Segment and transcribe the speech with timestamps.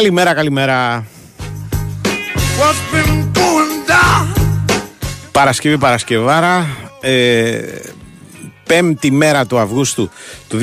[0.00, 1.06] Καλημέρα, καλημέρα.
[5.32, 6.66] Παρασκευή, Παρασκευάρα.
[7.00, 7.60] Ε,
[8.66, 10.10] πέμπτη μέρα του Αυγούστου
[10.48, 10.58] του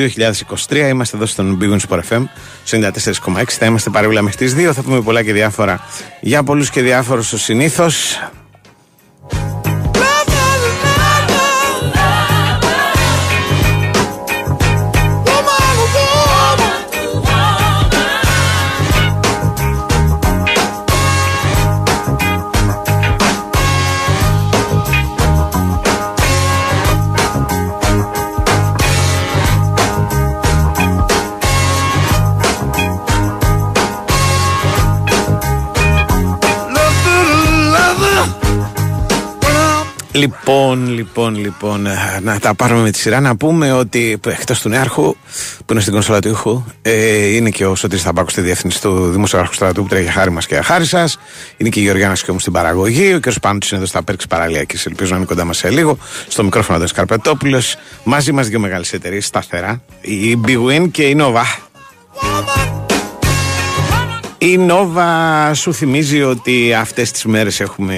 [0.67, 0.89] 2023.
[0.89, 2.23] Είμαστε εδώ στον Big Wings FM,
[2.69, 3.43] 94,6.
[3.47, 4.73] Θα είμαστε παρεούλα μέχρι τις 2.
[4.73, 5.79] Θα πούμε πολλά και διάφορα
[6.21, 8.19] για πολλούς και διάφορους ο συνήθως.
[40.17, 43.19] Λοιπόν, λοιπόν, λοιπόν, ε, να τα πάρουμε με τη σειρά.
[43.19, 45.15] Να πούμε ότι εκτός του Νέαρχου,
[45.65, 49.09] που είναι στην κονσόλα του ήχου, ε, είναι και ο Σωτήρης Θαμπάκου στη διεύθυνση του
[49.09, 51.19] Δημοσιογράφου Στρατού που τρέχει χάρη μας και χάρη σας.
[51.57, 53.13] Είναι και η Γεωργιάνα Σκιόμου στην παραγωγή.
[53.13, 53.39] Ο κ.
[53.41, 54.77] Πάνου είναι εδώ στα Πέρξη Παραλιακή.
[54.87, 55.97] Ελπίζω να είναι κοντά μας σε λίγο.
[56.27, 57.75] Στο μικρόφωνο του Καρπετόπουλος.
[58.03, 59.81] Μαζί μας δύο μεγάλες εταιρείες σταθερά.
[60.01, 61.43] Η Big Win και η Nova.
[64.37, 67.97] Η Νόβα σου θυμίζει ότι αυτές τις μέρες έχουμε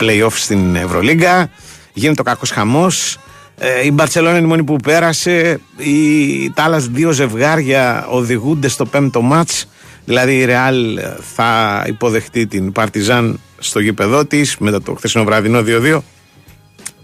[0.00, 1.50] play-off στην Ευρωλίγκα.
[1.92, 3.18] Γίνεται ο κακός χαμός.
[3.58, 5.60] Ε, η Μπαρτσελόνη είναι η μόνη που πέρασε.
[5.76, 9.68] Οι, τα άλλα δύο ζευγάρια οδηγούνται στο πέμπτο μάτς.
[10.04, 10.98] Δηλαδή η Ρεάλ
[11.34, 15.98] θα υποδεχτεί την Παρτιζάν στο γήπεδό της μετά το χθεσινό βραδινό 2-2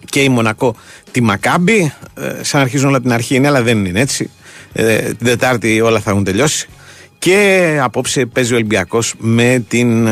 [0.04, 0.74] και η Μονακό
[1.10, 1.94] τη Μακάμπη.
[2.14, 4.30] Ε, σαν αρχίζουν όλα την αρχή είναι, αλλά δεν είναι έτσι.
[4.72, 6.68] Ε, την Τετάρτη όλα θα έχουν τελειώσει.
[7.24, 10.08] Και απόψε παίζει ο Ολυμπιακός με την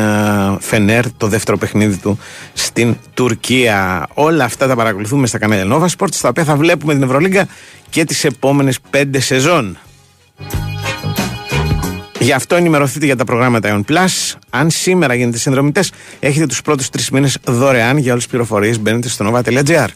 [0.59, 2.19] Φενέρ, το δεύτερο παιχνίδι του
[2.53, 4.07] στην Τουρκία.
[4.13, 7.47] Όλα αυτά τα παρακολουθούμε στα κανάλια Nova Sports, στα οποία θα βλέπουμε την Ευρωλίγκα
[7.89, 9.77] και τις επόμενες πέντε σεζόν.
[12.19, 14.33] Γι' αυτό ενημερωθείτε για τα προγράμματα Ion Plus.
[14.49, 18.79] Αν σήμερα γίνετε συνδρομητές, έχετε τους πρώτους τρεις μήνες δωρεάν για όλες τις πληροφορίες.
[18.79, 19.87] Μπαίνετε στο nova.gr.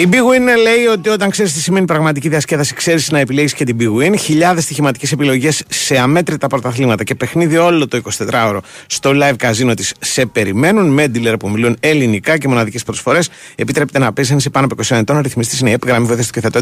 [0.00, 3.64] Η Big Win λέει ότι όταν ξέρεις τι σημαίνει πραγματική διασκέδαση, ξέρεις να επιλέγεις και
[3.64, 4.18] την Big Win.
[4.18, 9.94] Χιλιάδες στοιχηματικές επιλογές σε αμέτρητα πρωταθλήματα και παιχνίδι όλο το 24ωρο στο live καζίνο της
[10.00, 13.28] σε περιμένουν με dealer που μιλούν ελληνικά και μοναδικές προσφορές.
[13.54, 15.20] Επιτρέπεται να παίζει σε πάνω από 20 ετών.
[15.20, 16.58] Ρυθμιστής είναι η επιγραμμή βοήθεια του και θα το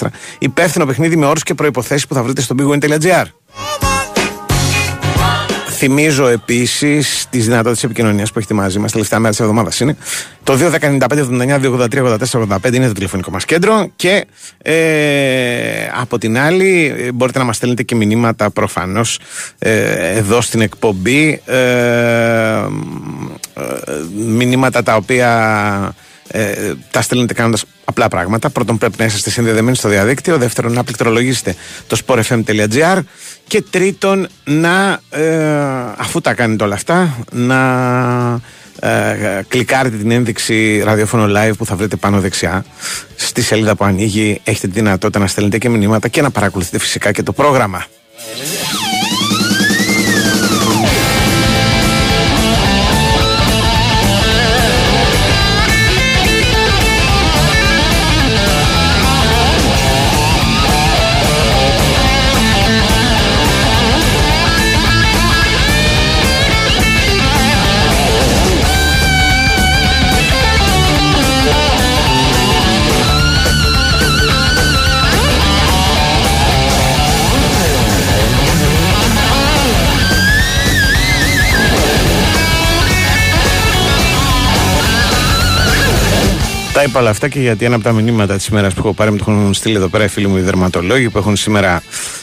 [0.00, 0.06] 1114.
[0.38, 3.24] Υπεύθυνο παιχνίδι με όρους και προποθέσει που θα βρείτε στο bigwin.gr.
[5.84, 8.92] Θυμίζω επίσης τις δυνατότητες επικοινωνίας που έχετε μαζί μας.
[8.92, 9.96] Τελευταία μέρα της εβδομάδας είναι.
[10.42, 13.90] Το 2.195.79.283.84.85 είναι το τηλεφωνικό μας κέντρο.
[13.96, 14.24] Και
[14.62, 19.18] ε, από την άλλη, ε, μπορείτε να μας στέλνετε και μηνύματα προφανώς
[19.58, 21.40] ε, εδώ στην εκπομπή.
[21.44, 22.66] Ε, ε,
[24.16, 25.94] μηνύματα τα οποία
[26.34, 28.50] ε, τα στέλνετε κάνοντας απλά πράγματα.
[28.50, 30.38] Πρώτον, πρέπει να είσαστε συνδεδεμένοι στο διαδίκτυο.
[30.38, 31.54] Δεύτερον, να πληκτρολογήσετε
[31.86, 32.98] το sportfm.gr.
[33.46, 35.46] Και τρίτον, να, ε,
[35.96, 37.60] αφού τα κάνετε όλα αυτά, να
[38.80, 42.64] ε, κλικάρετε την ένδειξη ραδιόφωνο live που θα βρείτε πάνω δεξιά
[43.16, 44.40] στη σελίδα που ανοίγει.
[44.44, 47.84] Έχετε τη δυνατότητα να στέλνετε και μηνύματα και να παρακολουθείτε φυσικά και το πρόγραμμα.
[86.72, 89.10] Τα είπα όλα αυτά και γιατί ένα από τα μηνύματα της ημέρας που έχω πάρει
[89.10, 91.82] με το έχουν στείλει εδώ πέρα οι φίλοι μου οι δερματολόγοι που έχουν σήμερα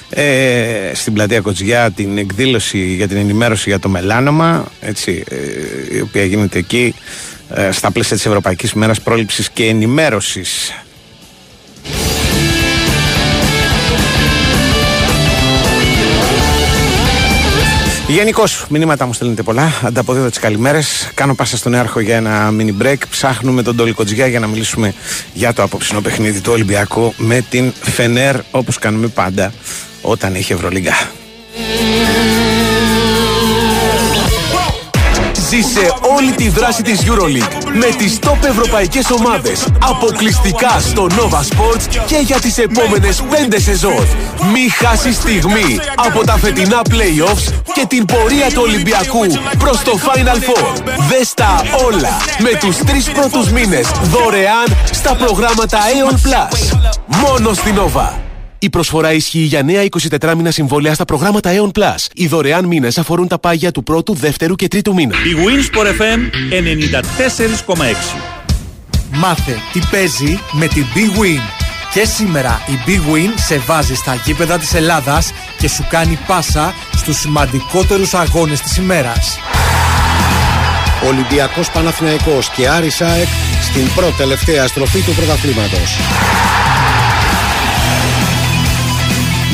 [0.10, 6.00] ε, στην πλατεία Κοτζιά την εκδήλωση για την ενημέρωση για το μελάνομα, έτσι, ε, η
[6.02, 6.96] οποία γίνεται εκεί
[7.54, 10.74] ε, στα πλαίσια της Ευρωπαϊκής ημέρας πρόληψης και ενημέρωσης.
[18.10, 19.74] Γενικώ, μηνύματα μου στέλνετε πολλά.
[19.84, 21.12] Ανταποδίδω τις καλημέρες.
[21.14, 22.98] Κάνω πάσα στον Έρχο για ένα mini break.
[23.10, 24.94] Ψάχνουμε τον Τόλι Κοτζιά για να μιλήσουμε
[25.34, 29.54] για το απόψινο παιχνίδι του Ολυμπιακού με την Φενέρ, όπως κάνουμε πάντα
[30.02, 30.94] όταν έχει Ευρωλίγκα.
[35.50, 42.02] Ζήσε όλη τη δράση της EuroLeague με τις top ευρωπαϊκές ομάδες αποκλειστικά στο Nova Sports
[42.06, 44.08] και για τις επόμενες 5 σεζόν.
[44.54, 49.26] Μη χάσεις στιγμή από τα φετινά playoffs και την πορεία του Ολυμπιακού
[49.58, 50.82] προς το Final Four.
[51.10, 56.78] Δες τα όλα με τους τρεις πρώτους μήνες δωρεάν στα προγράμματα Aeon Plus.
[57.06, 58.29] Μόνο στην Nova.
[58.62, 59.86] Η προσφορά ισχύει για νέα
[60.22, 62.06] 24 μήνα συμβόλαια στα προγράμματα Aeon Plus.
[62.14, 65.16] Οι δωρεάν μήνες αφορούν τα πάγια του πρώτου, δεύτερου και τρίτου μήνα.
[65.16, 66.20] Η Winsport FM
[67.76, 68.18] 94,6.
[69.12, 71.42] Μάθε τι παίζει με την Big Win.
[71.94, 76.74] Και σήμερα η Big Win σε βάζει στα γήπεδα της Ελλάδας και σου κάνει πάσα
[76.96, 79.40] στους σημαντικότερους αγώνες της ημέρας.
[81.08, 83.28] Ολυμπιακός Παναθηναϊκός και Άρης ΑΕΚ
[83.62, 85.98] στην πρώτη τελευταία στροφή του πρωταθλήματος.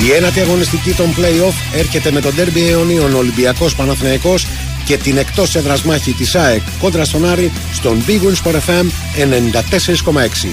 [0.03, 4.47] Η ένατη αγωνιστική των play-off έρχεται με τον derby αιωνίων Ολυμπιακός Παναθηναϊκός
[4.85, 8.85] και την εκτός έδρας μάχη της ΑΕΚ κόντρα στον Άρη στον Big Win Sport FM
[9.15, 10.47] 94,6.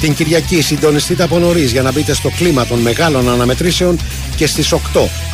[0.00, 3.98] Την Κυριακή συντονιστείτε από νωρίς για να μπείτε στο κλίμα των μεγάλων αναμετρήσεων
[4.36, 4.78] και στις 8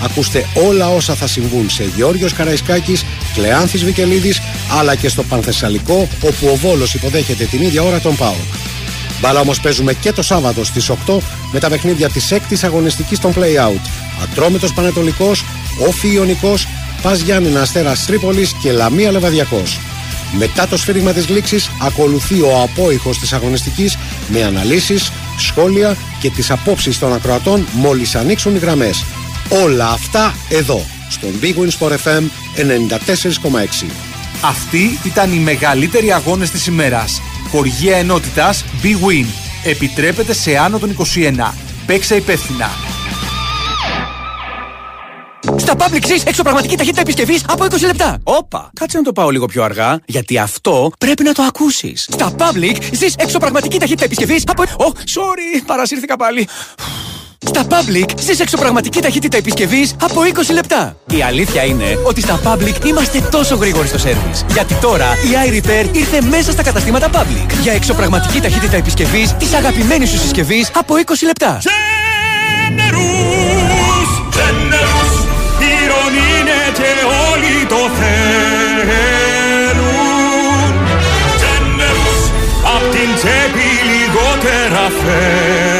[0.04, 3.04] ακούστε όλα όσα θα συμβούν σε Γιώργος Καραϊσκάκης,
[3.34, 4.40] Κλεάνθης Βικελίδης
[4.78, 8.79] αλλά και στο Πανθεσσαλικό όπου ο Βόλος υποδέχεται την ίδια ώρα τον ΠΑΟΚ.
[9.20, 11.18] Μπάλα όμως παίζουμε και το Σάββατο στις 8
[11.52, 13.80] με τα παιχνίδια της 6η αγωνιστικής των Playout.
[14.22, 15.44] Ατρόμητος Πανετολικός,
[15.88, 16.54] Όφη Ιωνικό,
[17.02, 19.78] Πας Γιάννηνα Αστέρας Τρίπολης και Λαμία Λεβαδιακός.
[20.38, 23.96] Μετά το σφύριγμα της λήξης ακολουθεί ο απόϊχος της αγωνιστικής
[24.28, 29.04] με αναλύσεις, σχόλια και τις απόψεις των ακροατών μόλις ανοίξουν οι γραμμές.
[29.64, 32.22] Όλα αυτά εδώ, στον Big Win Sport FM
[32.54, 33.86] 94,6.
[34.40, 37.20] Αυτοί ήταν οι μεγαλύτεροι αγώνες της ημέρας.
[37.50, 39.26] Χοργία ενότητας Big Win.
[39.64, 41.54] Επιτρέπεται σε άνω των 21.
[41.86, 42.70] Παίξε υπεύθυνα.
[45.56, 48.18] Στα Public 6 εξωπραγματική ταχύτητα επισκευής από 20 λεπτά.
[48.22, 48.70] Όπα!
[48.74, 52.08] Κάτσε να το πάω λίγο πιο αργά, γιατί αυτό πρέπει να το ακούσεις.
[52.12, 54.62] Στα Public ζει εξωπραγματική ταχύτητα επισκευής από.
[54.76, 56.48] Oh, sorry, παρασύρθηκα πάλι.
[57.46, 60.96] Στα Public ζεις εξωπραγματική ταχύτητα επισκευής από 20 λεπτά.
[61.10, 64.44] Η αλήθεια είναι ότι στα Public είμαστε τόσο γρήγοροι στο σερβις.
[64.52, 67.50] Γιατί τώρα η iRepair ήρθε μέσα στα καταστήματα Public.
[67.62, 71.60] Για εξωπραγματική ταχύτητα επισκευής της αγαπημένης σου συσκευής από 20 λεπτά.
[71.62, 71.70] Generous,
[74.38, 75.12] generous,
[75.82, 76.90] ήρων είναι και
[77.32, 79.10] όλοι το θέλουν.
[81.42, 82.20] Generous,
[82.76, 85.79] απ' την τσέπη λιγότερα φεύγουν.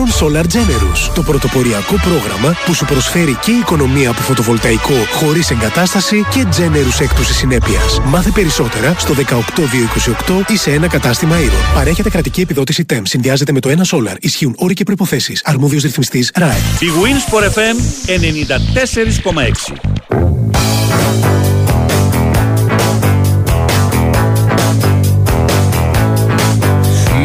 [0.00, 6.26] Iron Solar Generous, το πρωτοποριακό πρόγραμμα που σου προσφέρει και οικονομία από φωτοβολταϊκό χωρίς εγκατάσταση
[6.30, 8.00] και Generous έκπτωση συνέπειας.
[8.04, 11.74] Μάθε περισσότερα στο 18228 ή σε ένα κατάστημα Iron.
[11.74, 13.00] Παρέχεται κρατική επιδότηση TEM.
[13.02, 14.16] Συνδυάζεται με το ένα Solar.
[14.20, 15.42] Ισχύουν όροι και προϋποθέσεις.
[15.44, 16.82] Αρμόδιος ρυθμιστής RAE.
[16.82, 17.76] Η Winsport FM
[18.06, 19.74] 94,6.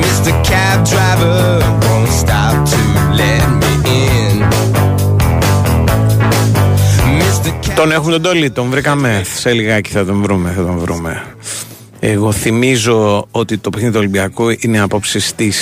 [0.02, 0.32] Mr.
[0.50, 1.85] Cab Driver
[7.76, 9.22] Τον έχουμε τον Τόλι, τον βρήκαμε.
[9.34, 11.24] Σε λιγάκι θα τον βρούμε, θα τον βρούμε.
[12.00, 15.54] Εγώ θυμίζω ότι το παιχνίδι του Ολυμπιακού είναι απόψε στι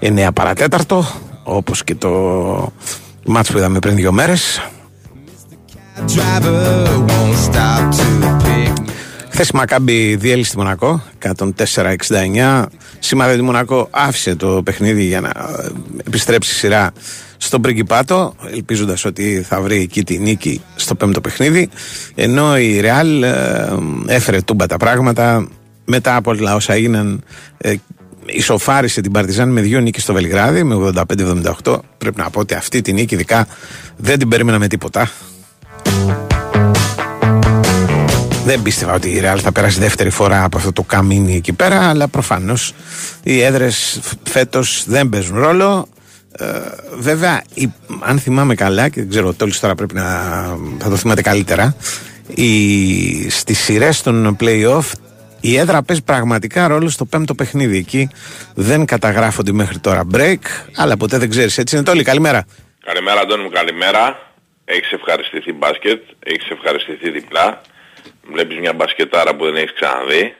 [0.00, 1.06] 9 παρατέταρτο,
[1.42, 2.10] όπως και το
[3.26, 4.70] μάτς που είδαμε πριν δύο μέρες.
[5.96, 8.72] Driver won't stop to pick me.
[9.28, 11.02] Χθες η Μακάμπη διέλυσε τη Μονακό
[11.64, 12.64] 104-69.
[12.98, 15.70] Σήμερα η Μονακό άφησε το παιχνίδι για να ε,
[16.06, 16.92] επιστρέψει η σειρά
[17.44, 21.68] στον Πριγκιπάτο, ελπίζοντας ότι θα βρει εκεί τη νίκη στο πέμπτο παιχνίδι.
[22.14, 23.68] Ενώ η Ρεάλ ε,
[24.06, 25.48] έφερε τούμπα τα πράγματα
[25.84, 27.22] μετά από όλα όσα έγιναν.
[27.58, 27.74] Ε,
[28.26, 30.92] ισοφάρισε την Παρτιζάν με δύο νίκες στο Βελιγράδι με
[31.64, 31.78] 85-78.
[31.98, 33.46] Πρέπει να πω ότι αυτή τη νίκη ειδικά
[33.96, 35.10] δεν την περίμενα με τίποτα.
[38.44, 41.88] Δεν πίστευα ότι η Real θα περάσει δεύτερη φορά από αυτό το καμίνι εκεί πέρα,
[41.88, 42.74] αλλά προφανώς
[43.22, 45.88] οι έδρες φέτος δεν παίζουν ρόλο.
[46.38, 46.46] Ε,
[46.94, 50.04] βέβαια, η, αν θυμάμαι καλά, και δεν ξέρω, ο Τόλης τώρα πρέπει να
[50.78, 51.76] θα το θυμάται καλύτερα,
[52.34, 54.92] οι, στις σειρές των play-off
[55.40, 57.76] η έδρα παίζει πραγματικά ρόλο στο πέμπτο παιχνίδι.
[57.78, 58.08] Εκεί
[58.54, 60.44] δεν καταγράφονται μέχρι τώρα break,
[60.76, 61.58] αλλά ποτέ δεν ξέρεις.
[61.58, 62.46] Έτσι είναι Τόλη, καλημέρα.
[62.84, 64.32] Καλημέρα Αντώνη μου, καλημέρα.
[64.64, 67.60] Έχεις ευχαριστηθεί μπάσκετ, έχεις ευχαριστηθεί διπλά.
[68.32, 70.34] Βλέπεις μια μπασκετάρα που δεν έχεις ξαναδεί.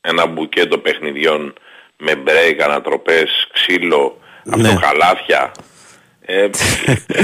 [0.00, 1.54] Ένα μπουκέτο παιχνιδιών
[1.96, 4.68] με break, ανατροπές, ξύλο, Ναι.
[4.68, 5.52] αυτοκαλάθια.
[6.24, 6.48] Ε, ε,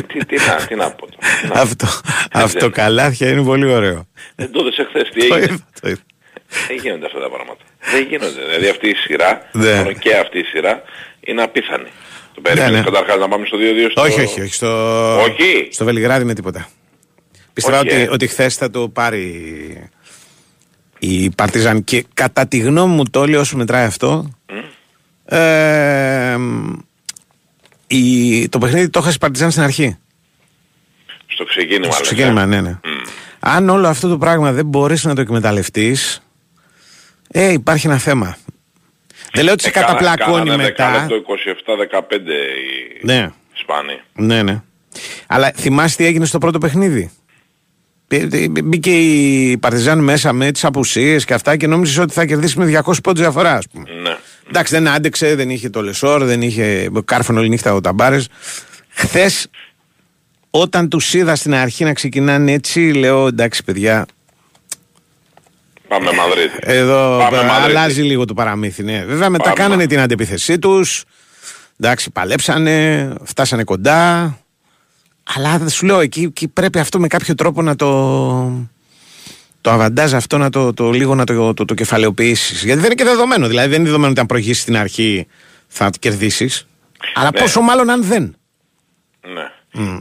[0.09, 1.37] τι, τι, να, τι να πω τώρα.
[1.41, 1.61] τι να πω.
[1.61, 1.87] Αυτό,
[2.33, 4.07] αυτό καλάθια είναι πολύ ωραίο.
[4.35, 6.01] Δεν το είδες εχθές τι Το έγινε; είδα, το είδα.
[6.69, 7.65] Δεν γίνονται αυτά τα πράγματα.
[7.93, 8.45] Δεν γίνονται.
[8.45, 9.75] Δηλαδή αυτή η σειρά, Ναι.
[9.75, 10.83] μόνο και αυτή η σειρά,
[11.21, 11.89] είναι απίθανη.
[12.35, 12.85] Το περίμενες ναι.
[12.85, 14.03] καταρχάς να πάμε στο 2-2 στο...
[14.03, 14.55] Όχι, όχι, όχι.
[14.55, 15.69] Στο, Όχι.
[15.71, 16.69] στο Βελιγράδι με τίποτα.
[17.53, 18.09] Πίστευα Όχι, ότι, ε.
[18.11, 19.91] ότι χθες θα το πάρει
[20.99, 24.31] η Παρτιζάν και κατά τη γνώμη μου το όσο μετράει αυτό
[25.25, 26.73] ε, μ,
[27.89, 29.97] η, το παιχνίδι το έχασε Παρτιζάν στην αρχή.
[31.27, 31.93] Στο ξεκίνημα.
[31.93, 32.47] Στο λες, ξεκίνημα, ε.
[32.47, 32.79] ναι, ναι.
[33.41, 36.23] Αν όλο αυτό το πράγμα δεν μπορέσει να το εκμεταλλευτείς,
[37.29, 38.37] ε, υπάρχει ένα θέμα.
[39.33, 40.91] Δεν λέω ότι σε Ε, κάνα- καταπλακώνει κάνανε μετά.
[40.91, 42.31] δεκάλεπτο 27-15
[43.01, 43.31] οι Ναι.
[43.57, 44.01] Ισπανοί.
[44.15, 44.63] Ναι, ναι.
[45.27, 47.11] Αλλά θυμάσαι τι έγινε στο πρώτο παιχνίδι;
[48.09, 52.27] Μπή- μπή- Μπήκε η Παρτιζάν μέσα με τις απουσίες και αυτά και νόμιζες ότι θα
[52.27, 53.85] κερδίσει με 200 πόντους διαφορά, ας πούμε.
[54.49, 54.55] Ναι.
[54.59, 58.29] Εντάξει, δεν άντεξε, δεν είχε το Λεσόρ, δεν είχε κάρφωνο όλη νύχτα ο Ταμπάρες.
[58.89, 59.51] Χθες,
[60.51, 64.07] όταν τους είδα στην αρχή να ξεκινάνε έτσι, λέω εντάξει, παιδιά,
[65.89, 66.57] Πάμε Μαδρίτη.
[66.61, 67.69] εδώ Πάμε ε, Μαδρίτη.
[67.77, 68.83] αλλάζει λίγο το παραμύθι.
[68.83, 69.05] Ναι.
[69.05, 69.55] Βέβαια, μετά Πάμε.
[69.57, 71.05] κάνανε την αντεπίθεσή τους.
[71.81, 74.39] Εντάξει, παλέψανε, φτάσανε κοντά.
[75.37, 77.89] Αλλά δεν σου λέω, εκεί, εκεί πρέπει αυτό με κάποιο τρόπο να το.
[79.61, 82.65] Το αβαντάζ αυτό να το, το λίγο να το, το, το κεφαλαιοποιήσεις.
[82.65, 83.47] Γιατί δεν είναι και δεδομένο.
[83.49, 85.27] Δηλαδή, δεν είναι δεδομένο ότι αν προηγήσεις στην αρχή
[85.67, 86.67] θα κερδίσεις.
[87.15, 87.41] Αλλά Ναι.
[87.41, 88.37] πόσο μάλλον αν δεν.
[89.35, 89.51] Ναι.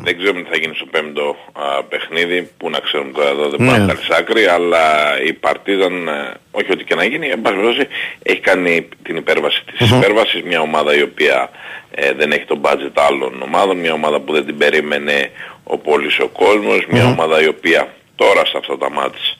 [0.03, 3.65] Δεν ξέρουμε τι θα γίνει στο πέμπτο α, παιχνίδι, που να ξέρουμε τώρα εδώ δεν
[3.65, 3.71] Ναι.
[3.71, 4.83] πάμε να άκρη, αλλά
[5.21, 7.87] η Παρτίζαν, ε, όχι ότι και να γίνει, εν πάση περιπτώσει,
[8.23, 11.49] έχει κάνει την υπέρβαση της υπέρβασης, μια ομάδα η οποία
[11.91, 15.31] ε, δεν έχει το budget άλλων ομάδων, μια ομάδα που δεν την περίμενε
[15.63, 19.36] όλος ο κόσμος, μια ομάδα η οποία τώρα σε αυτά τα ματς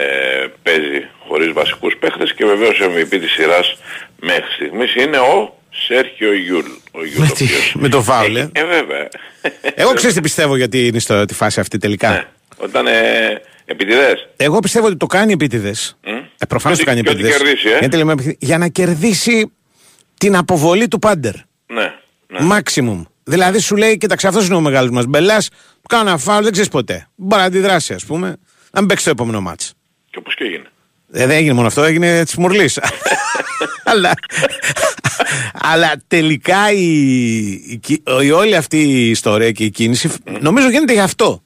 [0.00, 3.76] ε, παίζει χωρίς βασικούς παίχτες και βεβαίως MVP της σειράς
[4.20, 5.54] μέχρι στιγμής είναι ο
[5.86, 6.64] Σέρχιο Γιούλ.
[6.92, 9.08] Ο Γιούλ Με ο τι- οποίος με το φάουλ, έχει- ε; Ε, βέβαια.
[9.74, 12.10] Εγώ ξέρω τι πιστεύω γιατί είναι στο, τη φάση αυτή τελικά.
[12.10, 12.24] Ναι.
[12.56, 12.92] Όταν ε,
[13.64, 14.28] επιτηδές.
[14.36, 15.74] Εγώ πιστεύω ότι το κάνει επίτηδε.
[16.38, 17.44] Ε, Προφανώς Και το κάνει ότι- και ότι επίτηδε.
[17.44, 17.78] κερδίσει, ε.
[17.78, 19.52] Γιατί λέμε, για να κερδίσει
[20.18, 21.34] την αποβολή του Πάντερ.
[21.66, 21.92] Ναι.
[22.26, 22.38] ναι.
[22.50, 23.02] Maximum.
[23.24, 25.48] Δηλαδή σου λέει, κοίταξε, αυτός είναι ο μεγάλος μας μπελάς.
[25.48, 27.06] Του κάνω ένα φάουλ, δεν ξέρεις ποτέ.
[27.14, 28.26] Μπορεί να αντιδράσει, ας πούμε,
[28.72, 29.72] να μην παίξει το επόμενο μάτς.
[30.16, 30.64] Και όπως και έγινε.
[31.12, 32.78] Ε, δεν έγινε μόνο αυτό, έγινε της μουρλής.
[33.92, 34.12] αλλά,
[35.52, 36.82] αλλά τελικά η,
[37.50, 41.42] η, η- η όλη αυτή η ιστορία και η κίνηση νομίζω γίνεται γι' αυτό.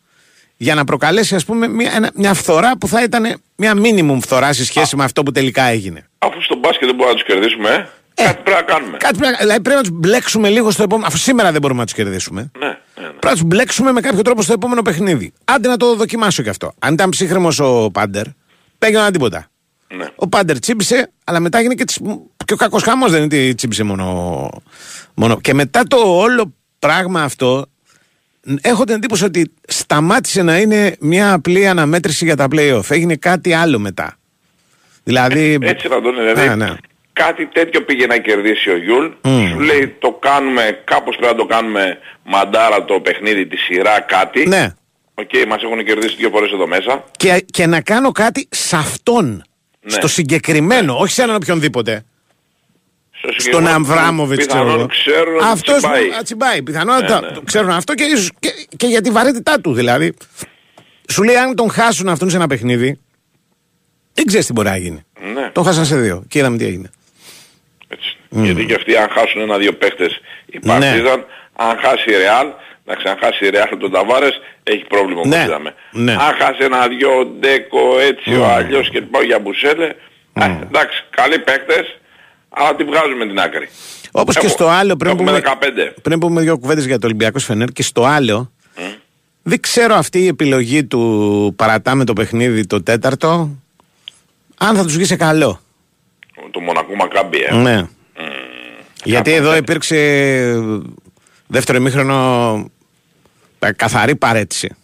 [0.56, 4.52] Για να προκαλέσει, ας πούμε, μια, ένα- μια φθορά που θα ήταν μια minimum φθορά
[4.52, 6.08] σε σχέση με αυτό που τελικά έγινε.
[6.18, 8.96] Αφού στο μπάσκετ δεν μπορούμε να τους κερδίσουμε, ε, κάτι πρέπει να κάνουμε.
[8.96, 11.06] Κάτι πρέπει, να- δηλαδή πρέπει να τους μπλέξουμε λίγο στο επόμενο.
[11.06, 12.50] Αφού σήμερα δεν μπορούμε να τους κερδίσουμε.
[12.58, 13.06] Ναι, ναι, ναι.
[13.06, 15.32] Πρέπει να τους μπλέξουμε με κάποιο τρόπο στο επόμενο παιχνίδι.
[15.44, 16.72] Άντε να το δοκιμάσω κι αυτό.
[16.78, 18.24] Αν ήταν ψύχρεμος ο Πάντερ,
[18.80, 19.46] πήγαιναν τίποτα.
[19.96, 20.06] ναι.
[20.14, 22.00] Ο Πάντερ τσίμπησε, αλλά μετά έγινε και, τις-
[22.44, 23.10] και ο κακός χαμός.
[23.10, 24.48] Δεν είναι ότι τσίμπησε μόνο,
[25.14, 25.40] μόνο.
[25.40, 27.66] Και μετά το όλο πράγμα αυτό,
[28.60, 32.90] έχω την εντύπωση ότι σταμάτησε να είναι μια απλή αναμέτρηση για τα playoff.
[32.90, 34.16] Έγινε κάτι άλλο μετά.
[35.04, 35.58] Δηλαδή.
[35.62, 36.48] Έτσι να τον δηλαδή.
[36.48, 36.74] Ναι, ναι.
[37.12, 39.06] Κάτι τέτοιο πήγε να κερδίσει ο Γιούλ.
[39.22, 39.48] Μμμ.
[39.48, 44.48] Σου λέει το κάνουμε, κάπως πρέπει να το κάνουμε μαντάρα το παιχνίδι, τη σειρά κάτι.
[44.48, 44.74] Ναι.
[45.20, 47.04] Οκ, μας έχουν κερδίσει δύο φορές εδώ μέσα.
[47.16, 49.44] Και, και να κάνω κάτι σε αυτόν.
[49.80, 49.90] Ναι.
[49.90, 52.04] Στο συγκεκριμένο, όχι σε έναν οποιονδήποτε.
[53.10, 54.86] Στο Στον συγκεκριμένο Αβράμοβιτς, ξέρω πιθανόν εγώ.
[54.88, 56.04] ξέρουν ότι Αυτός τσιμπάει.
[56.08, 56.62] που τσιμπάει.
[56.62, 59.72] Πιθανότατα Ναι, ναι, το ξέρουν αυτό και, ίσως και, και για τη βαρύτητά του.
[59.74, 60.14] Δηλαδή,
[61.10, 62.98] σου λέει αν τον χάσουν αυτόν σε ένα παιχνίδι,
[64.14, 65.02] δεν ξέρεις τι μπορεί να γίνει.
[65.34, 65.50] Ναι.
[65.52, 66.90] Τον χάσαν σε δύο και είδαμε τι έγινε.
[67.88, 68.16] Έτσι.
[68.30, 70.72] Γιατί και αυτοί αν χάσουν ένα-δύο παίχτες η Ναι.
[70.72, 71.24] Παρτίζαν,
[71.56, 72.46] αν χάσει η Ρεάλ,
[72.86, 75.44] εντάξει, αν χάσει η Ρεάλ τον Ταβάρες, έχει πρόβλημα όπως Ναι.
[75.44, 75.74] είδαμε.
[75.92, 76.12] Ναι.
[76.12, 77.10] Αν χάσει ένα-δυο
[77.40, 79.84] Ντέκο έτσι ο αλλιώς και πάω για Μπουσέλε,
[80.32, 81.98] ε, εντάξει, καλοί παίχτες,
[82.48, 83.68] αλλά τη βγάζουμε την άκρη.
[84.12, 85.94] Όπως και Έχω- στο άλλο, πριν έχουμε πούμε, 15.
[86.02, 88.52] πριν πούμε δύο κουβέντες για το Ολυμπιακός Φενέρ και στο άλλο,
[89.42, 93.50] δεν ξέρω αυτή η επιλογή του παρατάμε το παιχνίδι το τέταρτο,
[94.58, 95.60] αν θα τους βγει σε καλό.
[96.50, 97.54] Το Μονακό Μακάμπι, ε.
[97.54, 97.82] Ναι.
[99.04, 99.96] Γιατί εδώ υπήρξε
[101.50, 102.70] δεύτερο ημίχρονο
[103.58, 104.74] ε, καθαρή παρέτηση.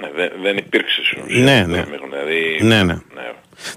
[0.00, 1.42] Ναι, δεν, δεν υπήρξε στην ουσία.
[1.42, 1.86] Ναι, Το ναι.
[1.90, 2.98] μήχρονο, Δηλαδή, Ναι, ναι.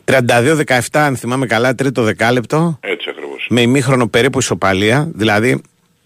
[0.05, 2.77] 32-17, αν θυμάμαι καλά, τρίτο δεκάλεπτο.
[2.81, 3.47] Έτσι ακριβώς.
[3.49, 5.09] Με ημίχρονο περίπου ισοπαλία.
[5.13, 5.61] Δηλαδή,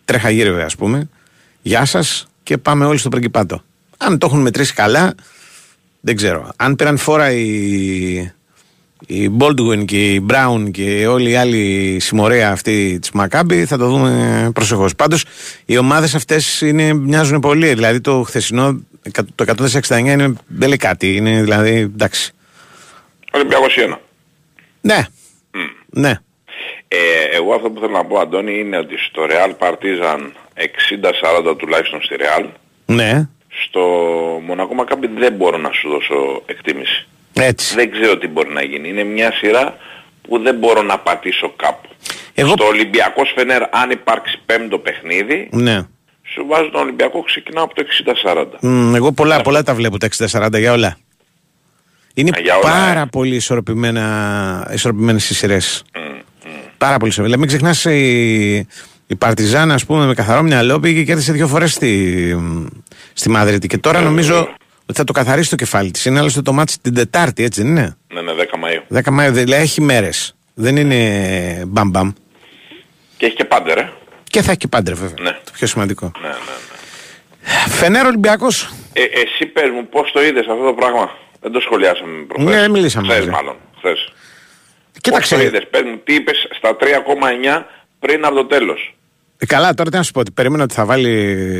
[0.06, 1.10] τρέχα γύρω, ας πούμε.
[1.62, 3.64] Γεια σας και πάμε όλοι στο πριγκιπάτο.
[3.98, 5.16] Αν το έχουν μετρήσει καλά,
[6.00, 6.52] δεν ξέρω.
[6.56, 8.32] Αν πήραν φόρα οι,
[9.08, 13.88] οι Baldwin και οι Brown και όλη η άλλη συμμορία αυτή της Μακάμπη, θα το
[13.88, 14.96] δούμε προσεχώς.
[14.96, 15.26] Πάντως,
[15.66, 16.64] οι ομάδες αυτές
[16.96, 17.74] μοιάζουν πολύ.
[17.74, 18.82] Δηλαδή, το χθεσινό,
[19.36, 19.46] το
[19.88, 21.16] 169 είναι, δεν λέει κάτι.
[21.16, 22.32] Είναι δηλαδή, εντάξει.
[23.34, 23.98] Ολυμπιακός 1.
[24.82, 25.06] Ναι.
[25.90, 26.14] Ναι.
[26.88, 26.98] Ε,
[27.36, 30.20] εγώ αυτό που θέλω να πω Αντώνη είναι ότι στο Real Partizan
[31.52, 32.46] 60-40 τουλάχιστον στη Real
[32.86, 33.30] Ναι.
[33.66, 33.80] στο
[34.46, 37.08] Μονακό Μακάμπι δεν μπορώ να σου δώσω εκτίμηση.
[37.34, 37.76] Έτσι.
[37.76, 38.90] Δεν ξέρω τι μπορεί να γίνει.
[38.90, 39.78] Είναι μια σειρά
[40.28, 41.90] που δεν μπορώ να πατήσω κάπου.
[42.34, 45.82] Εγώ- Στο Ολυμπιακός Φενέρ αν υπάρξει πέμπτο παιχνίδι Ναι.
[46.24, 48.58] σου βάζω τον Ολυμπιακό ξεκινάω από το 60-40.
[48.62, 50.98] Μ, εγώ πολλά, πολλά τα βλέπω τα 60-40 για όλα.
[52.14, 53.06] Είναι Α, για όλα, πάρα ε.
[53.12, 55.84] πολύ ισορροπημένα, ισορροπημένες οι σειρές.
[56.78, 57.38] Πάρα πολύ ισορροπημένες.
[57.38, 58.68] Μην ξεχνάς η,
[59.08, 62.36] Η Παρτιζάν, ας πούμε, με καθαρό μυαλό πήγε και κέρδισε δύο φορές στη,
[63.14, 63.68] στη Μαδρίτη.
[63.68, 64.50] Και τώρα νομίζω
[64.92, 66.06] ότι θα το καθαρίσει το κεφάλι της.
[66.06, 69.02] Είναι άλλωστε το μάτι την Τετάρτη, έτσι δεν είναι; Ναι, ναι, 10 Μαΐου.
[69.04, 70.36] 10 Μαΐου, δηλαδή έχει μέρες.
[70.54, 72.12] Δεν είναι μπαμπαμ.
[73.18, 73.92] Και έχει και πάντερ, ε.
[74.24, 75.16] Και θα έχει και πάντρε, βέβαια.
[75.22, 75.32] Ναι.
[75.32, 76.12] Το πιο σημαντικό.
[76.22, 77.74] Ναι, ναι, ναι.
[77.74, 78.74] Φενέρ Ολυμπιακός.
[78.94, 82.54] Ε, εσύ πες μου πώς το είδες αυτό το πράγμα; Δεν το σχολιάσαμε προχθές.
[82.54, 83.30] Ναι, δεν μιλήσαμε Χθες μαζί.
[83.30, 83.56] μάλλον.
[83.78, 84.14] Χθες.
[85.02, 85.36] Κοίταξε.
[85.36, 85.68] Πώς το είδες.
[85.70, 87.66] Πες μου τι είπες στα 3,9
[88.00, 88.96] πριν από το τέλος;
[89.38, 91.14] Ε, Καλά, τώρα τι να σου πω, ότι περίμενα ότι θα βάλει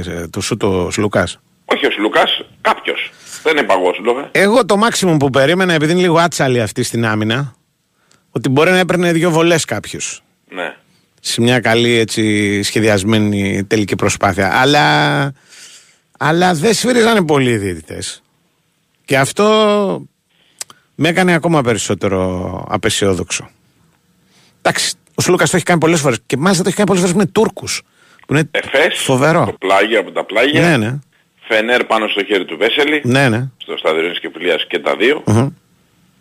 [0.08, 1.28] ε, το σου το Λουκά.
[1.66, 3.12] Όχι ο Λουκάς, κάποιος.
[3.44, 4.30] Δεν είπα εγώ σου λόγα.
[4.32, 7.56] Εγώ το maximum που περίμενα, επειδή είναι λίγο άτσαλη αυτή στην άμυνα,
[8.32, 10.24] ότι μπορεί να έπαιρνε δύο βολές κάποιος.
[10.50, 10.76] Ναι.
[11.22, 14.60] Σε μια καλή έτσι σχεδιασμένη τελική προσπάθεια.
[14.62, 15.34] Αλλά,
[16.18, 18.24] αλλά δεν σφύριζανε πολύ οι διαιτητές.
[19.06, 20.06] Και αυτό
[20.96, 23.50] με έκανε ακόμα περισσότερο απεσιόδοξο.
[24.62, 26.18] Εντάξει, ο Σλούκας το έχει κάνει πολλές φορές.
[26.26, 27.82] Και μάλιστα το έχει κάνει πολλές φορές με Τούρκους.
[28.28, 29.46] Που είναι Εφές, φοβερό.
[29.46, 30.62] το πλάγιο από τα πλάγια.
[30.62, 31.00] Ναι, ναι.
[31.54, 33.02] Φενέρ πάνω στο χέρι του Βέσελη.
[33.04, 33.50] Ναι, ναι.
[33.58, 35.24] Στο στάδιο και Φιλίας και τα δύο.
[35.26, 35.48] Μμμ.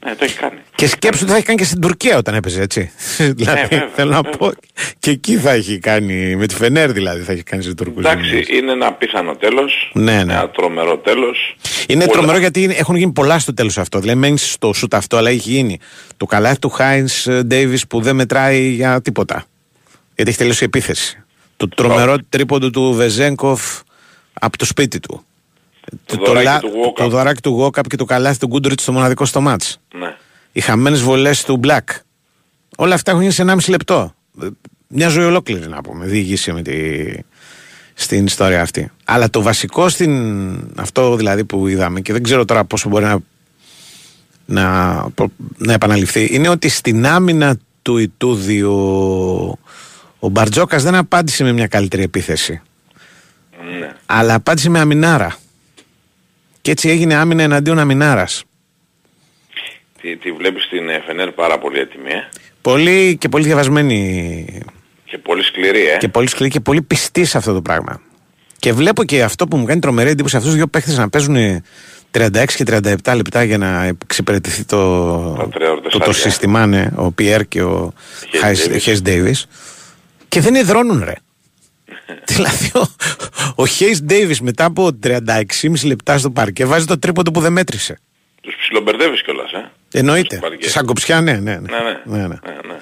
[0.05, 0.59] Ναι, το έχει κάνει.
[0.75, 2.91] Και σκέψου ότι θα έχει κάνει και στην Τουρκία όταν έπαιζε έτσι.
[3.37, 4.37] δηλαδή, βέβαια, θέλω να βέβαια.
[4.39, 4.51] πω.
[4.99, 6.37] Και εκεί θα έχει κάνει.
[6.37, 7.99] Με τη Φενέρ δηλαδή θα έχει κάνει σε Τούρκου.
[7.99, 9.91] Εντάξει, είναι ένα απίθανο τέλος.
[9.95, 10.33] Ναι, ναι.
[10.33, 11.57] Ένα τρομερό τέλος.
[11.89, 12.13] Είναι Όλα.
[12.13, 13.99] τρομερό γιατί είναι- έχουν γίνει πολλά στο τέλος αυτό.
[14.01, 15.79] Δηλαδή, μένεις στο σουτ αυτό, αλλά έχει γίνει
[16.17, 19.45] το καλάθι του Χάινς Ντέιβις που δεν μετράει για τίποτα.
[20.15, 21.23] Γιατί έχει τελειώσει η επίθεση.
[21.57, 23.63] Το τρομερό τρίποντο του Βεζέγκοφ
[24.41, 25.25] από το σπίτι του.
[26.07, 26.93] Το δωράκι του Walkup.
[26.97, 29.81] το δωράκι του Γόκαπ και το καλάθι του Γκούντριτ στο μοναδικό στο μάτς.
[29.99, 30.17] Ναι.
[30.53, 31.89] Οι χαμένες βολές του Μπλακ.
[32.77, 34.15] Όλα αυτά έχουν γίνει σε 1,5 λεπτό.
[34.43, 34.47] Ε,
[34.89, 36.07] Μια ζωή ολόκληρη να πούμε.
[36.07, 36.73] Διηγήσει με τη...
[37.95, 38.91] στην ιστορία αυτή.
[39.05, 40.73] Αλλά το βασικό στην.
[40.77, 43.19] αυτό δηλαδή που είδαμε και δεν ξέρω τώρα πόσο μπορεί να.
[44.47, 48.79] να, προ- να επαναληφθεί είναι ότι στην άμυνα του Ιτούδη ο,
[50.19, 52.61] ο Μπαρτζόκας δεν απάντησε με μια καλύτερη επίθεση.
[53.79, 53.93] Ναι.
[54.07, 55.37] Αλλά απάντησε με αμινάρα.
[56.61, 58.45] Και έτσι έγινε άμυνα εναντίον αμινάρας.
[60.01, 62.29] Τη, τη βλέπεις την ε, Φενέρ πάρα πολύ έτοιμη, ε.
[62.61, 64.63] Πολύ και πολύ διαβασμένη
[65.05, 65.97] Και πολύ σκληρή, ε.
[65.97, 68.01] και πολύ σκληρή και πολύ πιστή σε αυτό το πράγμα.
[68.59, 71.37] Και βλέπω και αυτό που μου κάνει τρομερή εντύπωση αυτούς του δύο παίχτες να παίζουν
[72.13, 76.13] 36 και 37 λεπτά για να εξυπηρετηθεί το, Τα τρία ώρες το, το άδεια.
[76.13, 77.93] σύστημα, ναι, ο Πιέρ και ο
[78.43, 78.81] Hayes Davis.
[78.81, 79.47] Χέις Ντέιβις
[80.29, 81.15] Και δεν υδρώνουν, ρε.
[82.27, 82.87] Δηλαδή, ο,
[83.55, 85.17] ο Χέις Ντέιβις μετά από 36,5
[85.85, 87.99] λεπτά στο παρκέ βάζει το τρίποντο που δεν μέτρησε.
[88.41, 90.37] Τους ψιλομπερδεύεις κιόλας, ε; Εννοείται.
[90.37, 90.71] Στο παρκές.
[90.71, 91.39] Σαν κοψιά, ναι, ναι.
[91.39, 91.59] ναι.
[91.59, 92.19] Ναι, ναι.
[92.19, 92.27] ναι, ναι.
[92.27, 92.35] ναι,
[92.67, 92.79] ναι.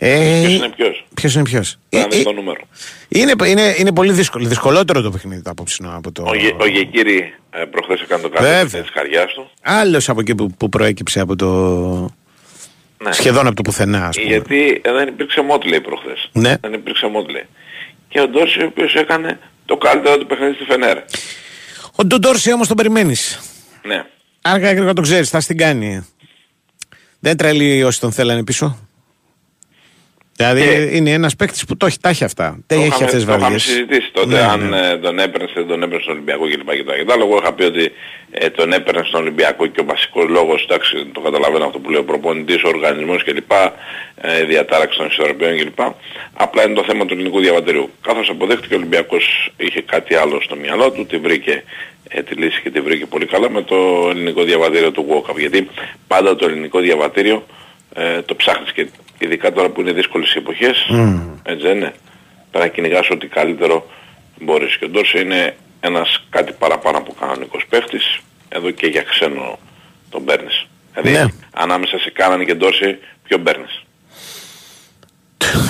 [0.00, 2.60] Ε, Ποιος είναι ποιος; Ποιος είναι ποιος; Να Ε, δεις ε, το νούμερο.
[3.08, 4.46] είναι, είναι, είναι πολύ δύσκολο.
[4.46, 6.24] Δυσκολότερο το παιχνίδι το απόψινο από το.
[6.26, 8.82] Ο, Γε, ο Γεκύρη ε, προχθές έκανε το κάτι Βέβαια.
[8.82, 9.50] της καρδιάς του.
[9.62, 11.46] Άλλος από εκεί που, που προέκυψε από το.
[13.04, 13.12] Ναι.
[13.12, 14.28] σχεδόν από το πουθενά, ας πούμε.
[14.28, 16.30] Γιατί ε, δεν υπήρξε Μότλεϊ προχθές.
[16.32, 16.54] Ναι.
[16.60, 17.46] Δεν υπήρξε Μότλεϊ.
[18.08, 20.98] Και ο Ντόρση ο οποίος έκανε το καλύτερο του παιχνίδι στη Φενέρ.
[21.96, 23.40] Ο Ντοντόρση όμως τον περιμένεις.
[23.82, 24.04] Ναι.
[24.42, 26.06] Άργα ή γρήγορα τον ξέρεις, θα στην κάνει.
[27.18, 28.87] Δεν τρελεί όσοι τον θέλανε πίσω.
[30.38, 30.96] Δηλαδή Ε.
[30.96, 32.44] είναι ένας παίκτης που το έχει, τα έχει αυτά.
[32.50, 33.58] Δεν Το έχει είχαμε- αυτές τις Το είχαμε βραδιέ.
[33.58, 34.88] συζητήσει τότε Ναι, αν ναι.
[34.90, 36.70] ε, τον έπαιρνε δεν τον έπαιρνε στον Ολυμπιακό κλπ.
[36.70, 37.92] Και τα Εγώ είχα πει ότι
[38.30, 42.00] ε, τον έπαιρνε στον Ολυμπιακό και ο βασικός λόγος, εντάξει το καταλαβαίνω αυτό που λέει
[42.00, 43.50] ο προπονητής, ο οργανισμός κλπ.
[44.20, 45.78] Ε, διατάραξης των ισορροπιών κλπ.
[46.32, 47.90] Απλά είναι το θέμα του ελληνικού διαβατηρίου.
[48.02, 51.62] Καθώς αποδέχτηκε ο Ολυμπιακός είχε κάτι άλλο στο μυαλό του, τη βρήκε
[52.08, 53.76] ε, τη λύση και τη βρήκε πολύ καλά με το
[54.10, 55.38] ελληνικό διαβατήριο του Walkup.
[55.38, 55.68] Γιατί
[56.06, 57.46] πάντα το ελληνικό διαβατήριο
[57.94, 58.86] ε, το ψάχνεις και
[59.18, 60.86] ειδικά τώρα που είναι δύσκολες οι εποχές,
[61.42, 61.92] έτσι δεν είναι.
[62.50, 63.90] Πρέπει να κυνηγάς ό,τι καλύτερο
[64.40, 64.76] μπορείς.
[64.76, 69.58] Και ο Ντόρση είναι ένας κάτι παραπάνω από κανονικός παίχτης, εδώ και για ξένο
[70.10, 70.66] τον παίρνεις.
[70.94, 71.24] Δηλαδή Ναι.
[71.54, 73.82] ανάμεσα σε Κάναν και Ντόρση ποιον παίρνεις.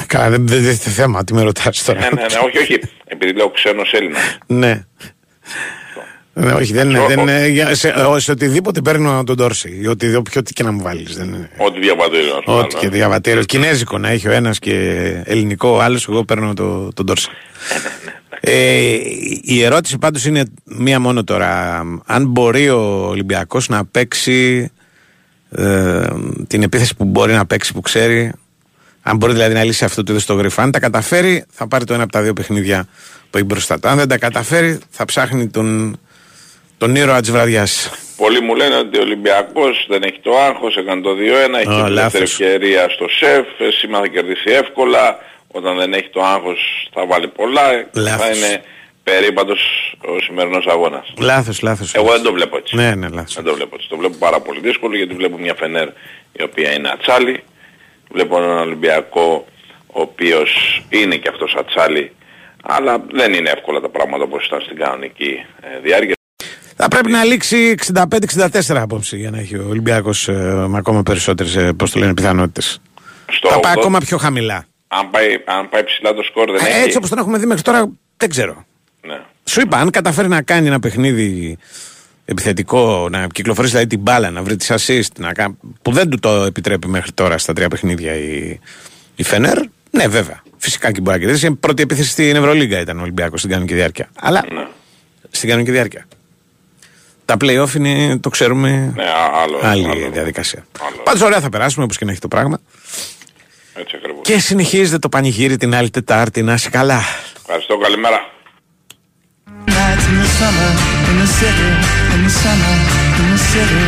[0.06, 2.00] Καλά, δεν δεν- δεν είναι θέμα, τι με ρωτάς τώρα.
[2.00, 2.78] ναι, ναι, ναι, όχι, όχι.
[3.04, 4.38] Επειδή λέω ξένος Έλληνας.
[4.46, 4.86] Ναι.
[6.40, 6.98] Ναι, όχι, δεν είναι.
[6.98, 9.86] Ο- Δεν ο- είναι για- σε, ο- σε οτιδήποτε παίρνω τον Ντόρση.
[9.88, 11.16] Οτι, όποιο τι και να μου βάλεις.
[11.16, 11.50] Δεν είναι.
[11.56, 12.88] Ό,τι διαβατήριο να σου Ό,τι βάλω, και ε.
[12.88, 13.42] διαβατήριο.
[13.42, 14.72] Κινέζικο να έχει ο ένας και
[15.24, 16.08] ελληνικό ο άλλος.
[16.08, 17.28] Εγώ παίρνω το, τον Ντόρση.
[18.40, 18.86] Ε,
[19.42, 21.82] η ερώτηση πάντως είναι μία μόνο τώρα.
[22.06, 24.70] Αν μπορεί ο Ολυμπιακός να παίξει
[25.50, 26.06] ε,
[26.46, 28.32] την επίθεση που μπορεί να παίξει που ξέρει,
[29.02, 31.84] αν μπορεί δηλαδή να λύσει αυτό το είδος το γρυφό, αν τα καταφέρει θα πάρει
[31.84, 32.86] το ένα από τα δύο παιχνίδια
[33.30, 33.88] που έχει μπροστά του.
[33.88, 35.98] Αν δεν τα καταφέρει θα ψάχνει τον,
[36.78, 37.90] τον ήρωα της βραδιάς.
[38.16, 41.82] Πολλοί μου λένε ότι ο Ολυμπιακός δεν έχει το άγχος, έκανε το 2-1, έχει Α,
[41.82, 42.20] και τη δεύτερη λάθος.
[42.40, 47.28] ευκαιρία στο σεφ, ε, σήμερα θα κερδίσει εύκολα, όταν δεν έχει το άγχος θα βάλει
[47.28, 47.62] πολλά,
[47.92, 48.26] Λάθος.
[48.26, 48.62] θα είναι
[49.02, 49.60] περίπατος
[50.00, 51.12] ο σημερινός αγώνας.
[51.18, 51.94] Λάθος, λάθος.
[51.94, 52.76] Εγώ δεν το βλέπω έτσι.
[52.76, 53.34] Ναι, ναι, λάθος.
[53.34, 53.88] Δεν το βλέπω έτσι.
[53.88, 55.88] Το βλέπω πάρα πολύ δύσκολο γιατί βλέπω μια Φενέρ
[56.32, 57.42] η οποία είναι ατσάλη.
[58.10, 59.46] Βλέπω έναν Ολυμπιακό
[59.86, 62.12] ο οποίος είναι και αυτός ατσάλι,
[62.62, 66.16] αλλά δεν είναι εύκολα τα πράγματα όπως ήταν στην κανονική ε, διάρκεια.
[66.80, 70.32] Θα πρέπει να λήξει 65-64 απόψε για να έχει ο Ολυμπιακός ε,
[70.68, 72.80] με ακόμα περισσότερες ε, πώς το λένε, πιθανότητες.
[73.30, 74.66] Στο Θα πάει 80 ακόμα πιο χαμηλά.
[74.88, 76.78] αν, πάει, αν πάει ψηλά το σκορ δεν Ε, έχει.
[76.84, 78.64] Έτσι όπως τον έχουμε δει μέχρι τώρα δεν ξέρω.
[79.06, 79.20] Ναι.
[79.44, 81.58] Σου είπα, αν καταφέρει να κάνει ένα παιχνίδι
[82.24, 85.56] επιθετικό, να κυκλοφορήσει δηλαδή την μπάλα, να βρει τις assist, να κα...
[85.82, 88.58] που δεν του το επιτρέπει μέχρι τώρα στα τρία παιχνίδια η,
[89.16, 89.58] η Φενέρ,
[89.90, 90.42] ναι βέβαια.
[90.56, 91.46] Φυσικά και μπορεί να κερδίσει.
[91.46, 94.08] Η πρώτη επίθεση στην Ευρωλίγκα ήταν ο Ολυμπιακός στην κανονική διάρκεια.
[94.20, 94.66] Αλλά Ναι.
[95.30, 96.06] στην κανονική διάρκεια.
[97.28, 100.10] Τα play-off είναι, το ξέρουμε, Ναι, α- άλλο, άλλη άλλο.
[100.10, 100.66] διαδικασία.
[100.80, 101.02] Άλλο.
[101.04, 102.60] Πάντως ωραία θα περάσουμε όπως και να έχει το πράγμα.
[103.74, 104.20] Έτσι ακριβώς.
[104.22, 107.00] Και συνεχίζεται το πανηγύρι την άλλη Τετάρτη να είσαι καλά.
[107.40, 108.18] Ευχαριστώ, καλημέρα.
[109.66, 109.70] Nights
[110.10, 110.72] in the summer,
[111.10, 111.70] in the city,
[112.14, 112.74] in the summer,
[113.18, 113.84] in the city.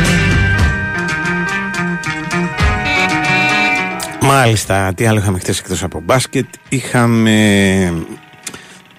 [4.20, 6.46] Μάλιστα, τι άλλο είχαμε χθες εκτός από μπάσκετ.
[6.68, 7.34] Είχαμε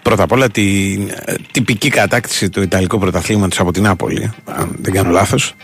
[0.01, 4.93] πρώτα απ' όλα την ε, τυπική κατάκτηση του Ιταλικού πρωταθλήματος από την Νάπολη, αν δεν
[4.93, 5.55] κάνω λάθος.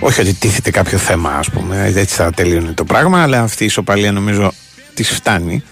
[0.00, 3.66] Όχι ότι τίθεται κάποιο θέμα, ας πούμε, έτσι θα τελείωνε το πράγμα, αλλά αυτή η
[3.66, 4.52] ισοπαλία νομίζω
[4.94, 5.62] της φτάνει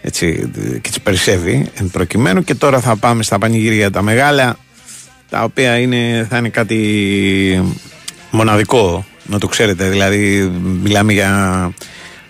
[0.00, 4.56] έτσι, και της περισσεύει εν προκειμένου και τώρα θα πάμε στα πανηγύρια τα μεγάλα
[5.30, 7.74] τα οποία είναι, θα είναι κάτι
[8.30, 10.52] μοναδικό να το ξέρετε δηλαδή
[10.82, 11.72] μιλάμε για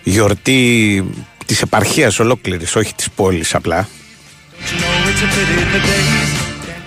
[0.05, 1.03] γιορτή
[1.45, 3.87] της επαρχίας ολόκληρης όχι της πόλης απλά.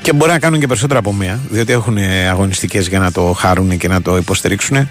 [0.02, 1.98] Και μπορεί να κάνουν και περισσότερα από μία διότι έχουν
[2.30, 4.88] αγωνιστικές για να το χαρούν και να το υποστηρίξουν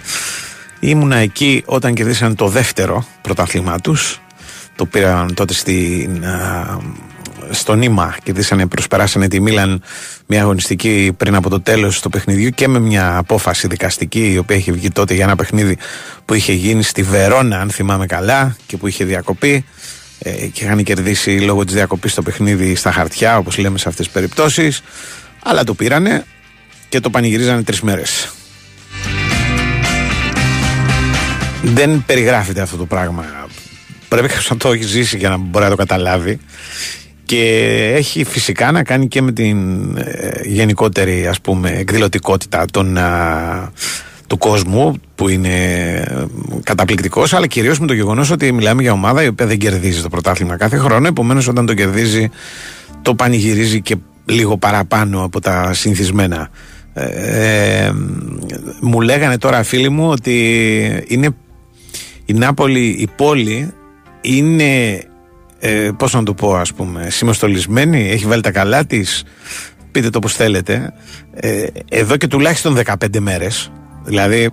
[0.80, 4.20] ήμουνα εκεί όταν κερδίσαν το δεύτερο πρωτάθλημά τους.
[4.76, 6.78] Το πήραν τότε στην, α,
[7.50, 9.82] στο Νίμα κερδίσανε, προσπεράσανε τη Μίλαν
[10.26, 14.56] μια αγωνιστική πριν από το τέλος του παιχνιδιού και με μια απόφαση δικαστική η οποία
[14.56, 15.76] είχε βγει τότε για ένα παιχνίδι
[16.24, 19.64] που είχε γίνει στη Βερόνα αν θυμάμαι καλά και που είχε διακοπεί
[20.18, 24.04] ε, και είχαν κερδίσει λόγω της διακοπής το παιχνίδι στα χαρτιά όπως λέμε σε αυτές
[24.04, 24.82] τις περιπτώσεις
[25.42, 26.24] αλλά το πήρανε
[26.88, 28.32] και το πανηγυρίζανε τρεις μέρες
[31.62, 33.24] δεν περιγράφεται αυτό το πράγμα.
[34.08, 36.38] Πρέπει κάποιος να το έχει ζήσει για να μπορεί να το καταλάβει.
[37.28, 39.58] Και έχει φυσικά να κάνει και με την
[39.96, 43.72] ε, γενικότερη ας πούμε εκδηλωτικότητα των, α,
[44.26, 45.48] του κόσμου που είναι
[46.08, 46.26] ε,
[46.62, 50.08] καταπληκτικός αλλά κυρίως με το γεγονός ότι μιλάμε για ομάδα η οποία δεν κερδίζει το
[50.08, 51.06] πρωτάθλημα κάθε χρόνο.
[51.06, 52.30] Επομένως όταν το κερδίζει
[53.02, 56.50] το πανηγυρίζει και λίγο παραπάνω από τα συνηθισμένα.
[56.94, 57.04] Ε,
[57.86, 57.92] ε,
[58.80, 61.28] μου λέγανε τώρα φίλοι μου ότι είναι
[62.24, 63.72] η Νάπολη, η πόλη
[64.20, 65.02] είναι
[65.58, 69.24] ε, πώς να το πω ας πούμε συμμεστολισμένη, έχει βάλει τα καλά της
[69.90, 70.92] πείτε το πως θέλετε.
[71.34, 73.72] Ε, εδώ και τουλάχιστον 15 μέρες
[74.04, 74.50] δηλαδή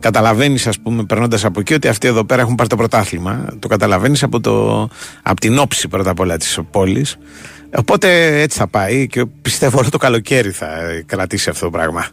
[0.00, 3.46] καταλαβαίνεις ας πούμε περνώντας από εκεί ότι αυτοί εδώ πέρα έχουν πάρει το πρωτάθλημα.
[3.58, 4.88] Το καταλαβαίνεις από, το,
[5.22, 7.16] από την όψη πρώτα απ' όλα της πόλης.
[7.76, 10.68] Οπότε έτσι θα πάει και πιστεύω όλο το καλοκαίρι θα
[11.06, 12.06] κρατήσει αυτό το πράγμα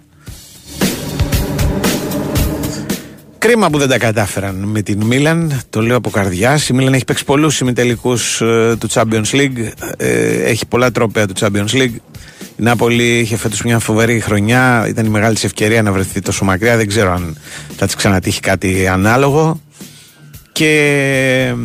[3.46, 6.60] Κρίμα που δεν τα κατάφεραν με την Μίλαν, το λέω από καρδιά.
[6.70, 9.72] Η Μίλαν έχει παίξει πολλούς ημιτελικούς ε, του Champions League.
[9.98, 11.96] Ε, έχει πολλά τρόπαια του Champions League.
[12.56, 14.86] Η Νάπολη είχε φέτος μια φοβερή χρονιά.
[14.88, 16.78] Ήταν η μεγάλη της ευκαιρία να βρεθεί τόσο μακριά.
[16.78, 17.38] Δεν ξέρω αν
[17.76, 19.62] θα της ξανατύχει κάτι ανάλογο.
[20.52, 20.70] Και
[21.50, 21.56] ε,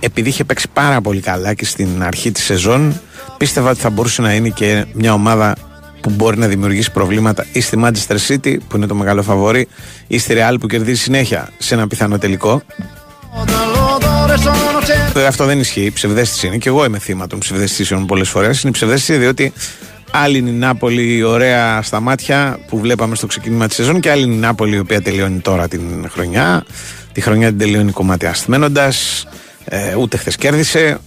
[0.00, 3.00] επειδή είχε παίξει πάρα πολύ καλά και στην αρχή της σεζόν,
[3.36, 5.54] πίστευα ότι θα μπορούσε να είναι και μια ομάδα
[6.00, 9.68] που μπορεί να δημιουργήσει προβλήματα ή στη Manchester City που είναι το μεγάλο φαβόρι
[10.06, 12.62] ή στη Real που κερδίζει συνέχεια σε ένα πιθανό τελικό.
[15.12, 18.62] Βέβαια αυτό δεν ισχύει, ψευδέστηση είναι και εγώ είμαι θύμα των ψευδεστήσεων πολλές φορές.
[18.62, 19.52] Είναι ψευδέστηση διότι
[20.10, 24.22] άλλη είναι η Νάπολη ωραία στα μάτια που βλέπαμε στο ξεκίνημα της σεζόν και άλλη
[24.22, 26.64] είναι η Νάπολη η οποία τελειώνει τώρα την χρονιά.
[27.12, 28.92] Τη χρονιά την τελειώνει κομμάτια αστμένοντα.
[29.64, 30.98] Ε, ούτε χθες κέρδισε.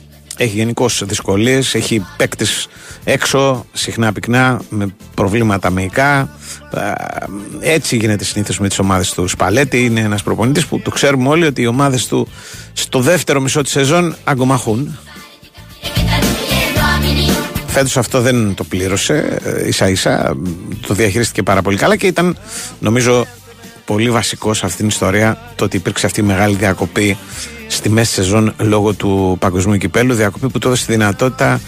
[0.41, 1.75] Έχει γενικώς δυσκολίες.
[1.75, 2.67] Έχει παίκτες
[3.03, 6.29] έξω, συχνά πυκνά, με προβλήματα μεϊκά.
[6.73, 9.27] Ε, έτσι γίνεται συνήθως με τις ομάδες του.
[9.27, 12.27] Σπαλέτη είναι ένας προπονητής που το ξέρουμε όλοι ότι οι ομάδες του
[12.73, 14.97] στο δεύτερο μισό της σεζόν αγκομαχούν.
[17.67, 20.37] Φέτος αυτό δεν το πλήρωσε ε, ίσα ίσα
[20.87, 22.37] το διαχειρίστηκε πάρα πολύ καλά και ήταν
[22.79, 23.25] νομίζω
[23.85, 27.17] πολύ βασικό σε αυτήν την ιστορία το ότι υπήρξε αυτή η μεγάλη διακοπή
[27.71, 30.13] στη μέση σεζόν λόγω του παγκοσμίου κυπέλου.
[30.13, 31.61] Διακοπή που του έδωσε τη δυνατότητα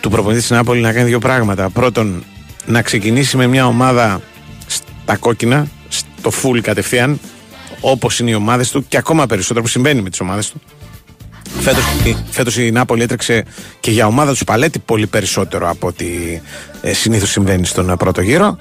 [0.00, 1.70] του προπονητή της Νάπολη να κάνει δύο πράγματα.
[1.70, 2.24] Πρώτον
[2.66, 4.20] να ξεκινήσει με μια ομάδα
[4.66, 7.20] στα κόκκινα στο full κατευθείαν
[7.80, 10.60] όπως είναι οι ομάδες του και ακόμα περισσότερο που συμβαίνει με τις ομάδες του.
[11.60, 11.84] Φέτος,
[12.30, 13.44] φέτος η Νάπολη έτρεξε
[13.80, 16.06] και για ομάδα του Σπαλέτη πολύ περισσότερο από ό,τι
[16.82, 18.58] ε, συνήθως συμβαίνει στον ε, πρώτο γύρο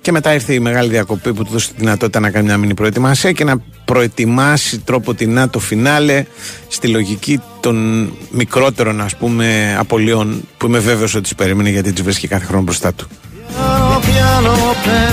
[0.00, 2.74] Και μετά ήρθε η μεγάλη διακοπή που του δώσε τη δυνατότητα να κάνει μια μήνυ
[2.74, 6.24] προετοιμασία και να προετοιμάσει τρόπο την το φινάλε
[6.68, 12.02] στη λογική των μικρότερων ας πούμε απολειών που είμαι βέβαιος ότι τις περίμενε γιατί τις
[12.02, 13.08] βρίσκει κάθε χρόνο μπροστά του.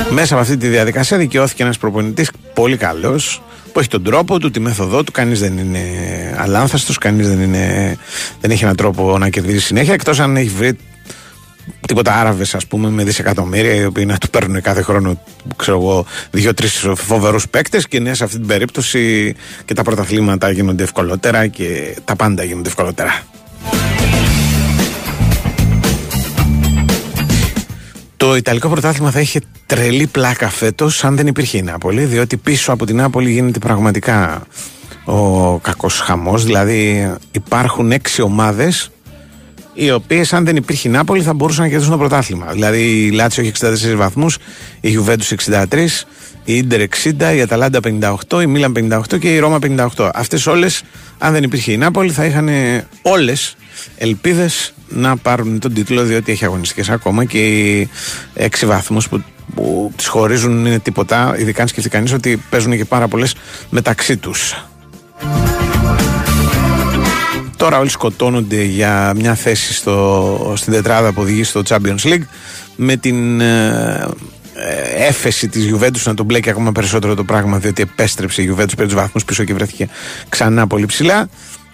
[0.10, 3.42] Μέσα από αυτή τη διαδικασία δικαιώθηκε ένας προπονητής πολύ καλός
[3.74, 5.12] που έχει τον τρόπο του, τη μέθοδό του.
[5.12, 5.80] Κανείς δεν είναι
[6.38, 7.98] αλάνθαστος, κανείς δεν, είναι,
[8.42, 9.94] δεν έχει έναν τρόπο να κερδίσει συνέχεια.
[9.94, 10.78] Εκτός αν έχει βρει
[11.88, 15.22] τίποτα Άραβες, ας πούμε, με δισεκατομμύρια, οι οποίοι να του παίρνουν κάθε χρόνο,
[15.56, 17.88] ξέρω εγώ, δύο-τρεις φοβερούς παίκτες.
[17.88, 22.70] Και ναι, σε αυτή την περίπτωση και τα πρωταθλήματα γίνονται ευκολότερα και τα πάντα γίνονται
[22.70, 23.24] ευκολότερα.
[28.18, 32.72] Το Ιταλικό πρωτάθλημα θα είχε τρελή πλάκα φέτος αν δεν υπήρχε η Νάπολη, διότι πίσω
[32.72, 34.42] από την Νάπολη γίνεται πραγματικά
[35.06, 36.44] ο κακός χαμός.
[36.44, 38.90] Δηλαδή υπάρχουν έξι ομάδες
[39.76, 42.46] οι οποίες αν δεν υπήρχε η Νάπολη θα μπορούσαν να κερδίσουν το πρωτάθλημα.
[42.52, 43.52] Δηλαδή η Λάτσιο έχει
[43.92, 44.38] 64 βαθμούς,
[44.80, 46.06] η Γιουβέντους 63,
[46.44, 47.80] η Ιντερ 60, η Αταλάντα
[48.30, 48.74] 58, η Μίλαν
[49.12, 49.60] 58 και η Ρώμα
[49.96, 50.10] 58.
[50.14, 50.84] Αυτές όλες,
[51.18, 52.50] αν δεν υπήρχε η Νάπολη, θα είχαν
[53.02, 53.56] όλες
[53.98, 57.90] ελπίδες να πάρουν τον τίτλο διότι έχει αγωνιστικές ακόμα και οι
[58.34, 59.24] έξι βαθμούς που,
[59.56, 63.36] που τις χωρίζουν είναι τίποτα ειδικά αν σκεφτεί κανείς ότι παίζουν και πάρα πολλές
[63.70, 64.56] μεταξύ τους
[67.58, 72.24] Τώρα όλοι σκοτώνονται για μια θέση στο, στην τετράδα που οδηγεί στο Champions League
[72.76, 74.08] με την ε,
[74.56, 78.76] ε έφεση της Juventus να τον μπλέκει ακόμα περισσότερο το πράγμα διότι επέστρεψε η Juventus
[78.78, 79.90] πέντε βαθμούς πίσω και βρέθηκε
[80.30, 81.30] ξανά πολύ ψηλά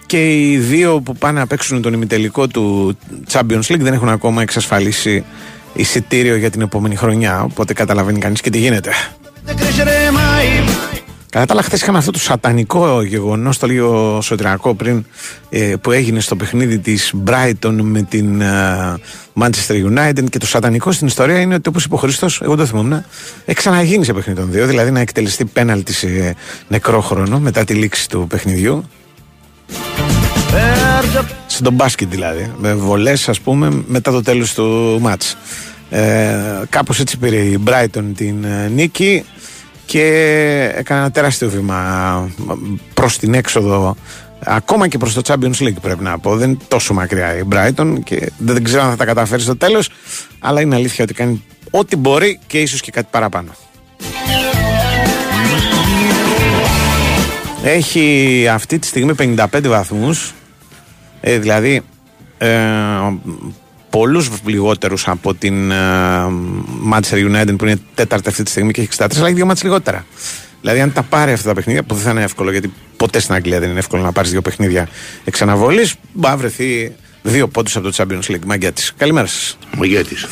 [0.06, 2.96] και οι δύο που πάνε να παίξουν τον ημιτελικό του
[3.32, 5.24] Champions League δεν έχουν ακόμα εξασφαλίσει
[5.72, 7.42] εισιτήριο για την επόμενη χρονιά.
[7.42, 8.90] Οπότε καταλαβαίνει κανείς και τι γίνεται.
[11.32, 15.04] Κατά τα άλλα, χθες είχαμε αυτό το σατανικό γεγονός, το λίγο σωτηριακό πριν,
[15.48, 18.98] ε, που έγινε στο παιχνίδι της Brighton με την ε,
[19.40, 20.24] Manchester United.
[20.30, 22.92] Και το σατανικό στην ιστορία είναι ότι, όπως είπε ο Χρήστο, εγώ το θυμόμουν,
[23.44, 24.66] έχει ξαναγίνει σε παιχνίδι των δύο.
[24.66, 26.36] Δηλαδή να εκτελεστεί πέναλτι σε
[26.68, 28.84] νεκρό χρόνο μετά τη λήξη του παιχνιδιού.
[31.46, 32.52] Στον μπάσκετ δηλαδή.
[32.58, 35.36] Με βολές, ας πούμε, μετά το τέλος του μάτς.
[35.90, 36.34] Ε,
[36.68, 39.24] κάπως έτσι πήρε η Brighton την ε, νίκη
[39.86, 40.04] και
[40.74, 42.30] έκανε ένα τεράστιο βήμα
[42.94, 43.96] προς την έξοδο.
[44.44, 46.36] Ακόμα και προς το Champions League πρέπει να πω.
[46.36, 49.90] Δεν είναι τόσο μακριά η Brighton και δεν ξέρω αν θα τα καταφέρει στο τέλος
[50.38, 53.50] αλλά είναι αλήθεια ότι κάνει ό,τι μπορεί και ίσως και κάτι παραπάνω.
[57.64, 60.34] Έχει αυτή τη στιγμή 55 βαθμούς.
[61.20, 61.82] Ε, δηλαδή
[62.38, 62.48] ε,
[63.92, 65.76] πολλούς λιγότερους από την ε,
[66.92, 69.62] Manchester United που είναι τέταρτη αυτή τη στιγμή και έχει 63 αλλά έχει δύο μάτς
[69.62, 70.06] λιγότερα
[70.60, 73.34] δηλαδή αν τα πάρει αυτά τα παιχνίδια που δεν θα είναι εύκολο γιατί ποτέ στην
[73.34, 74.88] Αγγλία δεν είναι εύκολο να πάρεις δύο παιχνίδια
[75.24, 80.26] εξ αναβολής μπορεί να βρεθεί δύο πόντους από το Champions League Μαγκέτης καλημέρα σας Μαγκέτης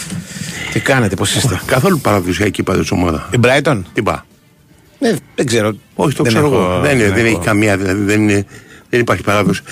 [0.73, 3.23] τι κάνετε, πώς είστε; Καθόλου παραδοσιακή πάντω ομάδας.
[3.31, 4.27] Η Brighton; Τι πά.
[4.99, 5.77] Ε, δεν ξέρω.
[5.95, 6.81] Όχι, το δεν ξέρω εγώ.
[6.81, 8.45] Δεν, δεν, δεν έχει καμία, δηλαδή δεν, είναι,
[8.91, 9.63] δεν υπάρχει παράδοση.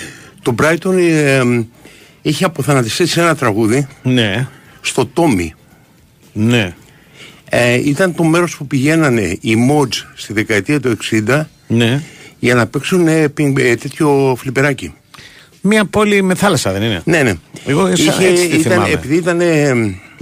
[0.41, 1.43] Το Brighton ε,
[2.21, 4.47] έχει αποθανατιστεί σε ένα τραγούδι ναι.
[4.81, 5.53] στο Τόμι.
[6.33, 6.73] Ναι.
[7.49, 12.01] Ε, ήταν το μέρος που πηγαίνανε οι Mods στη δεκαετία του 60 ναι.
[12.39, 13.21] για να παίξουν ε,
[13.57, 14.93] ε, τέτοιο φλιπεράκι.
[15.61, 17.33] Μια πόλη με θάλασσα δεν είναι; Ναι, ναι.
[17.65, 19.41] Εγώ Είχε, έτσι ήταν, επειδή ήταν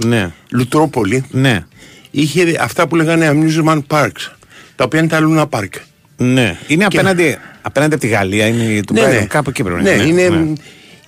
[0.06, 0.32] ναι.
[0.50, 1.64] Λουτρόπολη, ναι.
[2.10, 4.30] είχε αυτά που λέγανε amusement parks,
[4.76, 5.68] τα οποία είναι τα Luna Park.
[6.16, 6.58] Ναι.
[6.66, 6.96] Είναι και...
[6.96, 9.26] απέναντι, απέναντι από τη Γαλλία, είναι του ναι, ναι.
[9.28, 10.28] κάπου εκεί πρέπει ναι, να είναι.
[10.28, 10.52] Ναι.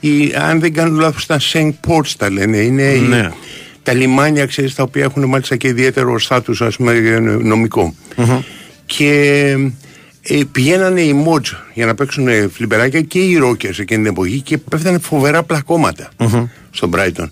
[0.01, 2.57] Η, αν δεν κάνω λάθος τα Saint Ports τα λένε.
[2.57, 3.17] Είναι ναι.
[3.17, 3.31] η,
[3.83, 7.95] τα λιμάνια, ξέρεις, τα οποία έχουν μάλιστα και ιδιαίτερο στάτους, ας πούμε, νομικό.
[8.17, 8.39] Mm-hmm.
[8.87, 9.57] Και
[10.23, 14.41] ε, πηγαίνανε οι Μότζ για να παίξουν ε, φλιμπεράκια και οι Ρόκερς εκείνη την εποχή
[14.41, 16.49] και πέφτανε φοβερά πλακώματα mm-hmm.
[16.71, 17.29] στον Brighton.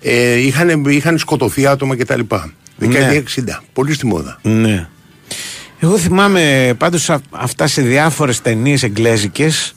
[0.00, 2.20] Ε, είχαν, είχαν σκοτωθεί άτομα κτλ.
[2.76, 3.54] Δεκαετία Ναι.
[3.58, 3.62] 60.
[3.72, 4.38] Πολύ στη μόδα.
[4.42, 4.88] Ναι.
[5.80, 9.74] Εγώ θυμάμαι πάντως α- αυτά σε διάφορες ταινίες εγγλέζικες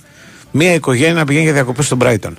[0.55, 2.31] μια οικογένεια να πηγαίνει για διακοπές στον Brighton.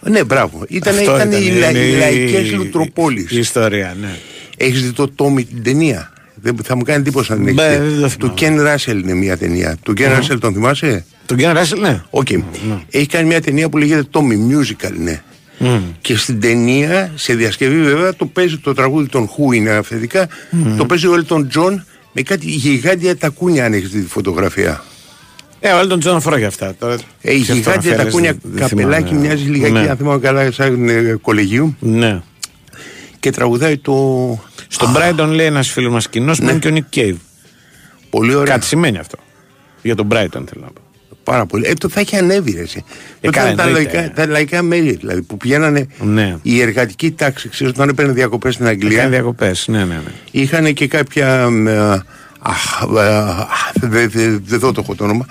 [0.00, 0.64] Ναι, μπράβο.
[0.68, 3.30] Ήταν, Αυτό ήταν, οι, λα, είναι οι η- λαϊκές η- λουτροπόλεις.
[3.30, 4.16] Η ιστορία, ναι.
[4.56, 7.78] Έχεις δει το Tommy την ταινία; Δεν, θα μου κάνει εντύπωση αν την Μπε, έχεις
[7.78, 8.00] δεν δει.
[8.00, 8.56] το Του θυμάμαι.
[8.56, 9.76] Κεν Ράσελ είναι μια ταινία.
[9.82, 12.02] Του Κεν Ράσελ τον θυμάσαι; Τον Κεν Ράσελ, ναι.
[12.10, 12.26] Οκ.
[12.90, 14.18] Έχει κάνει μια ταινία που λέγεται Tommy
[14.52, 15.22] Musical, ναι.
[16.00, 20.28] Και στην ταινία, σε διασκευή βέβαια, το παίζει το τραγούδι των Who είναι αυθεντικά,
[20.76, 21.74] το παίζει ο Elton John
[22.12, 24.84] με κάτι γιγάντια τακούνια αν έχεις δει τη φωτογραφία.
[25.66, 26.74] Ε, ο Έλτον Τζον φοράει αυτά.
[26.78, 29.26] Τώρα, Ε, η σε γιγάντια φωτογραφίες τακούνια δεν- δεν καπελάκι θυμάμαι.
[29.26, 29.88] μοιάζει λιγάκι, Ναι.
[29.88, 32.20] αν θυμάμαι καλά, σαν ε, κολεγίου Ναι.
[33.20, 33.94] και τραγουδάει το...
[34.68, 36.50] Στον Brighton λέει ένας φίλος μας κοινός που Ναι.
[36.50, 37.14] είναι και ο Nick Cave.
[38.10, 38.54] Πολύ ωραία.
[38.54, 39.16] Κάτι σημαίνει αυτό.
[39.82, 40.80] Για τον Brighton θέλω να πω.
[41.24, 41.66] Πάρα πολύ.
[41.66, 42.84] Ε, το θα έχει ανέβει ρε, εσύ.
[43.20, 43.96] Ε, Τότε καλά, ήταν τα, εννοείται.
[43.96, 46.36] λαϊκά, τα λαϊκά μέρη δηλαδή που πηγαίνανε Ναι.
[46.42, 47.48] η εργατική τάξη.
[47.48, 49.68] Ξέρεις, όταν έπαιρνε διακοπές στην Κάνει Αγγλία, διακοπές.
[49.68, 50.00] Ναι, ναι, ναι.
[50.30, 51.48] είχαν και κάποια.
[52.46, 55.26] Ε, αχ, ε, αχ, δεν δε, δε δω το έχω το όνομα.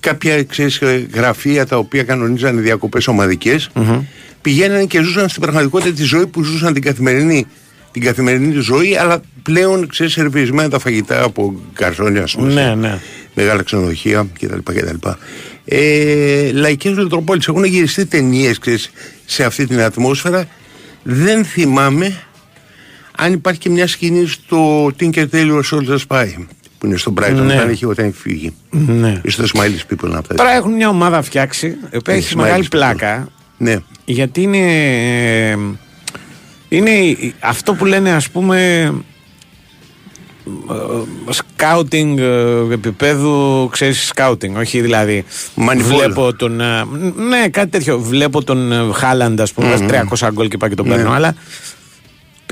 [0.00, 3.70] Κάποια ξέρεις, ε, γραφεία τα οποία κανονίζανε διακοπές ομαδικές,
[4.40, 7.46] πηγαίνανε και ζούσαν στην πραγματικότητα τη ζωή που ζούσαν την καθημερινή,
[7.92, 12.62] την καθημερινή τους ζωή, αλλά πλέον ξέρεις, σερβιρισμένα τα φαγητά από καρσόνια, ας πούμε, Ναι,
[12.62, 12.98] σε ναι.
[13.34, 14.58] μεγάλα ξενοδοχεία κτλ.
[14.64, 15.08] κτλ.
[15.64, 18.58] Ε, Λαϊκές Λιτροπόλει έχουν γυριστεί ταινίες
[19.24, 20.48] σε αυτή την ατμόσφαιρα.
[21.02, 22.16] Δεν θυμάμαι
[23.16, 26.26] αν υπάρχει και μια σκηνή στο Tinker Tailor Soldier Spy
[26.78, 27.54] που είναι στο Brighton Ναι.
[27.54, 28.54] όταν έχει, όταν έχει φύγει.
[28.70, 29.20] ναι.
[29.24, 30.34] Ή στο Smileys People να αυτά.
[30.34, 32.70] Τώρα έχουν μια ομάδα φτιάξει, η οποία Ε, έχει Smileys μεγάλη people.
[32.70, 33.28] πλάκα.
[33.58, 33.76] Ναι.
[34.04, 34.58] Γιατί είναι.
[35.50, 35.56] ε,
[36.68, 38.90] Είναι η- αυτό που λένε ας πούμε
[41.30, 42.18] σκάουτινγκ
[42.72, 45.24] επίπεδου, ξέρεις σκάουτινγκ, όχι δηλαδή
[45.54, 45.98] Μανιβόλ.
[45.98, 46.84] βλέπω τον, ε,
[47.28, 50.76] ναι κάτι τέτοιο, βλέπω τον ε, Χάλαντ ας πούμε, βάζει 300 γκολ και πάει και
[50.76, 51.34] τον παίρνω, αλλά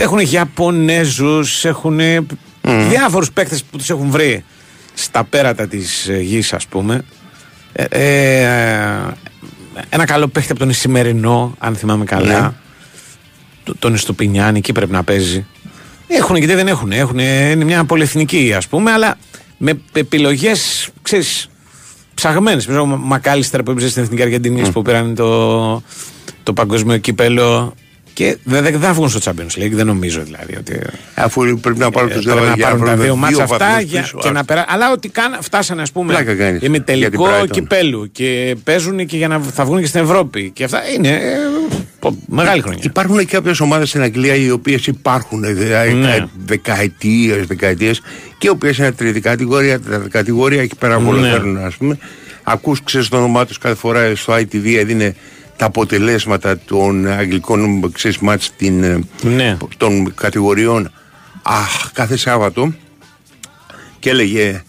[0.01, 2.01] έχουν Ιαπωνέζους, έχουν
[2.89, 4.45] διάφορους παίκτες που τους έχουν βρει
[4.95, 7.03] στα πέρατα της ε, γης ας πούμε
[7.73, 8.47] ε, ε,
[9.89, 12.41] ένα καλό παίχτη από τον Ισημερινό, αν θυμάμαι καλά.
[12.41, 12.51] Ναι.
[13.65, 15.47] Το- Τον Ιστοπινιάνη, εκεί πρέπει να παίζει.
[16.09, 16.93] Έχουν γιατί δεν έχουν.
[16.93, 19.19] έχουν είναι μια πολυεθνική, ας πούμε, αλλά
[19.59, 21.49] με επιλογές, ξέρεις,
[22.15, 22.69] ψαγμένες.
[22.69, 25.83] Ο Μακάλιστερ που έπαιζε στην Εθνική Αργεντινής που πήραν το,
[26.43, 27.75] το παγκόσμιο κύπελο.
[28.15, 30.57] Και δεν δεν θα βγουν στο Champions League, δεν νομίζω δηλαδή.
[30.59, 30.81] Ότι,
[31.15, 33.37] Αφού πρέπει να πάρουν ε, τους πρέπει δύο να για πάρουν τα βρουν δύο μάτσα
[33.47, 34.19] βαθμούς αυτά για, πίσω.
[34.23, 34.65] και να περά...
[34.69, 37.51] Αλλά ότι καν, φτάσανε, ας πούμε, Πλάκα κάνεις με για τελικό την Brighton.
[37.51, 40.51] κυπέλου και παίζουν και για να θα βγουν και στην Ευρώπη.
[40.51, 41.21] Και αυτά είναι ε,
[41.99, 42.81] πο- μεγάλη χρονιά.
[42.85, 46.27] Υπάρχουν και κάποιες ομάδες στην Αγγλία οι οποίες υπάρχουν Ναι.
[46.47, 48.01] δεκαετίες, δεκαετίες
[48.39, 51.05] και οι οποίες είναι τρίτη κατηγορία, τέταρτη κατηγορία, εκεί πέρα Ναι.
[51.05, 51.99] βολοφέρνουν, ας πούμε.
[52.43, 55.15] Ακούς, ξέρεις το όνομά τους κάθε φορά στο ITV έδινε
[55.57, 59.57] τα αποτελέσματα των αγγλικών ξέρεις, μάτς την, ε, Ναι.
[59.77, 60.91] των κατηγοριών
[61.43, 62.75] αχ, κάθε Σάββατο
[63.99, 64.63] και έλεγε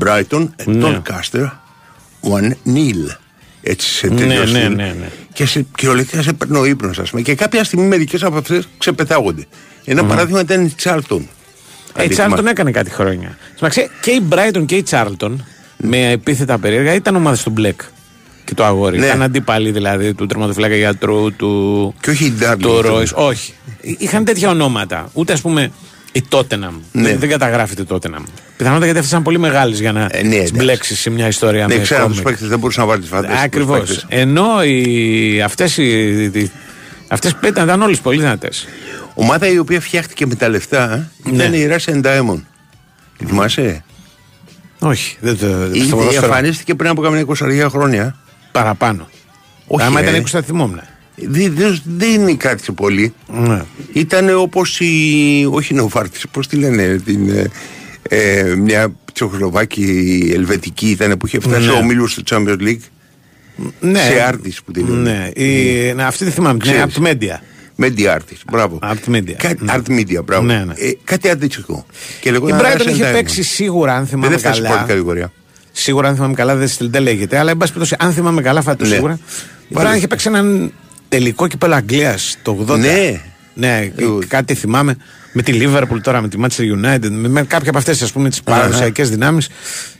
[0.00, 0.86] Brighton, Ναι.
[0.86, 1.50] Doncaster,
[2.20, 3.14] one nil.
[3.62, 4.74] Έτσι σε Ναι, τέτοιο ναι, στυλ.
[4.74, 5.08] ναι, ναι.
[5.32, 7.22] Και σε, κυριολεκτικά σε παίρνει ο ύπνος, ας πούμε.
[7.22, 9.44] Και κάποια στιγμή μερικέ από αυτέ ξεπετάγονται.
[9.84, 11.28] Ένα παράδειγμα ήταν η Τσάρλτον.
[11.96, 13.36] Ε, η Τσάρλτον έκανε κάτι χρόνια.
[13.54, 15.44] Σημαξέ, και η Brighton και η Τσάρλτον
[15.76, 17.80] με επίθετα περίεργα ήταν ομάδες του Μπλεκ
[18.44, 18.98] και το αγόρι.
[18.98, 19.06] Ναι.
[19.06, 21.94] Ήταν αντίπαλοι δηλαδή του τερματοφυλάκα γιατρού, του.
[22.00, 22.62] Και όχι η Ντάρλινγκ.
[22.74, 23.12] του Ρόις.
[23.14, 23.52] Όχι.
[23.80, 25.08] Εί- Είχαν τέτοια ονόματα.
[25.12, 25.70] Ούτε ας πούμε
[26.12, 26.74] η Τότεναμ.
[26.92, 27.02] Ναι.
[27.08, 28.22] Δεν, δεν καταγράφεται η Τότεναμ.
[28.56, 30.52] Πιθανότατα γιατί αυτέ ήταν πολύ μεγάλες για να Ε, ναι, εντάξει.
[30.56, 32.26] μπλέξεις σε μια ιστορία Δεν με ξέρω τους κόμικ.
[32.28, 33.40] παίκτες, δεν μπορούσαν να βάλει τις φαντασίες.
[33.42, 34.04] Ακριβώς.
[34.08, 36.50] Ενώ οι, αυτές, οι, οι-
[37.08, 38.66] αυτές που ήταν, ήταν όλες πολύ δυνατές.
[39.14, 40.92] Ομάδα η οποία φτιάχτηκε με τα λεφτά
[41.26, 41.56] ε, ήταν Ναι.
[41.56, 42.40] η Russian Diamond.
[43.18, 43.84] Τη θυμάσαι;
[44.78, 45.16] Όχι.
[45.20, 46.26] Δεν το, Η- στο ποδόσφαιρο.
[46.26, 48.16] Εμφανίστηκε πριν από καμιά 20 χρόνια.
[48.52, 49.08] Παραπάνω.
[49.66, 50.02] Όχι, Άμα ε.
[50.02, 50.80] ήταν 20 θα θυμόμουν.
[51.16, 53.14] Δεν, δεν, δεν κράτησε πολύ.
[53.32, 53.62] Ναι.
[53.92, 55.46] Ήταν όπως η.
[55.50, 56.96] Όχι η Νοβάρτη, πώς τη λένε.
[57.04, 57.50] Την, ε,
[58.02, 61.72] ε, μια Τσεχοσλοβάκη Ελβετική ήταν που είχε φτάσει Ναι.
[61.72, 62.80] ο ομίλους του Champions League.
[63.80, 63.98] Ναι.
[63.98, 65.30] Σε άρτη που τη λένε.
[65.36, 65.42] Ναι.
[65.44, 66.52] Η, ναι, αυτή τη θυμάμαι.
[66.52, 66.82] Ναι, Ξέρεις.
[66.82, 67.42] από τη Μέντια.
[67.82, 68.78] Media Artist, μπράβο.
[68.82, 69.32] Από τη Media.
[69.36, 69.72] Κάτι, Ναι.
[69.76, 70.44] Art Media, μπράβο.
[70.44, 70.72] Ναι, ναι.
[70.76, 71.86] Ε, κάτι αντίστοιχο.
[72.20, 73.12] Και Η λεγόταν Brighton Russian είχε Diamond.
[73.12, 74.92] παίξει σίγουρα, αν Δεν θυμάμαι έφτασε στην πρώτη καλά.
[74.92, 75.32] κατηγορία.
[75.80, 77.38] Σίγουρα, αν θυμάμαι καλά, δεν, δεν λέγεται.
[77.38, 78.94] Αλλά, εν πάση περιπτώσει, αν θυμάμαι καλά, φάτο Ναι.
[78.94, 79.18] σίγουρα.
[79.68, 79.90] Η Βάλε.
[79.90, 80.72] Brighton είχε παίξει έναν
[81.08, 82.78] τελικό κύπελο Αγγλίας το 80.
[82.78, 83.20] Ναι.
[83.54, 84.18] Ναι, και Εγώ.
[84.28, 84.96] κάτι θυμάμαι
[85.32, 86.60] με τη Liverpool τώρα, με τη Manchester
[86.94, 89.48] United, με, με κάποια από αυτές τις παραδοσιακές δυνάμεις.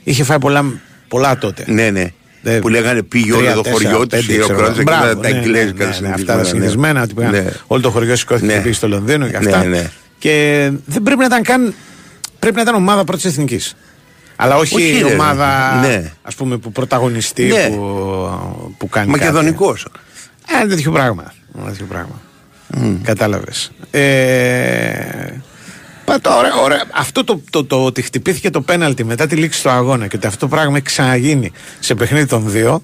[0.03, 0.65] Είχε φάει πολλά,
[1.07, 1.63] πολλά τότε.
[1.67, 2.05] Ναι, ναι.
[2.43, 4.75] Ε, που λέγανε πήγε όλο τρία, το τέσσερα, χωριό του πέντε, ή ο ξέρω κράτος
[4.77, 4.77] εγώ.
[4.77, 6.47] και Μπράβο, τα ναι, εγγλέζικα ναι, ναι, συνηθισμένα, Αυτά τα ναι.
[6.47, 7.01] συνηθισμένα.
[7.01, 7.45] ότι πήγαν- Ναι.
[7.67, 8.53] Όλο το χωριό σηκώθηκε Ναι.
[8.53, 9.63] και πήγε στο Λονδίνο και Ναι, αυτά.
[9.67, 9.89] ναι.
[10.19, 11.73] Και δεν πρέπει να ήταν καν.
[12.39, 13.75] Πρέπει να ήταν ομάδα πρώτης εθνικής.
[14.43, 16.11] Αλλά όχι, Όχι, η ρε, ομάδα ναι.
[16.21, 17.67] ας πούμε, που πρωταγωνιστεί, Ναι.
[17.69, 19.11] που, που κάνει.
[19.11, 19.85] Μακεδονικός.
[20.47, 20.63] κάτι.
[20.63, 21.33] Ε, τέτοιο πράγμα.
[21.65, 22.21] Τέτοιο πράγμα.
[23.03, 23.71] Κατάλαβες.
[23.91, 24.01] Ε,
[26.05, 26.83] πα- τώρα, ωραία.
[26.91, 30.27] Αυτό το, το, το, ότι χτυπήθηκε το πέναλτι μετά τη λήξη του αγώνα και ότι
[30.27, 32.81] αυτό το πράγμα έχει ξαναγίνει σε παιχνίδι των δύο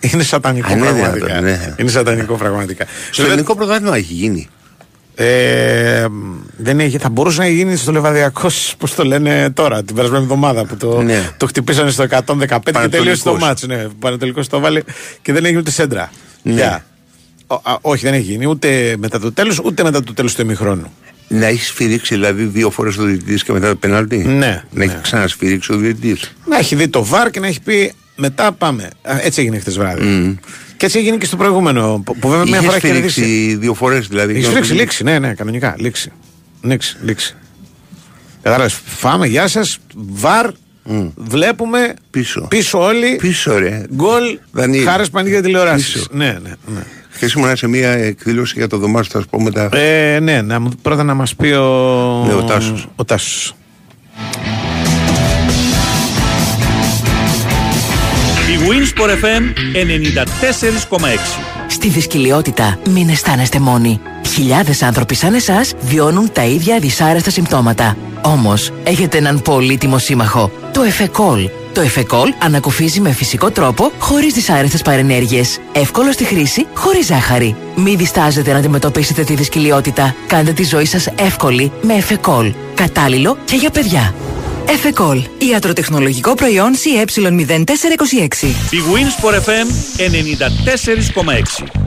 [0.00, 1.26] είναι σατανικό Α, ναι, πραγματικά.
[1.26, 1.74] δυνατόν, ναι.
[1.78, 2.84] Είναι σατανικό πραγματικά.
[2.84, 4.48] Στο Βέβαια, ελληνικό πρωτάθλημα έχει γίνει.
[5.22, 6.06] Ε,
[6.56, 8.48] δεν έχει, θα μπορούσε να γίνει στο Λεβαδιακό,
[8.78, 11.28] πώς το λένε τώρα, την περασμένη εβδομάδα που το, Ναι.
[11.36, 13.38] το χτυπήσανε στο 115 και τελείωσε το Πανετολικός.
[13.40, 13.66] μάτς.
[13.66, 14.82] Ναι, Πανετολικός το βάλε
[15.22, 16.10] και δεν έγινε ούτε σέντρα.
[16.42, 16.54] Ναι.
[16.54, 16.84] Πια.
[17.46, 20.42] Ο- α, όχι, δεν έχει γίνει ούτε μετά το τέλος, ούτε μετά το τέλος του
[20.42, 20.92] ημιχρόνου.
[21.28, 24.16] Να έχεις σφυρίξει δηλαδή δύο φορές το διαιτητής και μετά το πενάλτι.
[24.16, 25.00] Ναι, Να έχεις ναι.
[25.02, 28.82] ξανασφυρίξει ο διαιτητής; Να έχει δει το βαρ και να έχει πει μετά πάμε.
[29.02, 30.38] Α, έτσι έγινε χτες βράδυ.
[30.80, 32.02] Και έτσι έγινε και στο προηγούμενο.
[32.04, 33.20] Που, που βέβαια μια Είχες φορά έχει κερδίσει.
[33.20, 34.34] σφυρίξει δύο φορές δηλαδή.
[34.36, 35.74] Έχει λήξει, λήξη, ναι, ναι, κανονικά.
[35.78, 36.12] Λήξη.
[36.62, 37.36] Λήξη, λήξη.
[38.42, 38.80] Κατάλαβες.
[38.84, 39.78] Φάμε, γεια σας.
[39.94, 40.46] Βαρ,
[41.16, 42.46] βλέπουμε Πίσω.
[42.50, 43.82] πίσω όλοι Πίσω, ρε.
[43.94, 44.84] γκολ Δανίλη.
[44.84, 45.92] χάρες πανίγια τηλεοράσεις.
[45.92, 46.06] Πίσω.
[46.10, 46.80] Ναι, ναι, ναι.
[47.10, 49.68] Χθες ήμουν σε μια εκδήλωση για το δωμάτιο, θα σου πω μετά.
[49.76, 52.88] Ε, ναι, να, μου- πρώτα να μας πει ο, Ναι, ο Τάσος.
[52.96, 53.54] ο Τάσος.
[58.70, 59.42] Winsport FM
[59.74, 61.40] 94,6.
[61.68, 64.00] Στη δυσκολιότητα μην αισθάνεστε μόνοι.
[64.26, 67.96] Χιλιάδες άνθρωποι σαν εσάς βιώνουν τα ίδια δυσάρεστα συμπτώματα.
[68.22, 70.50] Όμως, έχετε έναν πολύτιμο σύμμαχο.
[70.72, 71.50] Το Εφεκόλ.
[71.72, 75.58] Το Εφεκόλ ανακουφίζει με φυσικό τρόπο, χωρίς δυσάρεστες παρενέργειες.
[75.72, 77.56] Εύκολο στη χρήση, χωρίς ζάχαρη.
[77.76, 80.14] Μην διστάζετε να αντιμετωπίσετε τη δυσκολιότητα.
[80.26, 82.52] Κάντε τη ζωή σας εύκολη με Εφεκόλ.
[82.74, 84.14] Κατάλληλο και για παιδιά.
[84.72, 85.22] Εφεκόλ.
[85.38, 88.44] Ιατροτεχνολογικό προϊόν CE0426.
[88.70, 89.66] Η Winsport FM
[89.96, 91.80] 94,6.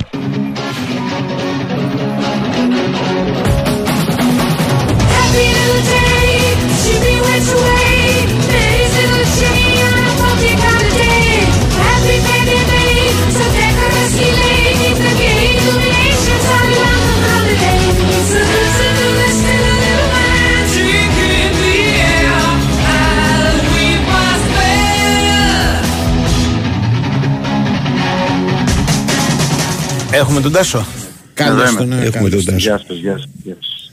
[30.13, 30.85] Έχουμε τον Τάσο.
[31.33, 31.95] Καλώς Εδώ τον είμαι.
[32.01, 32.45] ε, Έχουμε καλώς.
[32.45, 32.67] τον Τάσο.
[32.69, 33.91] Γεια σας, γεια σας, γεια σας.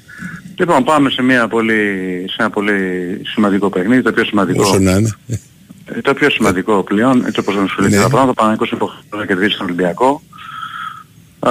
[0.58, 1.74] Λοιπόν, πάμε σε, μια πολύ,
[2.28, 2.76] σε ένα πολύ
[3.24, 5.10] σημαντικό παιχνίδι, το πιο σημαντικό, Όσο να είναι.
[5.86, 8.02] ε, το πιο σημαντικό πλέον, έτσι όπως ασχολείται Ναι.
[8.02, 10.22] τα πράγματα, ο Παναγικός υποχρεώται να κερδίσει τον Ολυμπιακό.
[11.40, 11.50] Α,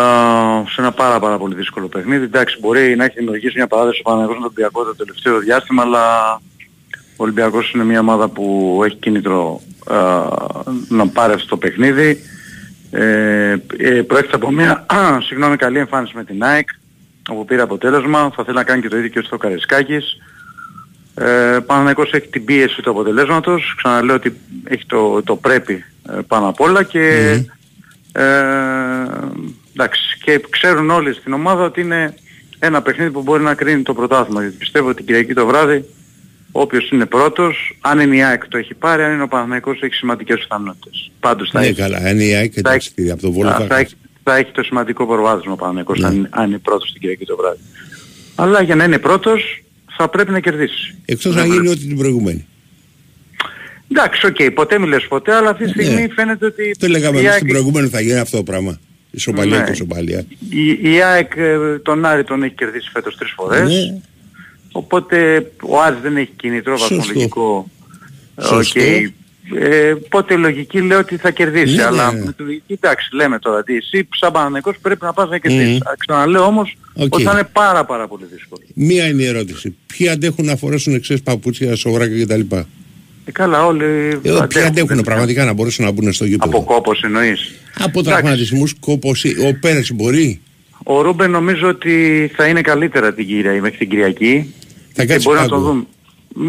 [0.70, 2.24] σε ένα πάρα πάρα πολύ δύσκολο παιχνίδι.
[2.24, 5.82] Εντάξει, μπορεί να έχει δημιουργήσει μια παράδοση ο Παναγικός με τον Ολυμπιακό το τελευταίο διάστημα,
[5.82, 6.34] αλλά
[7.16, 9.62] ο Ολυμπιακός είναι μια ομάδα που έχει κίνητρο
[9.92, 9.96] α,
[10.90, 12.20] να πάρει αυτό το παιχνίδι.
[12.92, 14.86] Ε, ε, προέρχεται από μια
[15.28, 16.70] συγγνώμη, καλή εμφάνιση με την ΑΕΚ
[17.30, 18.32] όπου πήρε αποτέλεσμα.
[18.36, 20.18] Θα θέλει να κάνει και το ίδιο και στο Καρεσκάκης.
[21.16, 23.74] Ε, Παναθηναϊκός έχει την πίεση του αποτελέσματος.
[23.78, 27.08] Ξαναλέω ότι έχει το, το πρέπει ε, πάνω απ' όλα και,
[28.12, 28.24] ε,
[29.74, 32.14] εντάξει, και ξέρουν όλοι στην ομάδα ότι είναι
[32.60, 34.42] ένα παιχνίδι που μπορεί να κρίνει το πρωτάθλημα.
[34.42, 35.86] Γιατί πιστεύω ότι την Κυριακή το βράδυ
[36.52, 39.94] όποιος είναι πρώτος, αν είναι η ΑΕΚ το έχει πάρει, αν είναι ο Παναθηναϊκός έχει
[39.94, 41.12] σημαντικές πιθανότητες.
[41.20, 41.76] Πάντως θα Ναι, έχει.
[41.76, 41.98] καλά.
[41.98, 43.94] Αν η ΑΕΚ Θα εντάξει, από το Βόλο θα, θα θα, έχει,
[44.24, 46.08] θα έχει το σημαντικό προβάδισμα ο Παναθηναϊκός Ναι.
[46.08, 47.60] αν, αν είναι πρώτος την Κυριακή το βράδυ.
[48.36, 49.64] Αλλά για να είναι πρώτος
[49.98, 50.96] θα πρέπει να κερδίσει.
[51.06, 51.70] Εκτός Ναι, να γίνει ναι.
[51.70, 52.48] ό,τι την προηγούμενη.
[53.92, 56.08] Εντάξει, οκ, ποτέ μη λες ποτέ, αλλά αυτή τη στιγμή Ναι.
[56.14, 58.80] φαίνεται ότι Το λέγαμε η εμείς ΑΕΚ, στην προηγούμενη θα γίνει αυτό το πράγμα.
[59.12, 59.64] Ισοπαλία Ναι.
[59.64, 60.24] και ισοπαλία.
[60.50, 63.70] η, η ΑΕΚ ε, τον Άρη τον έχει κερδίσει φέτος τρεις φορές.
[63.70, 64.02] Ναι.
[64.72, 66.96] Οπότε ο Άρης δεν έχει κίνητρο Σωστό.
[66.96, 67.70] βαθμολογικό.
[68.36, 68.80] Ε, Σωστό.
[68.80, 68.86] οκ.
[69.60, 71.76] Ε, οπότε λογική λέω ότι θα κερδίσει.
[71.76, 72.24] Ναι, αλλά ναι.
[72.26, 75.72] με τη λογική, εντάξει, λέμε τώρα ότι εσύ σαν Παναθηναϊκός πρέπει να πας να κερδίσεις.
[75.74, 75.78] Μμμ.
[75.78, 75.94] Μμ.
[75.98, 77.14] Ξαναλέω όμως Οκ.
[77.14, 78.62] ότι θα είναι πάρα πάρα πολύ δύσκολο.
[78.74, 79.76] Μία είναι η ερώτηση.
[79.98, 82.56] Ποιοι αντέχουν να φορέσουν εξές παπούτσια, σορτσάκια κτλ.
[83.26, 83.84] Ε, καλά, όλοι
[84.24, 87.52] Ε, ποιοι αντέχουν πραγματικά να μπορέσουν να μπουν στο γήπεδο; Από κόπωση εννοείς.
[87.80, 88.22] Από Εντάξει.
[88.22, 90.42] τραυματισμούς, κόπωση, ο Πέρες μπορεί;
[90.84, 94.54] Ο Ρούμπεν νομίζω ότι θα είναι καλύτερα την Κυριακή, μέχρι την Κυριακή.
[95.00, 95.68] Θα και κάτσει μπορεί να το πάγκο.
[95.68, 95.84] δούμε.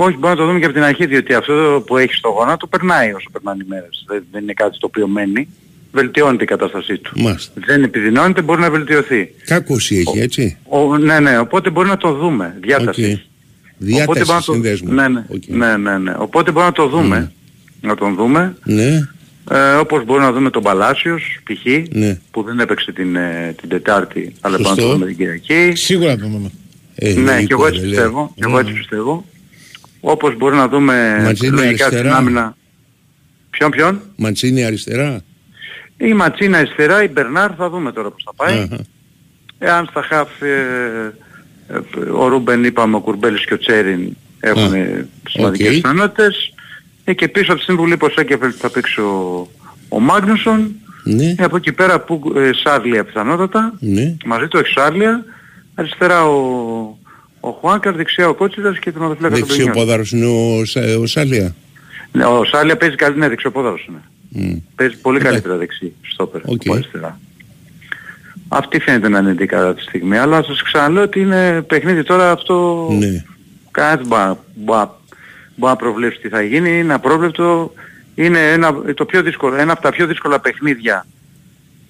[0.04, 2.66] Όχι, μπορεί να το δούμε και από την αρχή, διότι αυτό που έχει στο γόνατο
[2.66, 4.04] περνάει όσο περνάνε οι μέρες.
[4.06, 5.48] Δεν, δεν είναι κάτι το οποίο μένει.
[5.92, 7.20] Βελτιώνεται η κατάστασή του.
[7.20, 7.52] Μάλιστα.
[7.66, 9.34] Δεν επιδεινώνεται, μπορεί να βελτιωθεί.
[9.46, 12.56] Κάκωση έχει, έτσι; Ο, ναι, ναι, οπότε μπορεί να το δούμε.
[12.60, 13.12] Διάτασης.
[13.14, 13.18] Οκ.
[13.78, 14.92] Διάταση μπορεί να το- συνδέσμου.
[14.92, 16.14] Ναι, ναι, ναι, ναι, ναι.
[16.18, 17.32] Οπότε μπορεί να το δούμε.
[17.80, 18.56] Να τον δούμε.
[18.64, 19.08] Ναι.
[19.50, 21.94] Ε, όπως μπορεί να δούμε τον Παλάσιος, π.χ.
[21.96, 22.18] Ναι.
[22.30, 24.86] που δεν έπαιξε την, ε, την Τετάρτη, αλλά μπορεί να Σωστό.
[24.86, 25.72] το δούμε την Κυριακή.
[25.76, 26.50] Σίγουρα το δούμε.
[27.02, 28.18] Ε, ναι, λογικό, και εγώ έτσι ρε, πιστεύω.
[28.18, 28.28] λέει.
[28.34, 29.24] Και εγώ έτσι πιστεύω.
[30.00, 32.16] Όπως μπορεί να δούμε Μαντσίνι λογικά στην αριστερά.
[32.16, 32.56] άμυνα.
[33.50, 35.20] Ποιον ποιον; Μαντσίνι αριστερά.
[35.96, 38.58] Ή Μαντσίνι αριστερά, ή Μπερνάρ θα δούμε τώρα πώς θα πάει.
[38.58, 38.84] Αχα.
[39.58, 41.14] Εάν στα χαφ ε,
[41.68, 45.72] ε, ο Ρούμπεν είπαμε, ο Κουρμπέλης και ο Τσέριν έχουν Α, σημαντικές οκ.
[45.74, 46.54] πιθανότητες.
[47.04, 49.48] Ε, και πίσω από τη στιγμή που λείπει ο Σέκεφελτ θα παίξει ο,
[49.88, 50.70] ο Μάγνουσον.
[51.04, 51.34] Ναι.
[51.38, 53.74] Ε, από εκεί πέρα που ε, Σάρλια πιθανότατα.
[53.80, 54.16] Ναι.
[54.24, 55.24] Μαζί του έχει Σάρλια.
[55.74, 56.34] Αριστερά ο,
[57.40, 59.74] ο Χουάνκαρ, δεξιά ο Κότσιδας και τον Αδελφλέκα του Δεξιό Μπενιόν.
[59.84, 61.54] πόδαρος είναι ο, Σα- ο Σάλια.
[62.12, 64.00] Ναι, ο Σάρλια παίζει καλή, ναι, δεξιοπόδαρος είναι.
[64.28, 64.56] Μμ.
[64.74, 65.32] Παίζει πολύ Εντάξει.
[65.40, 66.60] καλύτερα δεξί, στόπερ, Οκ.
[66.64, 67.20] από αριστερά.
[68.48, 72.30] Αυτή φαίνεται να είναι η κατά τη στιγμή, αλλά σας ξαναλέω ότι είναι παιχνίδι τώρα
[72.30, 72.86] αυτό...
[72.98, 73.24] Ναι.
[73.70, 74.94] Κάτι μπορεί να- μπορεί να-
[75.56, 77.72] μπορεί να προβλέψει τι θα γίνει, είναι απρόβλεπτο.
[78.14, 81.06] Είναι ένα, το πιο δύσκολο, ένα από τα πιο δύσκολα παιχνίδια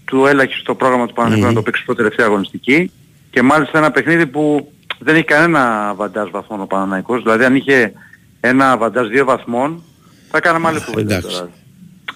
[0.05, 1.55] του έλαχιστο στο πρόγραμμα του Παναθηναϊκού Μμμ.
[1.55, 2.91] να το παίξει στο τελευταία αγωνιστική
[3.31, 7.93] και μάλιστα ένα παιχνίδι που δεν έχει κανένα βαντάζ βαθμών ο Παναθηναϊκός, δηλαδή αν είχε
[8.41, 9.83] ένα βαντάζ δύο βαθμών
[10.31, 11.37] θα κάναμε άλλη κουβέντα εντάξει.
[11.37, 11.51] τώρα.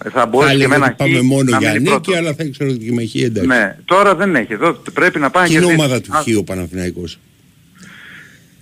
[0.04, 1.80] Ε, Θα Θα μπορούσε και έλεγα με ένα ότι πάμε χ μόνο να για μείνει
[1.82, 2.16] νίκη, πρώτος.
[2.16, 3.48] αλλά θα ήξερα ότι και με χ εντάξει.
[3.48, 4.52] Ναι, τώρα δεν έχει.
[4.52, 5.84] Εδώ πρέπει να πάει Και και είναι κερδίσει.
[5.86, 7.18] ομάδα του Α, χ ο Παναθηναϊκός.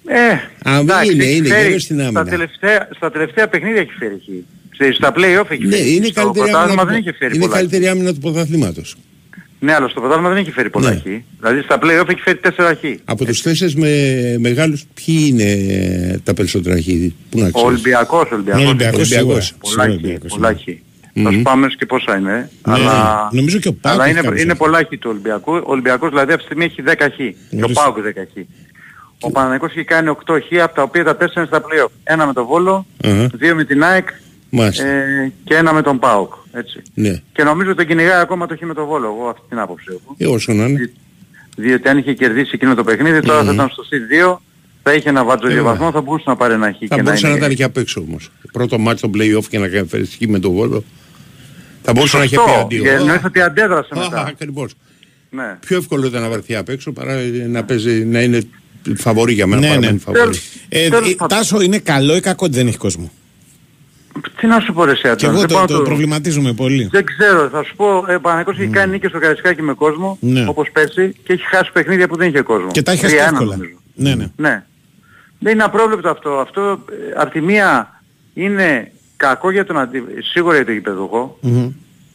[0.06, 2.20] Ε, Α, εντάξει, είναι, έχει είναι φέρει- γύρω στην άμυνα.
[2.20, 4.28] Στα τελευταία, στα τελευταία παιχνίδια έχει φέρει χ.
[4.70, 5.94] Ξέρεις, Στα play-off έχει Ναι, φέρει.
[5.94, 7.56] είναι στο καλύτερη πρωτάθλημα άμυνα, δεν του- έχει φέρει είναι πολλά.
[7.56, 8.96] καλύτερη άμυνα του πρωταθλήματος.
[9.64, 10.96] Ναι, αλλά στο πρωτάθλημα δεν έχει φέρει πολλά Ναι.
[10.96, 11.02] χ.
[11.40, 12.84] Δηλαδή στα play-off έχει φέρει 4 χ.
[13.04, 13.88] Από τους τέσσερις με
[14.38, 15.42] μεγάλους, ποιοι είναι
[16.12, 16.84] ε, τα περισσότερα χ,
[17.30, 18.64] πού να Ο ξέρεις; Ολυμπιακός, Ολυμπιακός.
[18.64, 19.06] Ολυμπιακός, Ολυμπιακός.
[19.08, 19.40] σίγουρα.
[19.60, 20.56] Πολλά Σίγουρα χ, Ολυμπιακός, πολλά ναι.
[20.58, 21.22] χ.
[21.24, 22.50] Θα σου πάμε και πόσα είναι.
[22.62, 24.56] Αλλά, Νομίζω και ο Πάοκ αλλά έχει είναι, κάποιους είναι χ.
[24.56, 25.52] πολλά χ του Ολυμπιακού.
[25.54, 27.16] Ο Ολυμπιακός δηλαδή αυτή τη στιγμή έχει 10 χ.
[27.16, 27.72] Και ο Ορίστε.
[27.82, 28.00] Πάοκ 10
[28.34, 28.44] χ.
[29.20, 31.90] Ο Παναγικός έχει κάνει 8 χ από τα οποία τα 4 είναι στα play-off.
[32.04, 33.30] Ένα με τον Βόλο, Αχα.
[33.34, 34.08] δύο με την ΑΕΚ
[34.54, 34.86] Μάλιστα.
[34.86, 36.32] ε, και ένα με τον ΠΑΟΚ.
[36.52, 36.82] Έτσι.
[36.94, 37.20] Ναι.
[37.32, 39.06] Και νομίζω ότι τον κυνηγάει ακόμα το χ με τον Βόλο.
[39.06, 40.14] Εγώ αυτή την άποψη έχω.
[40.18, 40.92] Ε, όσο να είναι.
[41.56, 44.00] Διότι αν είχε κερδίσει εκείνο το παιχνίδι, τώρα θα ήταν στο συν
[44.32, 44.36] 2,
[44.82, 45.72] θα είχε ένα βάτζο Ε, δύο βέβαια.
[45.72, 46.76] βαθμό, θα μπορούσε να πάρει ένα χ.
[46.88, 48.30] Θα και μπορούσε να είναι- ήταν και απ' έξω όμως.
[48.52, 50.84] Πρώτο μάτι στο play-off και να κάνει χ με τον Βόλο.
[51.82, 52.82] Θα μπορούσε να είχε πει Σωστό, αντίο.
[52.82, 54.24] και εννοείς ότι αντέδρασε Α, μετά.
[54.28, 54.74] Ακριβώς.
[55.30, 55.56] Ναι.
[55.66, 57.14] Πιο εύκολο ήταν να βρεθεί απ' έξω παρά
[57.48, 58.40] να, παίζει, να είναι
[58.96, 59.60] φαβορή για μένα.
[59.60, 59.98] Ναι, παραμένει ναι.
[59.98, 60.38] φαβορή.
[60.68, 61.38] Ε, Τέλος ε, πάντων.
[61.38, 63.12] Τάσο, είναι καλό ή κακό ότι δεν έχει κόσμο;
[64.40, 66.52] Τι να σου πω ρε εσύ, Και Αντώνη, εγώ δεν το, πάω το το- προβληματίζομαι
[66.52, 66.88] πολύ.
[66.92, 70.16] Δεν ξέρω, θα σου πω, ε, ο Παναγικός έχει κάνει νίκες στο Καρισκάκι με κόσμο,
[70.20, 70.44] Ναι.
[70.48, 72.70] όπως πέρσι, και έχει χάσει παιχνίδια που δεν είχε κόσμο.
[72.70, 73.56] Και τα έχει χάσει 3-1 εύκολα.
[73.56, 73.76] νομίζω.
[73.94, 74.30] Ναι, ναι.
[74.36, 74.64] Ναι.
[75.38, 76.30] Δεν είναι απρόβλεπτο αυτό.
[76.30, 78.00] Αυτό ε, απ' τη μία
[78.34, 80.02] είναι κακό για τον αντι...
[80.32, 81.38] σίγουρα για τον γηπεδούχο.
[81.40, 81.70] Μμμ.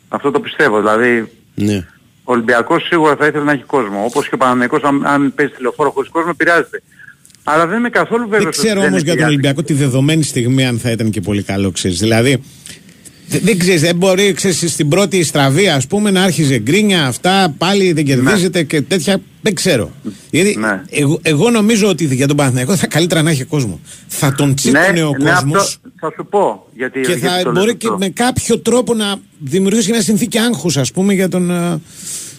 [0.10, 0.78] Αυτό το πιστεύω.
[0.78, 1.86] Δηλαδή Ναι.
[2.24, 4.04] ο Ολυμπιακός σίγουρα θα ήθελε να έχει κόσμο.
[4.06, 6.82] Όπως και ο Παναγικός αν, αν παίζει τηλεφόρο χωρίς κόσμο πειράζεται.
[7.50, 9.64] Αλλά δεν είμαι καθόλου βέβαιος Δεν ότι ξέρω δεν όμως είναι για τον η Ολυμπιακό
[9.64, 12.00] τη δεδομένη στιγμή αν θα ήταν και πολύ καλό, ξέρεις.
[12.00, 12.38] Δηλαδή,
[13.28, 17.54] δε- δεν ξέρεις, δεν μπορεί ξέρεις, στην πρώτη στραβή, ας πούμε, να άρχιζε γκρίνια αυτά,
[17.58, 19.22] πάλι δεν κερδίζεται και τέτοια.
[19.42, 19.92] Δεν ξέρω.
[20.32, 20.82] Γιατί Ναι.
[20.90, 23.80] εγώ, εγώ νομίζω ότι για τον Παναθηναϊκό θα καλύτερα να έχει κόσμο.
[24.08, 26.68] Θα τον τσίπωνε ο ναι, κόσμος αυτό θα σου πω.
[26.76, 27.90] Γιατί, και γιατί θα το λες μπορεί αυτό.
[27.90, 31.80] και με κάποιο τρόπο να δημιουργήσει μια συνθήκη άγχους, ας πούμε, για τον, ε,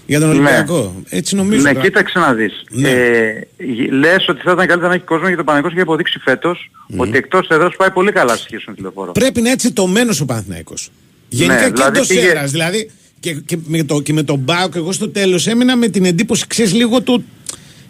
[0.09, 0.34] για τον Ναι.
[0.34, 1.02] Ολυμπιακό.
[1.09, 1.62] Έτσι νομίζω.
[1.62, 1.84] Ναι, τώρα.
[1.84, 2.64] κοίταξε να δεις.
[2.70, 2.90] Ναι.
[2.90, 6.18] Ε, γ- λες ότι θα ήταν καλύτερα να έχει κόσμο γιατί ο Παναγικός έχει αποδείξει
[6.18, 9.12] φέτος ότι εκτός έδρας πάει πολύ καλά στη σχέση με τηλεφόρο.
[9.12, 10.90] Πρέπει να είναι έτσι τομένο ο Παναθηναϊκός.
[11.28, 12.50] Γενικά Ναι, και δηλαδή εντός πήγε- έδρας.
[12.50, 12.90] Δηλαδή
[13.20, 16.46] και, και, με το, και με τον Μπάουκ, εγώ στο τέλος έμεινα με την εντύπωση,
[16.46, 17.24] ξέρεις λίγο του.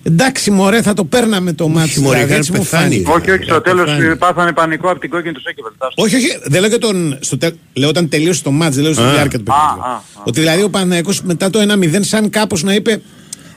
[0.02, 2.00] Εντάξει, μωρέ, θα το παίρναμε το μάτι.
[2.00, 2.82] μωρέ, δηλαδή, είχαν έτσι μου πεθάνει.
[3.02, 3.10] φάνηκε.
[3.10, 4.04] Όχι, όχι, στο θα τέλος πεθάνει.
[4.06, 5.72] ε, πάθανε πανικό από την κόκκινη του Σέκεβελ.
[5.94, 7.18] Όχι, όχι, δεν λέω για τον.
[7.20, 9.10] Στο τε, λέω όταν τελείωσε το μάτς, δεν λέω στη Α.
[9.12, 9.84] διάρκεια του Α, παιχνιδιού.
[9.84, 10.00] α, α.
[10.24, 13.00] Ότι δηλαδή ο Παναθηναϊκός μετά το 1-0, σαν κάπως να είπε.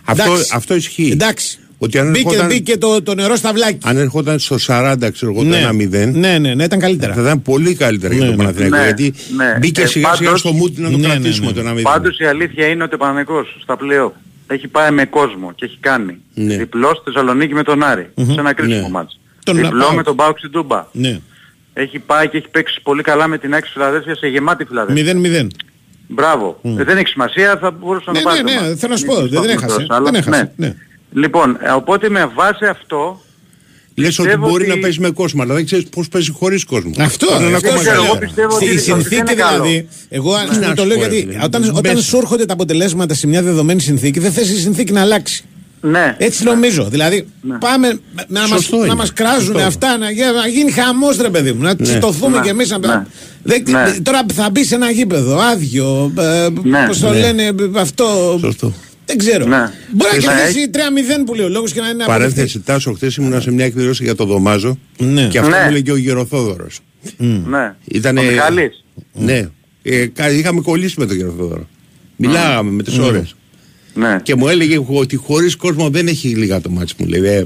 [0.06, 1.10] Αυτό, εντάξει, αυτό ισχύει.
[1.12, 1.58] Εντάξει.
[1.78, 3.90] Ότι αν μπήκε, ερχόταν- μπήκε το, το νερό στα βλάκια.
[3.90, 7.14] Αν ερχόταν στο 40, ξέρω εγώ, το 1-0, ναι, ναι, ναι, ήταν καλύτερα.
[7.14, 8.44] θα ήταν πολύ καλύτερα για Ναι, τον ναι.
[8.44, 8.76] Παναθηναϊκό.
[8.78, 9.58] Ναι, γιατί ναι.
[9.60, 11.62] μπήκε Ε, σιγά σιγά πάντως- στο mood να το Ναι, ναι, κρατήσουμε ναι.
[11.62, 11.82] το 1-0.
[11.82, 14.14] Πάντως η αλήθεια είναι ότι ο Παναγικός στα πλέον
[14.54, 16.56] έχει πάει με κόσμο και έχει κάνει Ναι.
[16.58, 18.90] διπλός στη Θεσσαλονίκη με τον Άρη σε ένα κρίσιμο Ναι.
[18.90, 19.20] μάτς.
[19.44, 19.96] Τον Διπλό Πάοκ.
[19.96, 20.86] με τον Μπάουκ στην Τούμπα.
[20.92, 21.20] Ναι.
[21.74, 25.14] Έχει πάει και έχει παίξει πολύ καλά με την Άκη Φιλαδέλφια σε γεμάτη Φιλαδέλφια.
[25.14, 25.48] 0-0.
[26.08, 26.60] Μπράβο.
[26.64, 28.44] Ε, δεν έχει σημασία, θα μπορούσε να Ναι, το πάρει.
[28.44, 28.80] ναι, το ναι, μάτς.
[28.80, 30.68] θέλω να σου Μην πω, το δεν πούμε έχασε, τόσο, αλλά- δεν έχασε, ναι.
[30.68, 30.76] ναι.
[31.14, 33.22] Λοιπόν, ε, οπότε με βάση αυτό
[34.02, 36.64] Λες ότι πιστεύω μπορεί ότι- να παίζει με κόσμο, αλλά δεν ξέρεις πώς παίζει χωρίς
[36.64, 36.92] κόσμο.
[37.00, 38.20] Αυτό, είναι αυτό ακόμα ξέρω, εγώ καλύτερα.
[38.26, 39.64] πιστεύω ότι Στη ότι συνθήκη δεν είναι καλό.
[39.64, 41.94] δηλαδή, εγώ ας Τι πούμε να το σου λέω πω, ρε γιατί φίλε, όταν, όταν
[41.94, 42.04] μπες.
[42.06, 45.44] σου έρχονται τα αποτελέσματα σε μια δεδομένη συνθήκη, δεν θες η συνθήκη να αλλάξει.
[45.84, 46.16] Ναι.
[46.18, 46.88] Έτσι νομίζω.
[46.90, 47.28] Δηλαδή,
[47.60, 48.94] πάμε να μας, Σωστό να είναι.
[48.96, 49.68] μας κράζουν Σωστό.
[49.68, 52.44] αυτά, να, γι- να γίνει χαμός ρε παιδί μου, να τσιτωθούμε Ναι.
[52.44, 52.70] κι εμείς.
[52.70, 52.78] Να...
[52.78, 53.06] Ναι.
[53.44, 53.92] Δεν- Ναι.
[54.04, 56.86] Τώρα θα μπει σε ένα γήπεδο άδειο, ε, Ναι.
[56.88, 57.20] πώς το Ναι.
[57.20, 58.38] λένε ε, αυτό.
[58.42, 58.74] Σωστό.
[59.06, 59.46] Δεν ξέρω.
[59.46, 59.72] Ναι.
[59.92, 60.40] Μπορεί να Ναι.
[60.40, 62.30] κερδίσει 3-0 που λέει ο λόγος και να είναι αποδεκτή.
[62.34, 65.28] Παρένθεση, Τάσο, χθες ήμουν σε μια εκδήλωση για το Δωμάζο Ναι.
[65.28, 65.58] και αυτό Ναι.
[65.58, 66.68] μου έλεγε και ο Γεροθόδωρο.
[67.18, 67.76] Ναι.
[67.86, 68.20] Ήτανε...
[68.20, 68.84] Ο Μιχάλης.
[69.14, 69.50] Ναι.
[69.84, 71.68] Ε, κα- είχαμε κολλήσει με τον Γεροθόδωρο.
[72.16, 73.36] Μιλάγαμε με τις ώρες.
[73.94, 74.20] Ναι.
[74.24, 77.06] Και μου έλεγε ότι χωρίς κόσμο δεν έχει λίγα το μάτι μου.
[77.08, 77.46] Λέει, ε,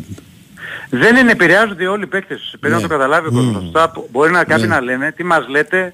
[0.89, 2.55] Δεν είναι, επηρεάζονται όλοι οι παίκτες.
[2.59, 2.81] Πρέπει Ναι.
[2.81, 3.63] να το καταλάβει ο κόσμος.
[3.65, 4.75] Αυτά που- Μπορεί να κάποιοι Ναι.
[4.75, 5.93] να λένε, τι μας λέτε,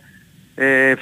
[0.55, 0.93] ε,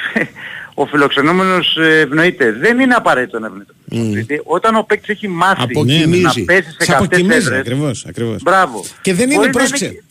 [0.81, 2.51] ο φιλοξενούμενος ε, ευνοείται.
[2.51, 3.73] Δεν είναι απαραίτητο να ευνοείται.
[4.15, 6.21] Γιατί Όταν ο παίκτης έχει μάθει Αποκοιμίζει.
[6.21, 8.41] να παίζει σε Σε καυτές αποκοιμίζει, έδρες, ακριβώς, ακριβώς.
[8.41, 8.85] μπράβο.
[9.01, 10.03] Και δεν είναι, Μπορεί να πρόσεξε.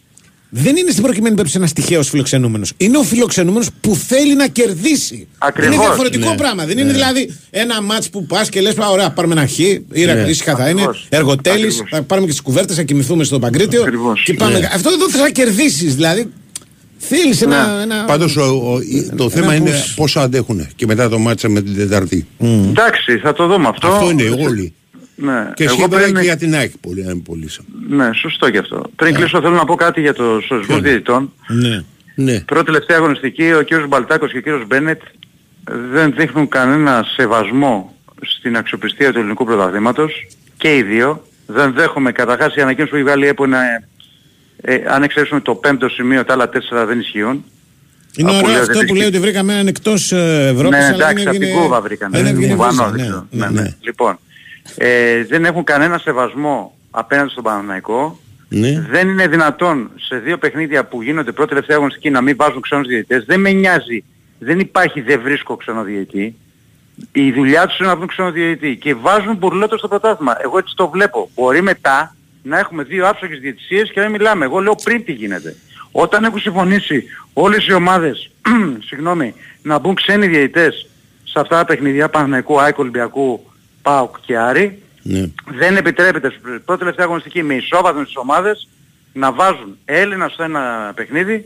[0.51, 2.73] Δεν είναι στην προκειμένη περίπτωση ένας τυχαίος φιλοξενούμενος.
[2.77, 5.29] Είναι ο φιλοξενούμενος που θέλει να κερδίσει.
[5.39, 5.75] Ακριβώς.
[5.75, 6.37] Είναι διαφορετικό Ναι.
[6.37, 6.65] πράγμα.
[6.67, 9.59] Δεν είναι δηλαδή ένα ματ που πας και λες: Ωραία, πάρουμε ένα χ,
[9.93, 10.21] ήρα Ναι.
[10.29, 10.81] ήσυχα θα είναι.
[10.81, 11.07] Ακριβώς.
[11.09, 11.91] Εργοτέλης, Ακριβώς.
[11.91, 13.83] θα πάρουμε και τις κουβέρτες, θα κοιμηθούμε στο Παγκρίτιο.
[13.83, 14.23] Ακριβώς.
[14.23, 14.59] Και πάμε.
[14.59, 14.69] Ναι.
[14.73, 15.95] Αυτό εδώ θε να κερδίσεις.
[15.95, 16.33] Δηλαδή
[16.99, 17.77] θέλει ένα.
[17.77, 17.83] Ναι.
[17.83, 18.05] ένα...
[18.05, 18.39] Πάντως
[19.17, 19.93] το θέμα είναι push.
[19.97, 22.27] πόσο αντέχουν και μετά το μάτσα με την Τεταρτή.
[22.39, 23.89] Εντάξει, θα το δούμε αυτό.
[23.89, 24.73] Αυτό είναι όλοι.
[25.21, 25.51] Ναι.
[25.55, 27.49] Και Εγώ εσύ βέβαια πριν- και για την ΑΕΚ πολύ, αν πολύ.
[27.89, 28.83] Ναι, σωστό και αυτό.
[28.97, 31.33] Πριν κλείσω θέλω να πω κάτι για τους σωσμούς διαιτητών.
[31.49, 31.85] Ναι.
[32.15, 32.41] Ναι.
[32.41, 35.01] Πρώτη τελευταία αγωνιστική, ο κύριος Μπαλτάκος και ο κύριος Μπένετ
[35.93, 40.13] δεν δείχνουν κανένα σεβασμό στην αξιοπιστία του ελληνικού πρωταθλήματος
[40.57, 41.27] και οι δύο.
[41.47, 43.89] Δεν δέχομαι καταρχάς η ανακοίνωση που έχει βγάλει η ΕΠΟ είναι
[44.61, 47.45] ε, αν εξαιρέσουμε το πέμπτο σημείο, τα άλλα τέσσερα δεν ισχύουν.
[48.17, 50.79] Είναι Από ωραίο λέω, αυτό δεν που έχει- λέει ότι βρήκαμε έναν εκτός Ευρώπης.
[50.79, 52.11] ναι, εντάξει, από την Κούβα βρήκαν.
[52.11, 53.27] Δεν έβγαινε Κουβανό, βίζα, δεν ναι, ξέρω.
[53.31, 53.75] ναι, Ναι, ναι.
[53.81, 54.19] Λοιπόν,
[54.77, 58.19] ε, δεν έχουν κανένα σεβασμό απέναντι στον Παναθηναϊκό.
[58.49, 58.87] Ναι.
[58.91, 62.87] Δεν είναι δυνατόν σε δύο παιχνίδια που γίνονται πρώτη τελευταία αγωνιστική να μην βάζουν ξένους
[62.87, 63.25] διαιτητές.
[63.25, 64.05] Δεν με νοιάζει.
[64.39, 66.35] Δεν υπάρχει δεν βρίσκω ξένο διαιτητή.
[67.13, 68.77] Η δουλειά τους είναι να βρουν ξένο διαιτητή.
[68.77, 70.37] Και βάζουν μπουρλότο στο πρωτάθλημα.
[70.43, 71.31] Εγώ έτσι το βλέπω.
[71.35, 74.45] Μπορεί μετά να έχουμε δύο άψογες διαιτησίες και να μην μιλάμε.
[74.45, 75.57] Εγώ λέω πριν τι γίνεται.
[75.91, 78.31] Όταν έχουν συμφωνήσει όλες οι ομάδες
[78.89, 80.87] συγγνώμη, να μπουν ξένοι διαιτητές
[81.25, 83.41] σε αυτά τα παιχνίδια Παναθηναϊκού, ΑΕΚ, Ολυμπιακού,
[83.83, 85.27] ΠΑΟΚ και Άρη, Ναι.
[85.59, 88.69] δεν επιτρέπεται στην πρώτη τελευταία αγωνιστική με ισόβαθμες τις ομάδες
[89.13, 91.45] να βάζουν Έλληνας στο ένα παιχνίδι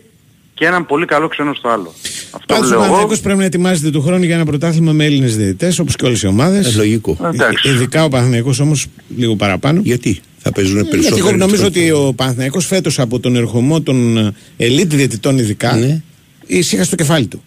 [0.54, 1.92] και έναν πολύ καλό ξένο στο άλλο.
[2.30, 2.82] Αυτό Πάντως ο λέω εγώ.
[2.82, 6.22] Παναθηναϊκός πρέπει να ετοιμάζεται του χρόνου για ένα πρωτάθλημα με Έλληνες διαιτητές όπως και όλες
[6.22, 6.74] οι ομάδες.
[6.74, 7.16] Ε, λογικό.
[7.34, 7.68] Εντάξει.
[7.68, 8.86] Ειδικά ο Παναθηναϊκός όμως
[9.16, 9.80] λίγο παραπάνω.
[9.84, 11.28] Γιατί; Θα παίζουν Ε, Γιατί περισσότερο.
[11.28, 16.00] εγώ νομίζω ότι ο Παναθηναϊκός φέτος από τον ερχομό των ε, elite διαιτητών ειδικά Ναι.
[16.46, 17.42] ήσυχα στο κεφάλι του.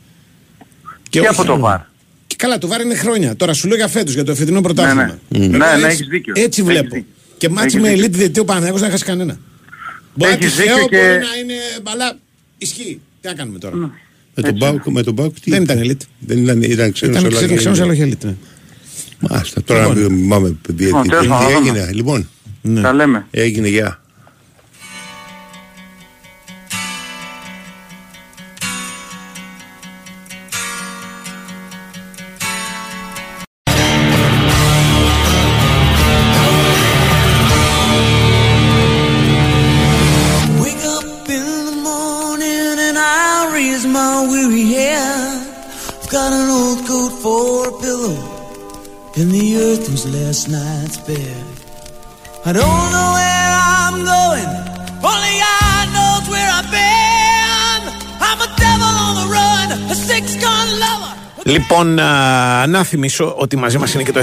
[1.10, 1.80] Και, όχι- από το VAR.
[2.28, 3.36] Και καλά, το VAR είναι χρόνια.
[3.36, 5.04] Τώρα σου λέω για φέτος, για το εφετινό πρωτάθλημα.
[5.04, 5.46] Ναι, ναι.
[5.46, 6.34] Εγώ Ναι, ναι, έτσι- έχεις δίκιο.
[6.36, 6.96] Έτσι Έχεις βλέπω.
[6.96, 7.06] δίκιο.
[7.38, 8.06] Και ματς Έχεις με δίκιο.
[8.06, 9.40] elite διαιτητή ο Παναθηναϊκός δεν θα χάσει κανένα.
[10.14, 11.54] Μπορεί να Έχεις τυχαίο, δίκιο και- μπορεί να είναι.
[11.84, 12.18] Αλλά
[12.58, 13.00] ισχύει.
[13.22, 13.76] Τι να κάνουμε τώρα;
[14.36, 15.50] Με τον Πάουκ, με τον Πάουκ τι.
[15.52, 16.06] Δεν ήταν elite.
[16.20, 17.90] Δεν ήταν, ήταν ξένος, Ήταν αλλά ξένο, δεν ξένος, ήταν.
[17.90, 18.26] αλλά όχι elite.
[18.26, 18.36] ναι.
[19.30, 20.14] Μάλιστα, τώρα να Λοιπόν.
[20.14, 21.10] μην πάμε διαιτητή.
[21.10, 21.70] τέλος πάντων, Τι να δούμε.
[21.80, 22.30] έγινε, λοιπόν.
[22.65, 22.81] Ναι.
[22.81, 23.27] Τα λέμε.
[23.31, 24.01] Έγινε, γεια.
[40.61, 45.39] Wake up in the morning and I raise my weary head.
[46.03, 48.19] I've got an old coat for a pillow,
[49.19, 51.54] and the earth was last night's bed.
[52.48, 54.50] I don't know where I'm going,
[55.12, 57.82] only God knows where I've been.
[58.28, 61.14] I'm a devil on the run, a six-gun lover.
[61.44, 64.20] Λοιπόν, α, να θυμίσω ότι μαζί μας είναι και το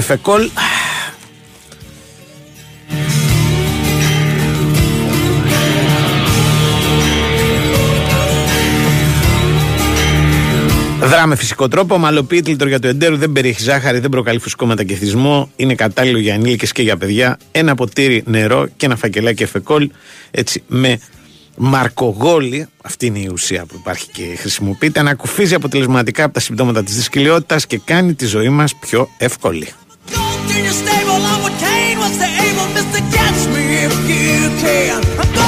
[11.31, 11.31] εφεκόλ.
[11.31, 11.99] Δράμε φυσικό τρόπο.
[11.99, 13.17] Μαλοποιείται λειτουργία του εντέρου.
[13.17, 15.51] Δεν περιέχει ζάχαρη, δεν προκαλεί φουσκό μετακεθισμό.
[15.57, 17.39] Είναι κατάλληλο για ανήλικε και για παιδιά.
[17.53, 19.91] Ένα ποτήρι νερό και ένα φακελάκι εφεκόλ.
[20.31, 20.99] Έτσι με
[21.57, 22.67] μαρκογόλη.
[22.83, 25.01] Αυτή είναι η ουσία που υπάρχει και χρησιμοποιείται.
[25.01, 29.69] Ανακουφίζει αποτελεσματικά από τα συμπτώματα της δυσκολιότητα και κάνει τη ζωή μας πιο εύκολη.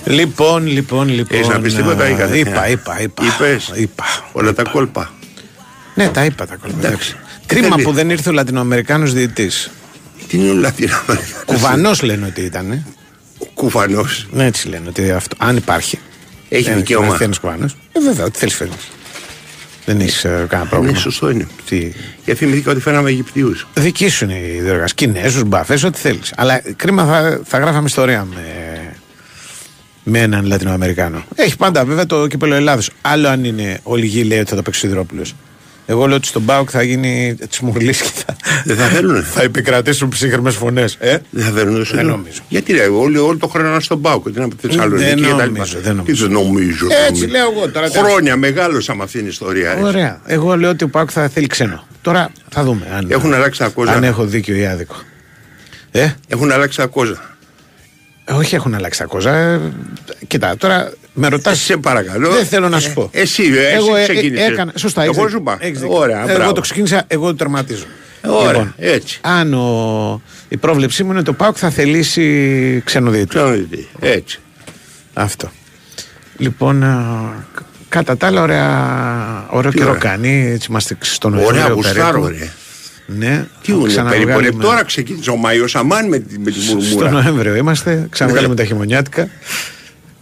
[0.09, 1.37] Λοιπόν, λοιπόν, λοιπόν.
[1.37, 3.23] Έχεις να πεις τίποτα ή α, κάτι; Είπα, είπα, είπα.
[3.25, 3.71] Είπες.
[3.75, 4.03] είπα.
[4.31, 5.11] Όλα τα κόλπα.
[5.95, 6.77] Ναι, τα είπα τα κόλπα.
[6.77, 7.15] εντάξει.
[7.45, 7.83] Κρίμα Θέλει.
[7.83, 9.69] που δεν ήρθε ο Λατινοαμερικάνος διαιτητής.
[10.27, 12.71] Τι είναι ο Λατινοαμερικάνος; Κουβανός λένε ότι ήταν.
[12.71, 12.83] ε.
[13.53, 14.27] Κουβανός.
[14.31, 15.35] Ναι, έτσι λένε ότι αυτό.
[15.39, 15.99] Αν υπάρχει.
[16.49, 17.17] Έχει δικαίωμα.
[17.19, 17.75] Ένα κουβανός.
[17.91, 18.87] Ε, βέβαια, ό,τι θέλεις φέρνεις.
[19.85, 20.93] Δεν έχεις κανένα πρόβλημα.
[20.93, 21.47] Ναι, σωστό είναι.
[21.65, 21.91] Τι...
[22.25, 23.67] Γιατί θυμηθήκα ότι φέραμε Αιγυπτίους.
[23.73, 24.95] Δική σου είναι η διοργασία.
[24.95, 26.33] Κινέζους, μπαφέ, ό,τι θέλεις.
[26.37, 28.41] Αλλά κρίμα θα, θα γράφαμε ιστορία με,
[30.09, 31.23] με έναν Λατινοαμερικάνο.
[31.35, 32.89] Έχει πάντα βέβαια το κύπελο Ελλάδος.
[33.01, 35.35] Άλλο αν είναι ο Λιγί λέει ότι θα το παίξει ο Σιδηρόπουλος.
[35.85, 38.35] Εγώ λέω ότι στον Μπάουκ θα γίνει τσιμουρλή και θα,
[38.65, 39.21] Δεν θα θέλουνε.
[39.21, 40.97] θα επικρατήσουν ψύχρεμες φωνές.
[40.99, 42.39] Ε; Δεν θα φέρουν Δεν νομίζω.
[42.49, 44.31] Γιατί ρε, όλοι, όλο το χρόνο είναι στον Πάουκ.
[44.31, 45.79] Τι να πει Θεσσαλονίκη Δεν και τα νομίζω, λοιπά.
[45.81, 46.15] δεν νομίζω.
[46.15, 46.87] Τι δεν νομίζω.
[47.07, 47.61] Έτσι δεν λέω νομίζω.
[47.63, 47.89] εγώ τώρα.
[47.89, 49.73] Χρόνια μεγάλωσα με αυτήν την ιστορία.
[49.73, 49.81] ρε.
[49.81, 50.21] Ωραία.
[50.25, 51.83] Εγώ λέω ότι ο Πάουκ θα θέλει ξένο.
[52.01, 53.91] Τώρα θα δούμε αν, Έχουν αλλάξει τα κόζα.
[53.91, 54.95] αν έχω δίκιο ή άδικο.
[55.91, 57.28] Ε; Έχουν αλλάξει τα κόζα.
[58.37, 59.35] Όχι, έχουν αλλάξει τα κόζα.
[59.35, 59.59] Ε,
[60.27, 61.53] Κοίτα, τώρα με ρωτά.
[61.55, 62.29] Σε παρακαλώ.
[62.29, 63.09] Δεν θέλω να σου πω.
[63.13, 64.47] Εσύ, ε, εσύ εγώ ε, ξεκίνησες.
[64.47, 64.71] ε, έκανα.
[64.75, 65.53] Σωστά, Εγώ έχεις σου δίκιο.
[65.53, 65.65] είπα.
[65.65, 65.95] Έχεις δίκιο.
[65.97, 66.51] Ωραία, εγώ μπράβο.
[66.53, 67.83] το ξεκίνησα, εγώ το τερματίζω.
[68.25, 69.19] Ωραία, έτσι.
[69.21, 73.27] Αν ο, η πρόβλεψή μου είναι το ΠΑΟΚ θα θελήσει ξενοδίτη.
[73.27, 73.87] Ξενοδίτη.
[73.99, 74.39] Έτσι.
[75.13, 75.51] Αυτό.
[76.37, 77.45] Λοιπόν, α,
[77.89, 80.01] κατά τα άλλα, ωραία, ωραίο Τι καιρό ωραία.
[80.01, 80.45] κάνει.
[80.53, 82.45] Έτσι είμαστε στον Ωραία, Νοέμβριο γουστάρω, περίπου.
[83.09, 83.15] Ρε.
[83.17, 84.57] Ναι, Τι θα είναι, ξαναβγάλουμε- περίπου.
[84.59, 87.09] ρε, Τώρα ξεκίνησε ο Μάιος Αμάν με, τη- με τη Στο μουρμούρα.
[87.11, 89.29] Νοέμβριο είμαστε, ξαναβγάλουμε τα χειμωνιάτικα.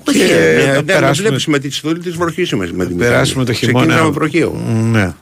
[0.09, 2.85] Όχι, και ε, θα ναι, να περάσουμε- βλέπεις με τη στολή της βροχής με, με
[2.85, 3.79] την περάσουμε το χειμώνα.
[3.85, 4.61] Ξεκίνησα με βροχείο.
[4.91, 5.13] Ναι.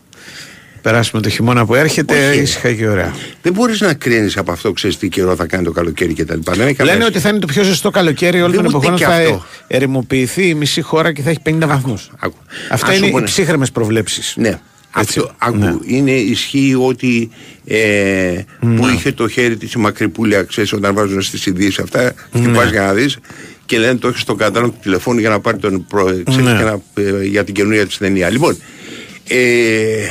[0.81, 2.39] Περάσουμε το χειμώνα που έρχεται Όχι.
[2.39, 3.13] ήσυχα και ωραία.
[3.41, 6.35] Δεν μπορείς να κρίνεις από αυτό, ξέρεις τι καιρό θα κάνει το καλοκαίρι και τα
[6.35, 6.53] λοιπά.
[6.53, 7.17] Δεν έχει καμία Λένε σχέση.
[7.17, 8.97] ότι θα είναι το πιο ζεστό καλοκαίρι όλων Δεν των ούτε εποχών.
[8.97, 9.45] και Θα αυτό.
[9.67, 12.11] ερημοποιηθεί η μισή χώρα και θα έχει 50 βαθμούς.
[12.19, 12.35] Άκου.
[12.69, 13.25] Αυτά Ας σου είναι πω, οι ναι.
[13.27, 14.33] ψύχρεμες προβλέψεις.
[14.37, 14.59] Ναι.
[14.97, 17.29] Αυτό άκου, είναι ισχύει ότι
[17.65, 22.47] ε, που είχε το χέρι της η Μακρυπούλια, ξέρεις, όταν βάζουν στις ειδήσεις αυτά, και
[22.53, 23.17] πας για να δεις
[23.65, 26.57] και λένε το έχεις στο κατάλληλο του τηλεφώνου για να πάρει τον προ, ξέρεις, Ναι.
[26.57, 28.29] και να, ε, για την καινούργια της ταινία.
[28.29, 28.57] Λοιπόν,
[29.27, 30.07] ε,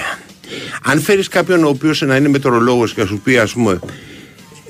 [0.82, 3.78] αν φέρεις κάποιον ο οποίος να είναι μετρολόγος και να σου πει ας πούμε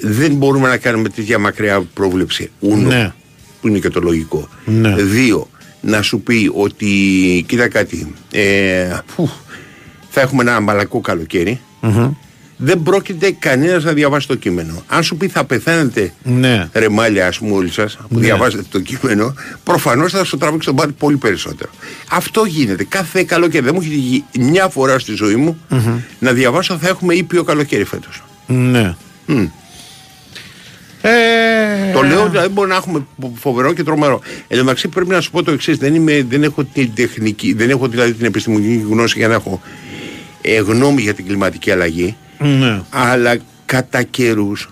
[0.01, 2.51] δεν μπορούμε να κάνουμε τέτοια μακριά πρόβλεψη.
[2.59, 3.13] Ούνο, Ναι.
[3.61, 4.49] που είναι και το λογικό.
[4.65, 4.95] Ναι.
[4.97, 5.49] Δύο,
[5.81, 6.87] να σου πει ότι,
[7.49, 9.29] κοίτα κάτι, ε, φου,
[10.15, 11.61] θα έχουμε ένα μαλακό καλοκαίρι.
[12.57, 14.83] Δεν πρόκειται κανένας να διαβάσει το κείμενο.
[14.87, 16.69] Αν σου πει θα πεθαίνετε Ναι.
[16.73, 18.21] ρεμάλια, ας πούμε, όλοι σας που Ναι.
[18.21, 19.35] διαβάζετε το κείμενο,
[19.65, 21.71] προφανώς θα σου τραβήξει τον πάτη πολύ περισσότερο.
[22.11, 22.85] Αυτό γίνεται.
[22.85, 23.65] Κάθε καλοκαίρι.
[23.65, 25.59] Δεν μου έχει τύχει μια φορά στη ζωή μου
[26.19, 28.23] να διαβάσω θα έχουμε ήπιο καλοκαίρι φέτος.
[28.47, 28.95] Ναι.
[31.07, 34.21] Ε, Το λέω δηλαδή μπορεί να έχουμε φοβερό και τρομερό.
[34.49, 37.53] Εν τω μεταξύ πρέπει να σου πω το εξής: δεν, είμαι- δεν έχω την τεχνική,
[37.53, 39.61] δεν έχω δηλαδή την επιστημονική γνώση για να έχω
[40.47, 42.17] ε, γνώμη για την κλιματική αλλαγή.
[42.39, 42.83] Ναι.
[42.91, 43.37] Αλλά
[43.67, 44.69] κατά καιρούς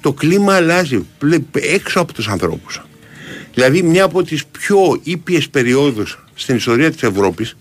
[0.00, 1.42] το κλίμα αλλάζει πλε-
[1.74, 2.82] έξω από τους ανθρώπους.
[3.54, 7.56] Δηλαδή μια από τις πιο ήπιες περιόδους στην ιστορία της Ευρώπης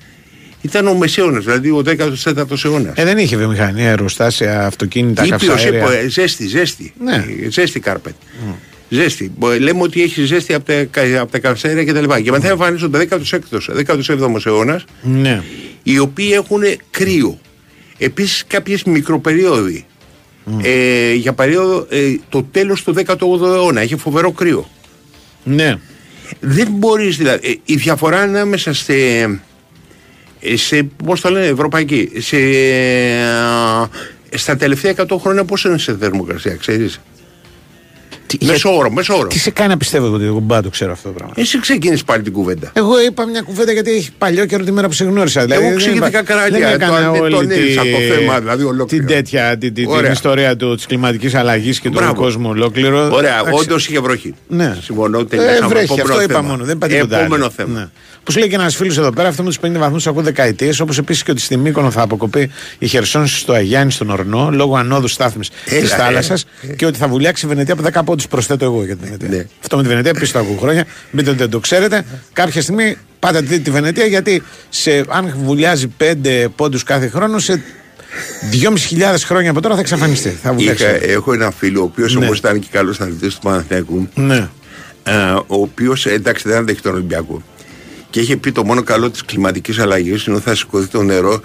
[0.61, 2.93] ήταν ο Μεσαίωνας, δηλαδή ο 14ος αιώνας.
[2.95, 5.91] Ε, δεν είχε βιομηχανία, αεροστάσια, αυτοκίνητα, Ήπιος, καυσαέρια.
[5.91, 6.93] ε, ζέστη, ζέστη.
[6.99, 7.25] Ναι.
[7.45, 8.13] Ε, Ζέστη κάρπετ.
[8.93, 9.31] Ζέστη.
[9.37, 12.13] Μπο- Λέμε ότι έχει ζέστη από τα, κα- από τα καυσαέρια κτλ.
[12.15, 15.43] Και, και μετά εμφανίζονται 16ο, 17ο αιώνας, Ναι.
[15.83, 16.61] οι οποίοι έχουν
[16.91, 17.39] κρύο.
[17.97, 19.85] Επίσης κάποιες μικροπεριόδοι.
[20.61, 24.69] Ε, για περίοδο ε, το τέλος του 18ου αιώνα έχει φοβερό κρύο.
[25.43, 25.77] Ναι.
[26.39, 27.47] Δεν μπορείς δηλαδή.
[27.49, 28.93] ε, η διαφορά ανάμεσα σε.
[30.39, 32.09] ε, σε πώς το λένε, ευρωπαϊκή.
[32.17, 33.23] Σε, ε,
[34.37, 36.99] στα τελευταία 100 χρόνια πώς είναι σε θερμοκρασία, ξέρεις;
[38.41, 39.27] Μέσο όρο, μέσο όρο.
[39.27, 41.33] Τι σε κάνει να πιστεύω ότι εγώ μπα το ξέρω αυτό το πράγμα.
[41.37, 42.71] Εσύ ξεκίνησε πάλι την κουβέντα.
[42.73, 45.41] Εγώ είπα μια κουβέντα γιατί έχει παλιό καιρό τη μέρα που σε γνώρισα.
[45.43, 48.39] Δηλαδή, Εγώ δεν εξηγήθηκα είπα- καράλια, Δεν έκανα το- όλη τον έλυσα τη- το θέμα,
[48.39, 49.05] δηλαδή ολόκληρο.
[49.05, 50.11] την τέτοια, την, την, την Ωραία.
[50.11, 52.13] ιστορία του, της κλιματικής αλλαγής και του Μπράβο.
[52.13, 53.09] κόσμου ολόκληρο.
[53.13, 53.59] Ωραία, Εντάξει.
[53.63, 54.33] όντως είχε βροχή.
[54.47, 54.77] Ναι.
[54.81, 55.67] Συμφωνώ, Ε, τελειώσαμε.
[55.67, 56.47] βρέχει, Επόμενο αυτό είπα θέμα.
[56.47, 56.63] μόνο.
[56.63, 57.53] Δεν είπα τίποτα Επόμενο άλλο.
[57.55, 57.91] θέμα.
[58.21, 58.27] Ναι.
[58.27, 60.79] Που σου λέει και ένας φίλος εδώ πέρα, αυτό με τους 50 βαθμούς ακούω δεκαετίες.
[60.79, 62.49] Όπως επίσης και ότι στη Μύκονο θα αποκοπεί
[62.79, 66.73] η χερσόνηση στο Αγιάννη στον Ορνό λόγω ανόδου στάθμης της Έλα, θάλασσας ε.
[66.73, 68.27] και ότι θα βουλιάξει η Βενετία από 10 πόντους.
[68.27, 69.29] Προσθέτω εγώ για τη Βενετία.
[69.29, 69.45] Ναι.
[69.61, 70.85] Αυτό με τη Βενετία επίσης το ακούω χρόνια.
[71.11, 72.05] Μην το, δεν το ξέρετε.
[72.33, 77.39] Κάποια στιγμή πάτε να δείτε τη Βενετία γιατί σε, αν βουλιάζει 5 πόντους κάθε χρόνο,
[77.39, 77.61] σε
[78.99, 80.37] 2.500 χρόνια από τώρα θα εξαφανιστεί.
[80.43, 80.83] Θα βουλιάξει.
[80.83, 82.25] Είχα, έχω ένα φίλο, ο οποίος Ναι.
[82.25, 84.09] όμως ήταν και καλός αναλυτής του Παναθηναϊκού.
[84.13, 84.47] Ναι.
[85.03, 87.41] ε, ο οποίος εντάξει δεν αντέχει τον Ολυμπιακό.
[88.11, 91.41] Και είχε πει το μόνο καλό της κλιματικής αλλαγής είναι ότι θα σηκωθεί το νερό,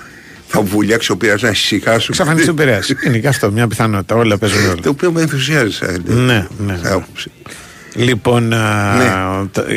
[0.46, 2.06] θα βουλιάξει ο πειράζει να ησυχάσουν.
[2.08, 2.88] Εξαφανιστεί ο Πειραιάς.
[3.06, 4.14] Είναι και αυτό μια πιθανότητα.
[4.14, 4.80] Όλα παίζουν ρόλο.
[4.82, 5.72] Το οποίο με ενθουσιάζει.
[5.72, 6.78] σαν, Ναι, ναι.
[6.82, 7.30] σαν άποψη.
[7.94, 8.58] Λοιπόν, Ναι.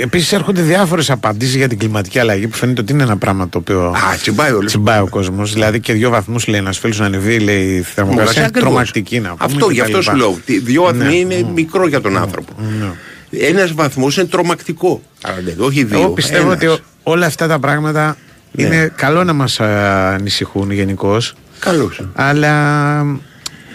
[0.01, 3.57] επίσης έρχονται διάφορες απαντήσεις για την κλιματική αλλαγή που φαίνεται ότι είναι ένα πράγμα το
[3.57, 3.81] οποίο.
[3.87, 4.65] Α, τσιμπάει όλος.
[4.65, 5.53] Τσιμπάει ο κόσμος.
[5.53, 8.45] Δηλαδή και δύο βαθμούς λέει ένας φίλος να ανεβεί, λέει η θερμοκρασία.
[8.45, 8.69] Ακριβώς.
[8.69, 9.39] Τρομακτική να πούμε.
[9.41, 10.11] Αυτό, και γι' τα αυτός λοιπά.
[10.11, 10.39] σου λέω.
[10.45, 11.13] Τι- Δύο βαθμοί Ναι.
[11.35, 12.53] είναι μικρό για τον άνθρωπο.
[12.79, 12.85] Ναι.
[13.31, 15.01] Ένας βαθμό είναι τρομακτικό.
[15.23, 15.99] Άρα, ναι, όχι δύο.
[15.99, 16.55] Εγώ πιστεύω ένας.
[16.55, 18.17] ότι ο- όλα αυτά τα πράγματα
[18.51, 18.63] Ναι.
[18.63, 21.33] είναι καλό να μας ανησυχούν γενικώς.
[21.59, 22.01] Καλώς.
[22.15, 22.53] Αλλά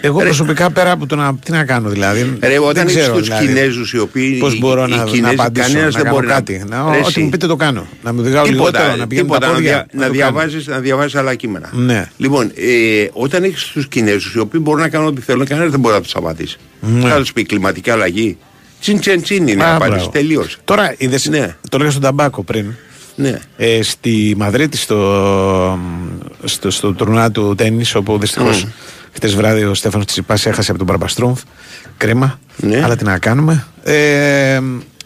[0.01, 0.25] εγώ Ρε.
[0.25, 1.35] προσωπικά πέρα από το να.
[1.35, 2.37] Τι να κάνω δηλαδή.
[2.41, 4.95] Ρε, όταν δεν έχεις ξέρω, τους δηλαδή, Κινέζους οι οποίοι- Πώς οι- μπορώ οι να,
[4.97, 6.63] να Κινέζοι, απαντήσω, κανένας να δεν κάνω μπορεί να- κάτι.
[6.69, 7.19] Να, Ρε, ό,τι εσύ.
[7.21, 7.87] μου πείτε το κάνω.
[8.03, 9.71] Να μου οδηγάω Τίποτα, λιγότερο, να πηγαίνω τα τίποτα, να, πόδια.
[9.71, 10.13] δια, να, το κάνω.
[10.13, 11.69] διαβάζεις, να διαβάζεις άλλα κείμενα.
[11.73, 12.09] Ναι.
[12.17, 15.79] Λοιπόν, ε, όταν έχεις τους Κινέζους οι οποίοι μπορούν να κάνουν ό,τι θέλουν, κανένας δεν
[15.79, 16.57] μπορεί να τους σταματήσει.
[16.79, 17.09] Ναι.
[17.09, 18.37] Θα τους πει κλιματική αλλαγή.
[18.85, 19.89] Τσιν τσιν τσιν είναι η Α, απάντηση.
[19.95, 20.09] μπράβο.
[20.09, 20.57] Τελείωσε.
[20.63, 21.55] Τώρα, είδες, Ναι.
[21.69, 22.73] το λέγα στον Ταμπάκο πριν.
[23.15, 23.39] Ναι.
[23.57, 25.79] Ε, στη Μαδρίτη, στο,
[26.43, 28.69] στο, στο τουρνουά του τέννις, όπου δυστυχώς Mm.
[29.13, 31.41] χτες βράδυ ο Στέφανος Τσιπάς έχασε από τον Μπαρμπαστρούμφ.
[31.97, 32.39] Κρίμα.
[32.57, 32.81] Ναι.
[32.83, 33.65] Αλλά τι να κάνουμε.
[33.83, 34.59] Ε,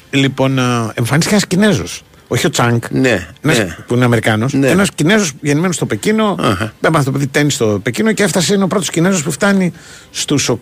[0.10, 0.62] λοιπόν, ε,
[0.94, 2.02] εμφανίστηκε ένας Κινέζος.
[2.28, 2.84] Όχι ο Τσάνκ.
[2.92, 3.76] Ναι, Ένας, ναι.
[3.88, 4.54] Που είναι Αμερικάνος.
[4.54, 4.68] Ναι.
[4.68, 6.36] Ένας Κινέζος γεννημένος στο Πεκίνο.
[6.40, 6.74] Αχα.
[6.82, 8.54] Έμαθε το παιδί τέννη στο Πεκίνο και έφτασε.
[8.54, 9.74] Είναι ο πρώτος Κινέζος που φτάνει
[10.12, 10.58] στους 8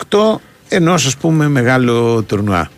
[0.68, 2.70] ενός ας πούμε μεγάλο τουρνουά.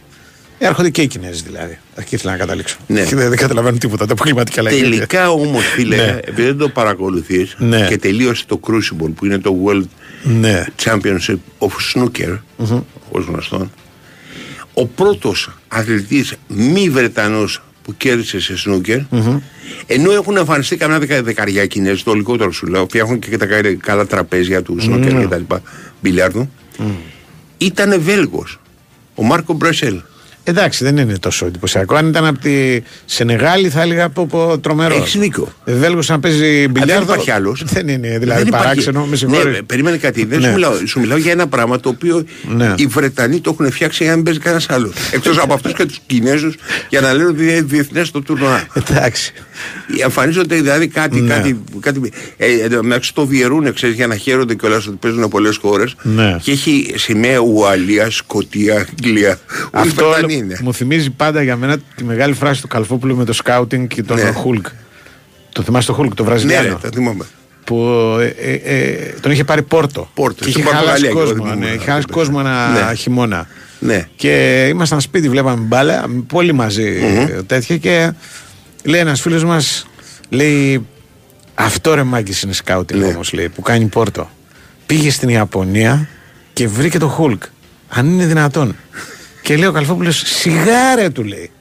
[0.61, 1.77] Έρχονται και οι Κινέζοι δηλαδή.
[1.95, 2.77] Εκεί ήθελα να καταλήξω.
[2.87, 3.03] Ναι.
[3.03, 4.81] Και δεν, δεν καταλαβαίνω τίποτα από κλιματική αλλαγή.
[4.81, 6.19] Τελικά όμως, φίλε, Ναι.
[6.25, 7.85] επειδή δεν το παρακολουθείς Ναι.
[7.89, 9.83] και τελείωσε το Crucible που είναι το World
[10.23, 10.65] Ναι.
[10.83, 12.37] Championship of Snooker,
[13.11, 13.71] ως γνωστόν,
[14.73, 18.99] ο πρώτος αθλητής μη Βρετανός που κέρδισε σε σνούκερ,
[19.87, 23.73] ενώ έχουν εμφανιστεί καμιά δεκα, δεκαριά Κινέζοι, το λιγότερο σου λέω, φτιάχνουν και τα κα-
[23.75, 25.21] καλά τραπέζια του σνούκερ Ναι.
[25.21, 25.61] και τα λοιπά,
[26.01, 26.51] μπιλιάρδου,
[27.57, 28.59] ήταν Βέλγος,
[29.15, 29.99] ο Μάρκο Μπρεσέλ.
[30.43, 31.95] Εντάξει, δεν είναι τόσο εντυπωσιακό.
[31.95, 34.97] Αν ήταν από τη Σενεγάλη, θα έλεγα πω, πω τρομερός.
[34.97, 35.53] Έχεις δίκιο.
[35.65, 36.93] Βέλγος να παίζει μπιλιάρδο.
[36.95, 37.63] δεν υπάρχει άλλος.
[37.65, 39.05] Δεν είναι δηλαδή Δεν υπάρχει- παράξενο.
[39.05, 39.55] Με συγχωρείς.
[39.55, 40.25] Ναι, περίμενε κάτι.
[40.25, 40.45] Δεν Ναι.
[40.47, 42.23] σου, μιλάω, σου μιλάω για ένα πράγμα το οποίο
[42.55, 42.73] Ναι.
[42.77, 44.93] οι Βρετανοί το έχουν φτιάξει για να μην παίζει κανένας άλλος.
[45.11, 46.55] Εκτός από αυτούς και τους Κινέζους
[46.89, 48.67] για να λένε ότι είναι διεθνές το τουρνουά.
[48.73, 49.33] Εντάξει.
[50.03, 51.21] Εμφανίζονται δηλαδή κάτι.
[51.21, 51.33] Ναι.
[51.33, 55.27] κάτι, κάτι ε, εν τω μεταξύ το διαιρούν ξέρεις, για να χαίρονται κιόλας ότι παίζουν
[55.27, 55.95] πολλές χώρες.
[56.01, 56.37] Ναι.
[56.41, 59.39] Και έχει σημαία Ουαλία, Σκοτία, Αγγλία.
[59.73, 60.59] Όλοι Αυτό Βρετανοί είναι.
[60.61, 64.17] μου θυμίζει πάντα για μένα τη μεγάλη φράση του Καλφόπουλου με το σκάουτινγκ και τον
[64.17, 64.31] Ναι.
[64.31, 64.65] Χουλκ.
[65.51, 66.67] Το θυμάσαι το Χουλκ, το Ναι, Βραζιλιάνο.
[66.67, 67.23] ρε, τα θυμάμαι.
[67.63, 67.77] που
[68.19, 70.09] ε, ε, ε, τον είχε πάρει Πόρτο.
[70.13, 71.35] Πόρτο, Και στην είχε χαλάσει Πορτογαλία και κόσμο.
[71.37, 71.75] εγώ Ναι, θυμούμαι.
[71.75, 72.95] είχε χαλάσει κόσμο ένα Ναι.
[72.95, 73.47] χειμώνα.
[73.79, 74.07] Ναι.
[74.15, 77.45] Και ήμασταν σπίτι, βλέπαμε μπάλα, πολύ μαζί Μμμ.
[77.47, 78.11] τέτοια και
[78.83, 79.87] λέει ένας φίλος μας,
[80.29, 80.85] λέει,
[81.55, 83.07] αυτό ρε μάγκη είναι σκάουτινγκ Ναι.
[83.07, 84.29] όμως, λέει, που κάνει Πόρτο.
[84.85, 86.07] Πήγε στην Ιαπωνία
[86.53, 87.43] και βρήκε το Χουλκ.
[87.89, 88.75] Αν είναι δυνατόν.
[89.41, 91.51] και λέει ο Καλφόπουλος, σιγάρε του λέει.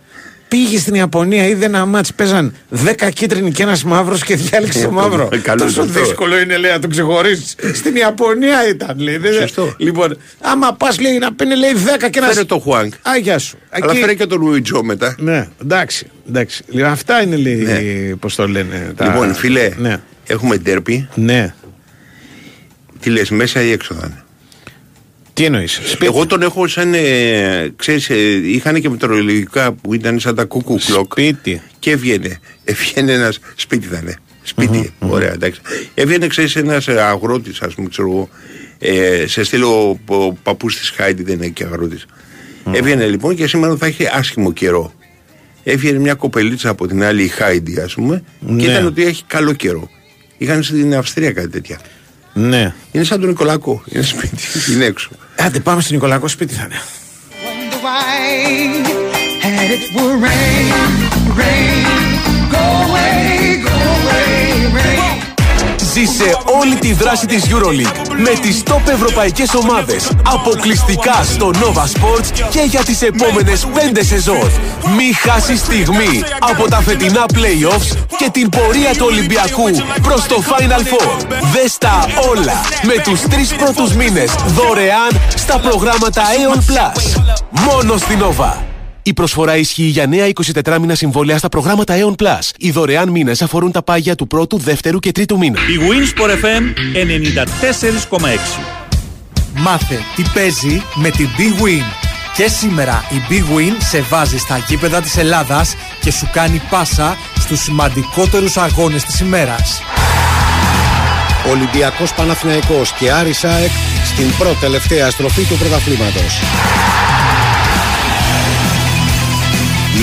[0.48, 4.90] Πήγε στην Ιαπωνία, είδε ένα μάτς, παίζαν 10 κίτρινοι και ένας μαύρος και διάλεξε το
[4.90, 5.28] μαύρο.
[5.42, 6.02] Καλό Τόσο είναι αυτό.
[6.04, 7.54] δύσκολο είναι, λέει, να το ξεχωρίσεις.
[7.74, 9.16] Στην Ιαπωνία ήταν, λέει.
[9.16, 9.74] Δεν- Σωστό.
[9.78, 12.28] Λοιπόν, άμα πας, λέει, να παίρνει, λέει, 10 και ένα.
[12.28, 12.92] Φέρε το Χουάνκ.
[12.94, 13.58] Α, γεια σου.
[13.70, 15.14] Αλλά Εκεί- φέρε και τον Λουιτζό μετά.
[15.18, 16.06] Ναι, εντάξει.
[16.28, 16.62] εντάξει.
[16.68, 18.14] Λοιπόν, αυτά είναι, λέει, Ναι.
[18.16, 18.92] πώς το λένε.
[18.96, 19.04] Τα...
[19.06, 19.96] Λοιπόν, φίλε, Ναι.
[20.26, 21.08] έχουμε ντέρπι.
[21.14, 21.54] ναι.
[23.00, 24.22] Τι λες, μέσα ή έξω θα είναι;
[25.38, 25.96] Τι εννοείς.
[26.00, 26.94] Εγώ τον έχω σαν.
[26.94, 31.12] Ε, ξέρεις, ε, είχαν και μετρολογικά που ήταν σαν τα κούκου κλοκ.
[31.12, 31.62] Σπίτι.
[31.78, 32.40] Και έβγαινε.
[32.64, 33.38] Έβγαινε ένας.
[33.54, 34.16] Σπίτι θα είναι.
[34.42, 34.92] Σπίτι.
[34.98, 35.60] Ωραία, εντάξει.
[35.94, 38.28] Έβγαινε, ξέρεις, ένας αγρότης, ας πούμε, ξέρω εγώ.
[38.78, 42.06] Ε, σε στείλω ο, ο παππούς της Χάιντι, δεν είναι και αγρότης.
[42.72, 44.92] Έβγαινε λοιπόν και σήμερα θα έχει άσχημο καιρό.
[45.64, 48.62] Έβγαινε μια κοπελίτσα από την άλλη, η Χάιντι, ας πούμε, και Ναι.
[48.62, 49.90] ήταν ότι έχει καλό καιρό.
[50.38, 51.78] Είχαν στην Αυστρία κάτι τέτοια.
[52.32, 52.74] Ναι.
[52.92, 53.82] Είναι σαν τον Νικολακό.
[53.86, 55.10] Είναι σπίτι, είναι έξω.
[55.36, 56.80] Άντε, πάμε στον Νικολακό σπίτι θα είναι.
[59.48, 60.66] And it will rain,
[61.40, 61.84] rain,
[62.54, 63.37] go away, go away, rain.
[65.92, 72.48] Ζήσε όλη τη δράση της EuroLeague με τις top ευρωπαϊκές ομάδες αποκλειστικά στο Nova Sports
[72.50, 74.50] και για τις επόμενες 5 σεζόν.
[74.96, 79.70] Μη χάσεις στιγμή από τα φετινά playoffs και την πορεία του Ολυμπιακού
[80.02, 81.26] προς το Final Four.
[81.52, 87.22] Δες τα όλα με τους τρεις πρώτους μήνες δωρεάν στα προγράμματα Aeon Plus.
[87.50, 88.77] Μόνο στην Nova.
[89.08, 90.28] Η προσφορά ισχύει για νέα
[90.64, 92.38] 24 μήνα συμβόλαια στα προγράμματα Aeon Plus.
[92.58, 95.58] Οι δωρεάν μήνες αφορούν τα πάγια του πρώτου, δεύτερου και τρίτου μήνα.
[95.60, 96.62] Η Winsport FM
[98.18, 98.60] 94,6.
[99.54, 101.84] Μάθε τι παίζει με την Big Win.
[102.36, 107.16] Και σήμερα η Big Win σε βάζει στα γήπεδα της Ελλάδας και σου κάνει πάσα
[107.38, 109.82] στους σημαντικότερους αγώνες της ημέρας.
[111.50, 113.70] Ολυμπιακός Παναθηναϊκός και Άρης ΑΕΚ
[114.04, 116.40] στην πρώτη τελευταία στροφή του πρωταθλήματος.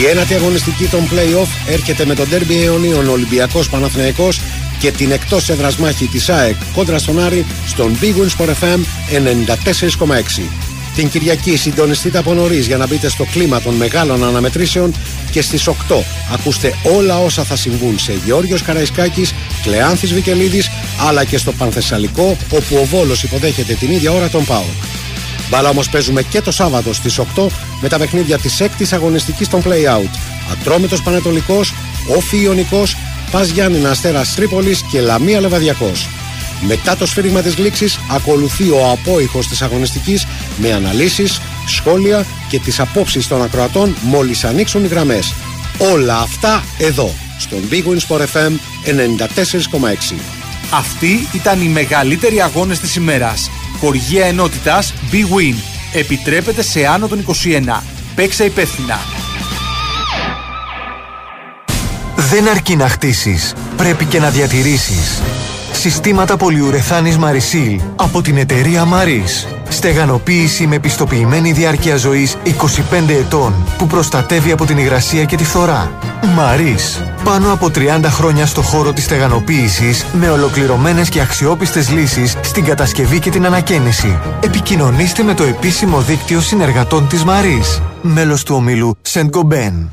[0.01, 4.41] Η ένατη αγωνιστική των play-off έρχεται με τον τέρμπι αιωνίων Ολυμπιακός Παναθηναϊκός
[4.79, 8.79] και την εκτός έδρας μάχη της ΑΕΚ κόντρα στον Άρη στον Big Win Sport FM
[9.09, 10.41] 94,6.
[10.95, 14.93] Την Κυριακή συντονιστείτε από νωρίς για να μπείτε στο κλίμα των μεγάλων αναμετρήσεων
[15.31, 15.73] και στις 8
[16.33, 19.33] ακούστε όλα όσα θα συμβούν σε Γεώργιος Καραϊσκάκης,
[19.63, 20.69] Κλεάνθης Βικελίδης
[21.07, 25.04] αλλά και στο Πανθεσσαλικό όπου ο Βόλος υποδέχεται την ίδια ώρα τον ΠΑΟΚ.
[25.49, 27.23] Μπάλα όμως παίζουμε και το Σάββατο στις 8
[27.81, 30.09] με τα παιχνίδια της 6η αγωνιστικής των Playout.
[30.51, 31.73] Ατρόμητο Πανετολικός,
[32.17, 32.83] Όφη Ιωνικό,
[33.31, 36.07] Πας Γιάννηνα Αστέρας Τρίπολης και Λαμία Λεβαδιακός.
[36.61, 40.25] Μετά το σφύριγμα της λήξης ακολουθεί ο απόϊχος της αγωνιστικής
[40.57, 45.33] με αναλύσεις, σχόλια και τις απόψεις των ακροατών μόλις ανοίξουν οι γραμμές.
[45.77, 48.51] Όλα αυτά εδώ, στον Big Win Sport FM
[48.83, 50.15] 94,6.
[50.71, 53.49] Αυτοί ήταν οι μεγαλύτεροι αγώνες της ημέρας.
[53.85, 55.55] Χοργία ενότητας Big Win.
[55.93, 57.83] Επιτρέπεται σε άνω των 21.
[58.15, 58.99] Παίξε υπεύθυνα.
[62.15, 65.21] Δεν αρκεί να χτίσεις, πρέπει και να διατηρήσεις.
[65.71, 69.54] Συστήματα πολυουρεθάνης Marisil από την εταιρεία Maris.
[69.75, 75.91] Στεγανοποίηση με πιστοποιημένη διάρκεια ζωής 25 ετών που προστατεύει από την υγρασία και τη φθορά.
[76.21, 77.03] Maris.
[77.23, 83.19] Πάνω από 30 χρόνια στο χώρο της στεγανοποίησης με ολοκληρωμένες και αξιόπιστες λύσεις στην κατασκευή
[83.19, 84.19] και την ανακαίνιση.
[84.43, 87.81] Επικοινωνήστε με το επίσημο δίκτυο συνεργατών της Maris.
[88.01, 89.87] Μέλος του ομίλου Saint Gobain.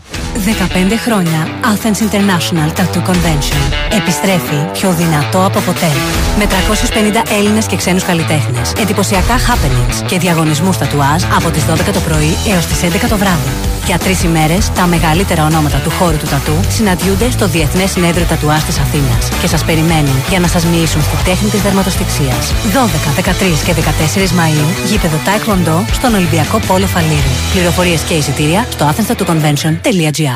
[0.44, 3.62] 15 χρόνια Athens International Tattoo Convention.
[4.00, 5.90] Επιστρέφει πιο δυνατό από ποτέ.
[6.38, 8.72] Με 350 Έλληνες και ξένους καλλιτέχνες.
[8.80, 13.52] Εντυπωσιακά happenings και διαγωνισμούς τατουάζ από τις 12 το πρωί έως τις 11 το βράδυ.
[13.86, 18.62] Για τρεις ημέρες, τα μεγαλύτερα ονόματα του χώρου του τατού συναντιούνται στο Διεθνές Συνέδριο Τατουάζ
[18.62, 22.52] της Αθήνας και σας περιμένουν για να σας μοιήσουν στη τέχνη της δερματοσφυξίας.
[22.72, 27.32] 12, 13 και 14 Μαΐου, γήπεδο Taekwondo στον Ολυμπιακό Πόλο Φαλήρου.
[27.52, 30.31] Πληροφορίες και εισιτήρια στο athenstatooconvention.gr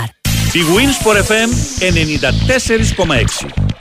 [0.56, 1.50] Η Winsport FM
[1.80, 3.75] 94,6.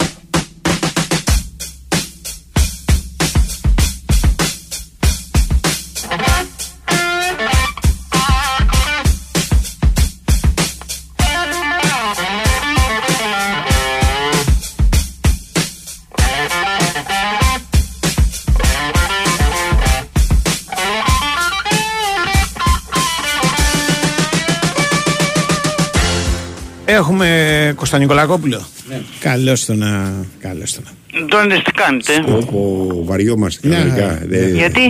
[26.95, 28.65] Έχουμε Κώστα Νικολακόπουλο.
[28.89, 29.01] Ναι.
[29.19, 30.13] Καλώς τον να.
[30.39, 31.25] Καλώς τον να.
[31.27, 32.23] Τώρα τι κάνετε.
[32.27, 33.75] Όπω βαριόμαστε Ναι.
[33.75, 34.21] κανονικά.
[34.25, 34.81] Δεν- Γιατί;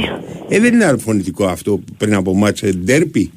[0.49, 3.32] Ε, δεν είναι αρφωνητικό αυτό πριν από μάτσε ντέρπι.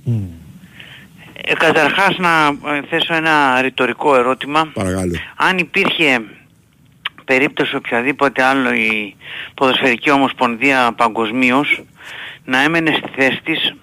[1.45, 4.71] Ε, καταρχάς να ε, θέσω ένα ρητορικό ερώτημα.
[4.75, 5.15] Παρακαλώ.
[5.37, 6.21] Αν υπήρχε
[7.25, 9.15] περίπτωση οποιαδήποτε άλλο η
[9.55, 11.83] ποδοσφαιρική ομοσπονδία παγκοσμίως
[12.45, 13.75] να έμενε στη θέση της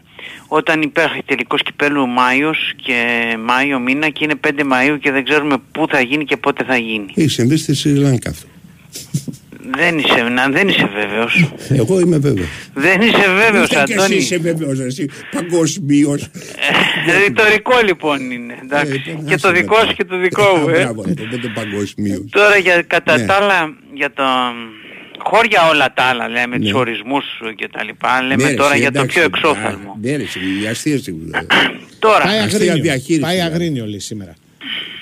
[0.48, 3.04] όταν υπάρχει τελικός κυπέλου Μάιος και
[3.46, 6.78] Μάιο μήνα και είναι 5 Μαΐου και δεν ξέρουμε πού θα γίνει και πότε θα
[6.78, 7.06] γίνει.
[7.16, 8.48] Έχει συμβεί στη Σρι Λάνκα αυτό.
[9.78, 11.50] Δεν είσαι, να, δεν είσαι βέβαιος.
[11.70, 12.48] Εγώ είμαι βέβαιος.
[12.74, 14.16] δεν είσαι βέβαιος και εσύ Αντώνη.
[14.16, 16.28] είσαι βέβαιος, εσύ παγκοσμίως.
[17.26, 18.56] Ρητορικό λοιπόν είναι.
[18.64, 19.02] Εντάξει.
[19.28, 19.86] και το άσε δικό με.
[19.88, 20.68] σου και το δικό μου.
[20.70, 20.72] ε.
[20.72, 22.24] Μπράβο, οπότε παγκοσμίως.
[22.30, 23.26] Τώρα για, κατά Ναι.
[23.26, 24.24] τα άλλα, για το
[25.26, 26.64] χώρια όλα τα άλλα λέμε, Ναι.
[26.64, 29.26] τους ορισμούς και τα λοιπά, λέμε Ναι, ρε, τώρα εσύ, για το εντάξει, πιο α,
[29.34, 29.98] εξώθαλμο.
[30.02, 31.30] Ναι, ρε, εσύ, η αστεία στιγμή.
[32.06, 32.82] Τώρα, Πάει Αστεία αγρίνιο.
[32.84, 33.54] διαχείριση, Πάει δηλαδή.
[33.54, 34.34] αγρίνιο λέει σήμερα.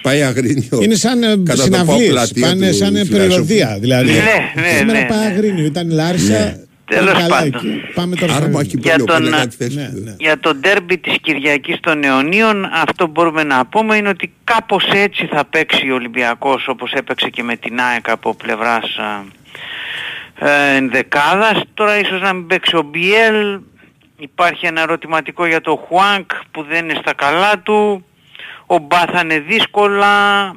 [0.01, 0.79] Πάει αγρίνιο.
[0.81, 3.11] Είναι σαν ε, Κατά το συναυλίες, παπλατεία πάνε του σαν φιλάσοφου.
[3.17, 3.77] περιοδία.
[3.79, 5.25] Δηλαδή, Ναι, ναι, σήμερα ναι, πάει ναι.
[5.25, 5.65] αγρίνιο.
[5.65, 6.33] Ήταν η Λάρισα.
[6.39, 6.57] Ναι.
[6.85, 7.53] Τέλος Πάμε καλά πάντων.
[7.69, 7.81] εκεί.
[7.93, 8.81] Πάμε τώρα στο Άρμα αγρίνιο.
[8.81, 9.75] κυπέλο, Για τον, πέντε α, κάτι θέσεις.
[9.75, 10.15] Ναι, ναι.
[10.19, 14.83] για το ντέρμπι της Κυριακής των Αιωνίων αυτό που μπορούμε να πούμε είναι ότι κάπως
[14.93, 19.23] έτσι θα παίξει ο Ολυμπιακός όπως έπαιξε και με την ΑΕΚ από πλευράς α,
[20.39, 21.61] ε, ενδεκάδας.
[21.73, 23.59] Τώρα ίσως να μην παίξει ο Μπιέλ.
[24.17, 28.05] Υπάρχει ένα ερωτηματικό για το Χουάνκ που δεν είναι στα καλά του.
[28.65, 30.09] Ο Μπα θα είναι δύσκολα,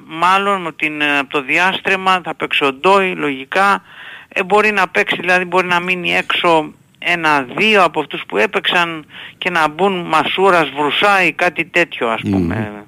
[0.07, 3.83] μάλλον με την, ε, από το διάστρεμα θα παίξει ο Ντόι λογικά.
[4.29, 9.07] Ε, μπορεί να παίξει, δηλαδή μπορεί να μείνει έξω ένα-δύο από αυτούς που έπαιξαν
[9.39, 12.85] και να μπουν Μασούρας, Βρουσάη, κάτι τέτοιο ας πούμε.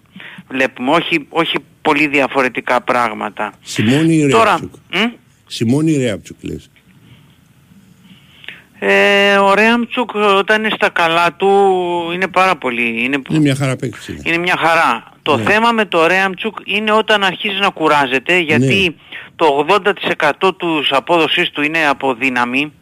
[0.48, 3.52] Βλέπουμε, όχι, όχι πολύ διαφορετικά πράγματα.
[3.62, 4.74] Σιμώνη ή Τώρα, Ρέαπτσουκ.
[4.92, 5.12] μ;
[5.46, 6.70] Σιμώνη ή Ρέαπτσουκ λες;
[8.80, 11.48] Ε, ο Ρέαμτσουκ όταν είναι στα καλά του
[12.14, 14.08] είναι πάρα πολύ, είναι, Είναι μια χαρά παίκτης.
[14.08, 14.20] είναι.
[14.24, 15.12] είναι μια χαρά.
[15.22, 15.42] Το Ναι.
[15.42, 18.94] θέμα με το Ρέαμτσουκ είναι όταν αρχίζει να κουράζεται γιατί Ναι.
[19.36, 22.72] το 80% τους απόδοσης του είναι από δύναμη.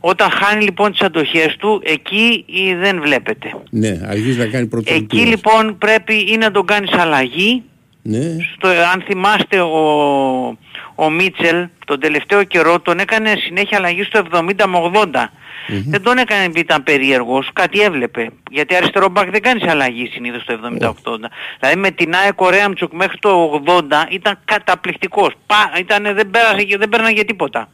[0.00, 3.52] Όταν χάνει λοιπόν τις αντοχές του εκεί ή δεν βλέπετε.
[3.70, 7.62] Ναι, αρχίζει να κάνει πρώτο Εκεί λοιπόν πρέπει ή να τον κάνεις αλλαγή
[8.02, 8.36] Ναι.
[8.56, 9.78] στο, αν θυμάστε ο,
[11.00, 15.04] ο Μίτσελ τον τελευταίο καιρό τον έκανε συνέχεια αλλαγή στο 70 με 80.
[15.86, 18.30] Δεν τον έκανε επειδή ήταν περίεργος, κάτι έβλεπε.
[18.50, 20.92] Γιατί αριστερό μπακ δεν κάνεις αλλαγή συνήθως στο 70-80.
[21.60, 23.80] Δηλαδή με την ΑΕΚ ο Ρέαμτσουκ μέχρι το 80
[24.10, 25.32] ήταν καταπληκτικός.
[25.46, 27.68] Πα, ήταν, δεν, πέρασε, και- δεν πέρναγε τίποτα.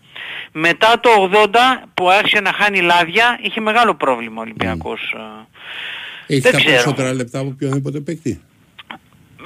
[0.53, 5.15] Μετά το 80 που άρχισε να χάνει λάδια είχε μεγάλο πρόβλημα ο Ολυμπιακός.
[6.27, 6.73] Έχει Δεν τα ξέρω.
[6.75, 8.41] περισσότερα λεπτά από οποιονδήποτε παίκτη.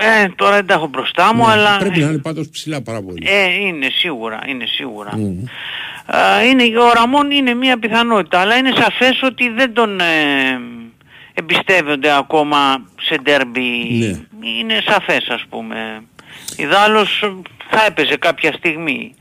[0.00, 1.76] Ε, τώρα δεν τα έχω μπροστά μου, Ναι, αλλά...
[1.78, 3.22] Πρέπει να είναι πάντως ψηλά πάρα πολύ.
[3.24, 5.10] Ε, είναι σίγουρα, είναι σίγουρα.
[6.06, 10.04] Α, είναι, ο Ραμόν είναι μια πιθανότητα, αλλά είναι σαφές ότι δεν τον ε,
[11.34, 12.58] εμπιστεύονται ακόμα
[13.00, 13.60] σε ντέρμπι.
[13.98, 14.20] Ναι.
[14.58, 15.76] Είναι σαφές ας πούμε.
[16.56, 17.32] Ιδάλλως ε,
[17.70, 19.14] θα έπαιζε κάποια στιγμή.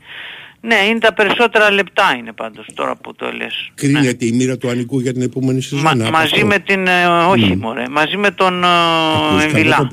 [0.60, 3.70] Ναι, είναι τα περισσότερα λεπτά είναι πάντως τώρα που το λες.
[3.74, 5.84] Κρίνεται η μοίρα του Ανικού για την επόμενη σεζόν.
[5.84, 6.46] Μα- από μαζί αυτό.
[6.46, 6.86] με την...
[6.86, 9.88] ε, όχι μωρέ, μαζί με τον ε, Ακούς, Εμβιλά.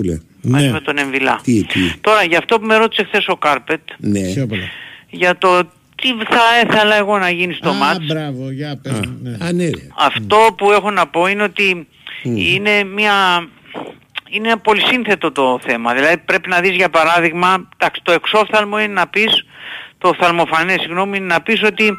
[0.52, 0.52] Καλβατόπουλε.
[0.52, 0.72] Μαζί Ναι.
[0.72, 1.40] με τον Εμβιλά.
[1.44, 1.80] Τι, τι.
[2.02, 4.34] Τώρα για αυτό που με ρώτησε χθες ο Κάρπετ, Ναι.
[4.34, 4.64] Πιο πολλά.
[5.10, 5.64] για το
[5.96, 8.06] τι θα ήθελα εγώ να γίνει στο Α, μάτς.
[8.06, 8.92] μπράβο, για πες.
[9.00, 9.38] μου, ναι.
[9.46, 9.88] Α, ναι, ρε.
[9.98, 11.88] Αυτό που έχω να πω είναι ότι
[12.34, 13.14] είναι μια...
[14.30, 15.94] Είναι ένα πολυσύνθετο το θέμα.
[15.94, 19.46] Δηλαδή πρέπει να δεις για παράδειγμα, εντάξει, το εξόφθαλμο είναι να πεις,
[19.98, 21.98] το οφθαλμοφανές συγγνώμη, είναι να πεις ότι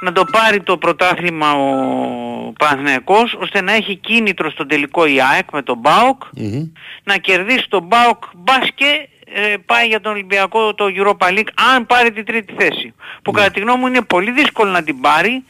[0.00, 5.50] να το πάρει το πρωτάθλημα ο Παναθηναϊκός ώστε να έχει κίνητρο στον τελικό η ΑΕΚ
[5.52, 6.66] με τον ΠΑΟΚ Μμμ.
[7.04, 11.86] να κερδίσει τον ΠΑΟΚ μπας και ε, πάει για τον Ολυμπιακό το Europa League αν
[11.86, 12.94] πάρει την τρίτη θέση.
[13.22, 15.44] Που κατά τη γνώμη μου είναι πολύ δύσκολο να την πάρει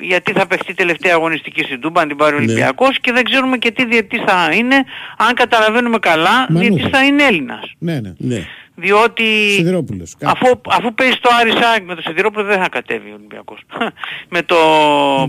[0.00, 2.44] γιατί θα παιχτεί τελευταία αγωνιστική στην Τούμπα, αν την πάρει ο Ναι.
[2.44, 4.84] Ολυμπιακός και δεν ξέρουμε και τι διετής θα είναι.
[5.16, 6.60] Αν καταλαβαίνουμε καλά, Μανούχα.
[6.74, 7.72] διετής θα είναι Έλληνας.
[7.78, 8.12] Ναι, ναι.
[8.18, 8.46] Ναι.
[8.80, 9.24] Διότι
[9.56, 10.14] Σιδηρόπουλος.
[10.18, 10.32] Κάτι.
[10.36, 13.58] αφού, αφού παίζει στο Άρης Σάεκ με το Σιδηρόπουλο δεν θα κατέβει ο Ολυμπιακός.
[14.34, 14.56] με το,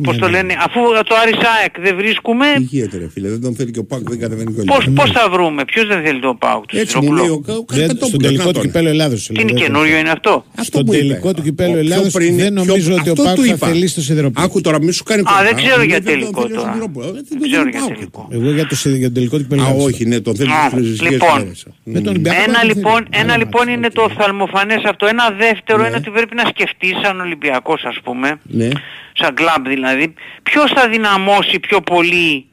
[0.04, 0.32] πώς το ναι.
[0.36, 0.80] λένε, αφού
[1.10, 4.02] το Άρης Σάεκ δεν βρίσκουμε, Τι γίνεται ρε φίλε, δεν τον θέλει και ο Πάκ,
[4.10, 5.12] δεν κατεβαίνει και ο πώς, Ολυμπιακός.
[5.12, 7.24] πώς θα βρούμε, ποιος δεν θέλει το ΠΑΟΚ, το Έτσι μου Σιδηρόπουλο.
[7.28, 8.10] λέει ο Κα- ο Δεν- Καρπετόπουλος.
[8.10, 9.20] Στον τελικό να του τον- κυπέλου Ελλάδος.
[9.28, 11.02] Τι είναι καινούριο είναι αυτό; Αυτό Στον που είπε.
[11.04, 13.46] τελικό του κυπέλου Ο- πιο Ελλάδος πριν- δεν πιο- νομίζω ότι ο αυτό Πάουκ του
[13.46, 13.68] θα είπα.
[13.68, 14.46] θελήσει το Σιδηρόπουλο.
[14.46, 15.44] Άκου τώρα, μην σου κάνει Α, κόμμα.
[15.48, 16.68] δεν ξέρω Λέει, για δεν τον τελικό θέλει ο τώρα.
[16.72, 17.06] Σιδηρόπουλο.
[17.08, 17.98] Ε, Δεν τον ξέρω θέλει για ο Πάουκ.
[17.98, 18.28] τελικό.
[18.32, 19.86] Εγώ για το, σι- για τον τελικό του κυπέλου Α, Ελλάδος.
[19.86, 21.38] όχι, ναι, τον θέλει Α, στις φυσικές λοιπόν.
[21.42, 21.66] μέρες.
[21.84, 23.22] Με τον Ολυμπιακό Ένα δεν λοιπόν, θέλει.
[23.24, 23.94] ένα Άλλο λοιπόν ματς, είναι οκ.
[23.94, 25.06] το οφθαλμοφανές αυτό.
[25.06, 25.88] Ένα δεύτερο Ναι.
[25.88, 28.68] είναι ότι πρέπει να σκεφτείς σαν Ολυμπιακός ας πούμε, Ναι.
[29.14, 30.14] σαν κλαμπ δηλαδή,
[30.44, 32.46] ποιος θα δυναμώσει πιο πολύ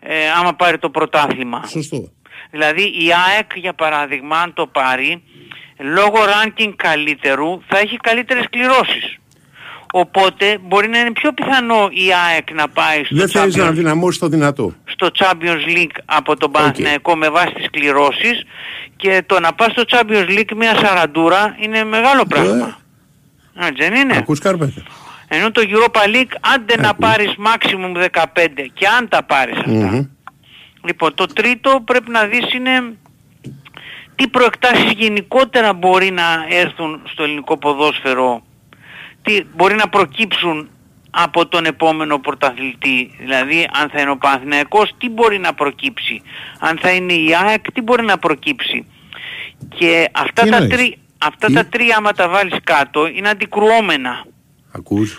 [0.00, 1.64] ε, άμα πάρει το πρωτάθλημα.
[1.66, 2.10] Σωστό.
[2.50, 5.22] Δηλαδή η ΑΕΚ για παράδειγμα αν το πάρει,
[5.78, 9.16] λόγω ranking καλύτερου θα έχει καλύτερες κληρώσεις.
[9.94, 13.72] Οπότε μπορεί να είναι πιο πιθανό η ΑΕΚ να πάει στο Δεν θέλεις να Champions,
[13.72, 14.74] δυναμώσεις το δυνατό.
[14.84, 18.42] στο στο Champions League από τον Παναθηναϊκό με βάση τις κληρώσεις
[18.96, 22.78] και το να πας στο Champions League μια σαραντούρα είναι μεγάλο πράγμα.
[23.60, 24.82] Έτσι δεν είναι; Ακούς κάρπετε.
[25.28, 28.06] Ενώ το Europa League άντε να πάρεις maximum 15
[28.72, 29.70] και αν τα πάρεις αυτά.
[29.70, 30.06] Μμμ.
[30.84, 32.94] Λοιπόν, το τρίτο πρέπει να δεις είναι
[34.14, 38.42] τι προεκτάσεις γενικότερα μπορεί να έρθουν στο ελληνικό ποδόσφαιρο,
[39.22, 40.68] τι μπορεί να προκύψουν
[41.10, 43.10] από τον επόμενο πρωταθλητή.
[43.20, 46.22] Δηλαδή, αν θα είναι ο Παναθηναϊκός, τι μπορεί να προκύψει.
[46.60, 48.86] Αν θα είναι η ΑΕΚ, τι μπορεί να προκύψει.
[49.78, 54.24] Και αυτά, Τι τα, εννοείς; τρι, αυτά τα τρία, άμα τα βάλεις κάτω, είναι αντικρουόμενα.
[54.72, 55.18] Ακούς.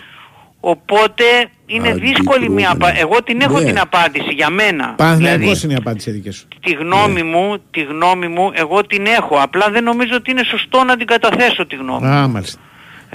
[0.60, 1.24] Οπότε
[1.66, 3.00] είναι δύσκολη μια απάντηση.
[3.00, 3.64] Εγώ την έχω Ναι.
[3.64, 4.94] την απάντηση για μένα.
[4.96, 6.48] Παναθηναϊκός Δηλαδή, είναι η απάντηση δική σου.
[6.60, 9.36] τη γνώμη μου, τη γνώμη μου, εγώ την έχω.
[9.40, 12.06] Απλά δεν νομίζω ότι είναι σωστό να την καταθέσω τη γνώμη.
[12.06, 12.60] Α, μάλιστα.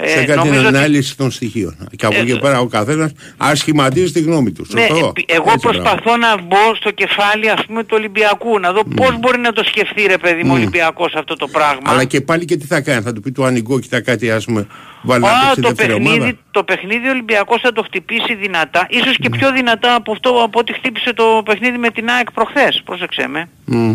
[0.02, 1.76] Ε, σε κάτι νομίζω ότι- ανάλυση των στοιχείων.
[1.96, 4.66] Και από Ε, εκεί και πέρα ο καθένας ασχηματίζει τη γνώμη του.
[4.68, 5.06] Ναι, Σωστό.
[5.06, 5.78] επί- εγώ Έτσι, μπράβο.
[5.80, 9.64] προσπαθώ να μπω στο κεφάλι ας πούμε του Ολυμπιακού, να δω πώς μπορεί να το
[9.64, 10.60] σκεφτεί ρε παιδί μου ο Μμ.
[10.60, 11.80] Ολυμπιακός αυτό το πράγμα.
[11.84, 14.30] Αλλά και πάλι και τι θα κάνει, θα του πει του ανοιγό και θα κάτι
[14.30, 14.66] ας πούμε
[15.02, 16.32] βάλει να Α, παίξει το δεύτερη παιχνίδι, ομάδα.
[16.50, 20.58] το παιχνίδι ο Ολυμπιακός θα το χτυπήσει δυνατά, ίσως και πιο δυνατά από αυτό από
[20.58, 23.48] ό,τι χτύπησε το παιχνίδι με την ΑΕΚ προχθές, πρόσεξε με.
[23.64, 23.90] Μμ.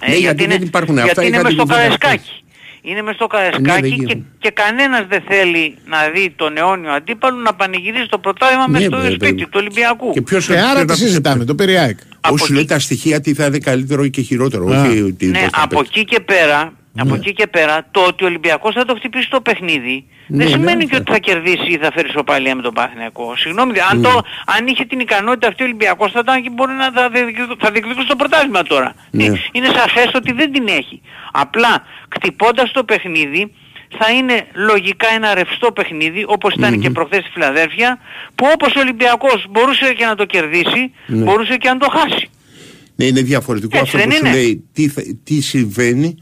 [0.00, 2.41] Ε, Ναι, γιατί δεν υπάρχουν γιατί αυτά, είναι είχα μες την στο κουβέντα Καραϊσκάκι.
[2.84, 4.22] Είναι μες στο Ναι, Καραϊσκάκι δεν και, γίνεται.
[4.38, 8.82] και κανένας δεν θέλει να δει τον αιώνιο αντίπαλο να πανηγυρίζει το πρωτάθλημα Ναι, μες
[8.86, 9.44] στο βέβαια, σπίτι βέβαια.
[9.44, 10.12] του Ολυμπιακού.
[10.12, 11.98] Και ποιος Και άρα τι συζητάμε, το Περιάικ.
[12.30, 14.66] Όχι σου λέει τα στοιχεία τι θα είναι καλύτερο ή και χειρότερο.
[14.74, 14.82] Α.
[14.82, 15.92] Όχι ότι Ναι, πώς θα από παίξει.
[15.96, 17.02] εκεί και πέρα, Ναι.
[17.02, 20.46] από εκεί και πέρα, το ότι ο Ολυμπιακός θα το χτυπήσει το παιχνίδι Ναι, δεν
[20.46, 20.84] ναι, σημαίνει ναι.
[20.84, 23.36] και ότι θα κερδίσει ή θα φέρει σοπαλία με τον Παναθηναϊκό.
[23.36, 24.02] Συγγνώμη, αν, Ναι.
[24.08, 24.22] το,
[24.58, 27.70] αν είχε την ικανότητα αυτή ο Ολυμπιακός θα ήταν και μπορεί να θα διεκδικούσε- θα
[27.70, 28.94] διεκδικούσε το πρωτάθλημα τώρα.
[29.10, 29.24] Ναι.
[29.24, 31.00] Ε, Είναι σαφές ότι δεν την έχει.
[31.32, 31.82] Απλά
[32.14, 33.52] χτυπώντας το παιχνίδι
[33.98, 37.98] θα είναι λογικά ένα ρευστό παιχνίδι όπως ήταν και προχθές στη Φιλαδέλφια
[38.34, 41.22] που όπως ο Ολυμπιακός μπορούσε και να το κερδίσει Ναι.
[41.24, 42.28] μπορούσε και να το χάσει.
[42.96, 44.34] Ναι, είναι διαφορετικό Έτσι αυτό δεν που σου είναι.
[44.42, 46.16] λέει τι, θα- τι συμβαίνει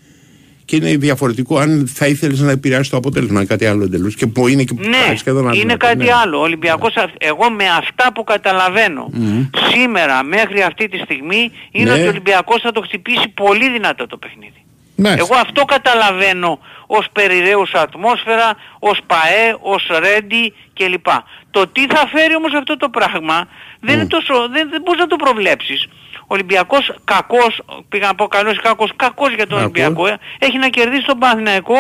[0.71, 4.49] και είναι διαφορετικό αν θα ήθελες να επηρεάσει το αποτέλεσμα κάτι άλλο εντελώς και που
[4.49, 6.13] είναι και Ναι, σχεδόν είναι αδύνατο, κάτι ναι.
[6.23, 6.39] άλλο.
[6.39, 9.47] Ο Ολυμπιακός, αυ- εγώ με αυτά που καταλαβαίνω Μμμ.
[9.73, 11.97] σήμερα μέχρι αυτή τη στιγμή είναι Ναι.
[11.97, 14.65] ότι ο Ολυμπιακός θα το χτυπήσει πολύ δυνατά το παιχνίδι.
[14.97, 15.25] Μάλιστα.
[15.31, 21.07] Εγώ αυτό καταλαβαίνω ως περιραίουσα ατμόσφαιρα, ως ΠαΕ, ως Ρέντι κλπ.
[21.51, 23.49] Το τι θα φέρει όμως αυτό το πράγμα
[23.81, 25.89] δεν είναι τόσο, δεν, δεν μπορείς να το προβλέψεις.
[26.33, 29.63] Ο Ολυμπιακός κακός, πήγα να πω καλός ή κακός, κακός για τον Κακός.
[29.85, 31.79] Ολυμπιακό, ε, έχει να κερδίσει τον Παναθηναϊκό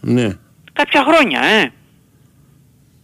[0.00, 0.28] Ναι.
[0.72, 1.72] κάποια χρόνια, ε.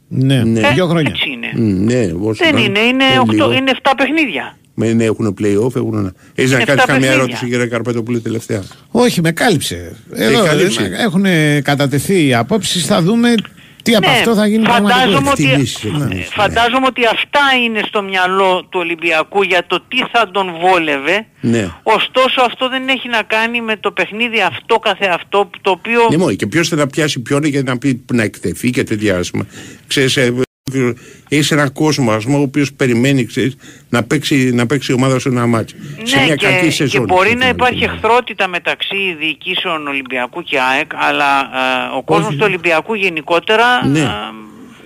[0.08, 0.70] Ναι, Ναι.
[0.70, 1.10] δύο χρόνια.
[1.14, 1.50] Έτσι είναι.
[1.54, 3.52] Μ, ναι, όσο Δεν να- είναι, είναι, ε, 8, λίγο.
[3.52, 4.56] είναι 7 παιχνίδια.
[4.74, 6.12] Με, ναι, έχουν play-off, έχουν ένα...
[6.34, 7.12] Έχεις να Είναι κάνεις εφτά καμία παιχνίδια.
[7.12, 9.96] ερώτηση κύριε Καρπέτοπουλη τελευταία; Όχι, με κάλυψε.
[10.12, 10.90] Εδώ κάλυψε.
[10.98, 11.24] έχουν
[11.62, 13.34] κατατεθεί οι απόψεις, θα δούμε
[13.84, 15.30] τι από Ναι, αυτό θα γίνει φαντάζομαι πραγματικότητα.
[15.32, 19.98] ότι, Εκτιμήσεις, ε, εκτιμήσεις, φαντάζομαι ότι αυτά είναι στο μυαλό του Ολυμπιακού για το τι
[20.12, 21.26] θα τον βόλευε.
[21.40, 21.70] Ναι.
[21.82, 26.00] Ωστόσο αυτό δεν έχει να κάνει με το παιχνίδι αυτό καθεαυτό το οποίο...
[26.10, 26.34] Ναι, μόνο.
[26.34, 29.46] Και ποιος θα τα πιάσει ποιον για να, πει, να εκτεθεί και τέτοια άσμα.
[29.86, 30.16] Ξέρεις,
[30.72, 30.92] ε,
[31.28, 33.56] έχεις έναν κόσμος ας πούμε, ο οποίος περιμένει ξέρεις,
[33.88, 35.76] να, παίξει, να παίξει η ομάδα σου ένα μάτσο.
[36.02, 37.04] σε Ναι, μια και, κακή και σεζόν.
[37.04, 42.94] μπορεί να υπάρχει εχθρότητα μεταξύ διοικήσεων Ολυμπιακού και ΑΕΚ, αλλά ε, ο κόσμος του Ολυμπιακού
[42.94, 43.98] γενικότερα Ναι.
[44.00, 44.04] ε,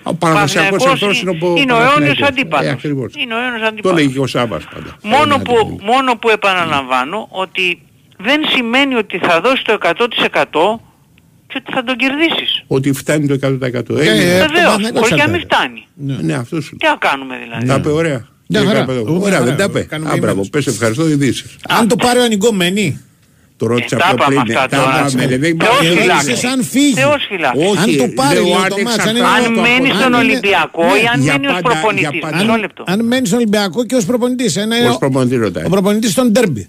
[0.02, 1.92] Ο Παναθηναϊκός Παναθηναϊκός εχθρός είναι ο είναι ο Παναθηναϊκός.
[1.94, 2.70] αιώνιος Ε, αντίπαλος.
[2.72, 3.12] ακριβώς.
[3.16, 3.98] Είναι ο αιώνιος Το αντίπαλος.
[3.98, 4.96] λέγει και ο Σάββας πάντα.
[5.02, 7.82] Μόνο Ε, που, μόνο που επαναλαμβάνω ότι
[8.18, 10.80] δεν σημαίνει ότι θα δώσει το 100%
[11.48, 12.50] και ότι θα τον κερδίσεις.
[12.66, 13.96] Ότι φτάνει το 100%.
[13.98, 14.32] Ε, Έγινε.
[14.34, 15.46] ε, Βεβαίως, Παναθηναϊκός μπορεί και να μην εξαρτάται.
[15.48, 15.86] φτάνει.
[16.26, 16.76] Ναι, αυτός σου.
[16.76, 18.20] Τι να κάνουμε δηλαδή; Τα είπε ωραία.
[18.50, 18.78] Μια Κύριε χαρά.
[18.78, 19.16] Καρπέτοπουλου.
[19.18, 19.50] Μια Ωραία, χαρά.
[19.50, 19.80] δεν τα είπε.
[19.92, 20.26] Κάνουμε Α, μπράβο.
[20.28, 20.50] κειμένους.
[20.50, 21.56] Πες ευχαριστώ, ειδήσεις.
[21.68, 23.00] Αν το πάρει ο ανοιγό μένει.
[23.56, 24.56] Το ρώτησα Ε, τα πιο είπαμε πριν.
[24.56, 25.06] αυτά Τα τώρα.
[25.08, 26.26] είπαμε, ρε, δεν Θεός υπάρχει φυλάξει.
[26.26, 26.46] ερώτηση.
[26.46, 26.92] αν φύγει.
[26.94, 27.64] Θεός φυλάξει.
[27.66, 29.88] Όχι, αν το πάρει λέω, λέω, αν το μάτς, αν είναι εξαρτάται Αν το μένει
[29.90, 32.08] από- στον αν είναι- Ολυμπιακό ή αν για μένει ως πάντα- προπονητής.
[32.10, 32.82] για πάντα- Μισό λεπτό.
[32.86, 34.52] Αν μένει στον Ολυμπιακό και ως προπονητής.
[34.90, 35.64] Ως προπονητής ρωτάει.
[35.64, 36.64] Ο προπονητής στον Ντέρμπι.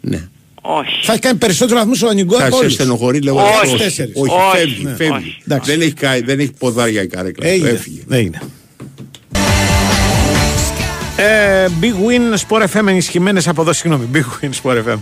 [0.00, 0.20] Ναι.
[0.66, 1.00] Όχι.
[1.02, 2.72] Θα έχει κάνει περισσότερου βαθμούς ο ανοιγό Θα από σε όλους.
[2.72, 3.40] στενοχωρεί λίγο.
[3.40, 3.66] Όχι.
[3.66, 4.12] όχι, Τέσσερις.
[4.16, 5.12] όχι, Όχι, φεύγει, ναι, φεύγει.
[5.12, 5.36] όχι.
[5.46, 5.70] Εντάξει.
[5.70, 7.46] Δεν έχει, κα- δεν έχει ποδάρια η καρέκλα.
[7.48, 7.68] Έγινε.
[7.68, 8.00] Έφυγε.
[8.10, 8.38] Έγινε.
[11.16, 13.80] Ε, Big Win Sport FM ενισχυμένες αποδόσεις.
[13.82, 14.96] Συγγνώμη, Big Win Sport FM.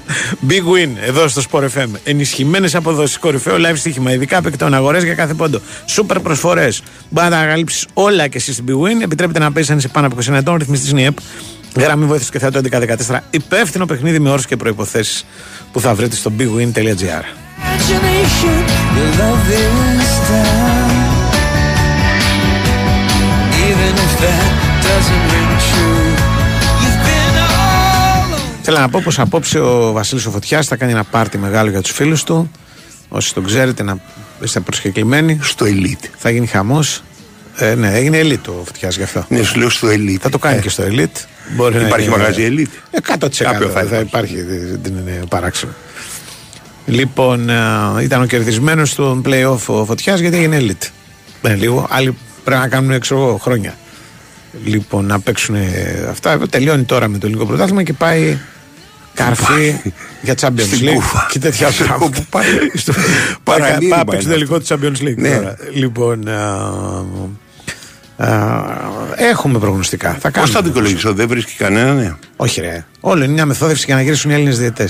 [0.48, 1.86] Big Win εδώ στο Sport FM.
[2.05, 3.18] Ενισχυμένες αποδόσεις.
[3.18, 4.12] Κορυφαίο live στοίχημα.
[4.12, 5.60] Ειδικά απεκτών αγορές για κάθε πόντο.
[5.86, 6.82] Σούπερ προσφορές.
[7.10, 9.02] Μπορεί να τα ανακαλύψει όλα και εσύ στην Big Win.
[9.02, 10.56] Επιτρέπεται να παίζεις αν είσαι πάνω από 20 ετών.
[10.56, 11.16] Ρυθμιστής είναι η ΕΠ.
[11.77, 12.61] Γραμμή βοήθειας και θεατό
[13.09, 13.19] 1114.
[13.31, 15.24] Υπεύθυνο παιχνίδι με όρους και προποθέσει
[15.73, 17.24] που θα βρείτε στο bigwin.gr.
[17.62, 18.59] Imagination,
[18.97, 19.47] your love
[20.05, 20.90] is down.
[23.69, 24.51] Even if that
[24.89, 26.09] doesn't ring true,
[26.82, 28.62] you've been all over.
[28.62, 31.81] Θέλω να πω πως απόψε ο Βασίλης ο Φωτιάς θα κάνει ένα πάρτι μεγάλο για
[31.81, 32.51] τους φίλους του.
[33.09, 33.97] Όσοι τον ξέρετε να
[34.43, 35.39] είστε προσκεκλημένοι.
[35.43, 36.07] Στο Elite.
[36.16, 37.03] Θα γίνει χαμός.
[37.57, 39.24] Ε, ναι, έγινε elite το φωτιά γι' αυτό.
[39.29, 40.16] Ναι, σου λέω στο Elite.
[40.20, 41.24] Θα το κάνει και στο elite.
[41.57, 42.79] Μπορεί να Υπάρχει είναι- μαγαζί Elite.
[42.91, 45.73] Ε, 100% Κάποιο θα θα, υπάρχει, δεν δεν είναι παράξενο.
[46.87, 47.55] Λοιπόν, ε,
[48.03, 50.89] ήταν ο κερδισμένος στον playoff ο Φωτιάς γιατί έγινε elite.
[51.43, 51.87] Δεν λίγο.
[51.91, 53.74] Άλλοι πρέπει να κάνουν ξέρω, εγώ, χρόνια.
[54.65, 55.57] Λοιπόν, να παίξουν
[56.11, 56.39] αυτά.
[56.51, 58.39] Τελειώνει τώρα με το ελληνικό πρωτάθλημα και πάει
[59.14, 59.80] καρφί
[60.22, 61.26] για Champions Στην League Κούφα.
[61.30, 62.16] και τέτοια Στο πράγματα.
[62.20, 62.47] που πάει.
[62.74, 62.93] Στο-
[63.44, 65.36] Παραλίγμα Πάει να παίξει είναι το τελικό του Champions League Ναι.
[65.36, 65.56] τώρα.
[65.74, 67.05] Λοιπόν, α,
[68.16, 68.64] α,
[69.16, 70.09] έχουμε προγνωστικά.
[70.12, 70.52] Θα Πώς κάνουμε.
[70.52, 72.14] θα δικαιολογήσω, δεν βρίσκει κανένα, ναι.
[72.36, 72.84] Όχι, ρε.
[73.01, 74.89] Όλο είναι μια μεθόδευση για να γυρίσουν οι Έλληνες διαιτητές.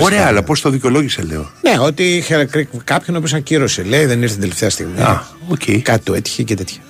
[0.00, 1.50] Ωραία, αλλά πώς το δικαιολόγησε, λέω.
[1.60, 3.82] Ναι, ότι είχε κρι- κάποιον ο οποίος ακύρωσε.
[3.82, 5.00] Λέει δεν ήρθε την τελευταία στιγμή.
[5.02, 5.58] Α, οκ.
[5.82, 6.80] Κάτι του έτυχε και τέτοια.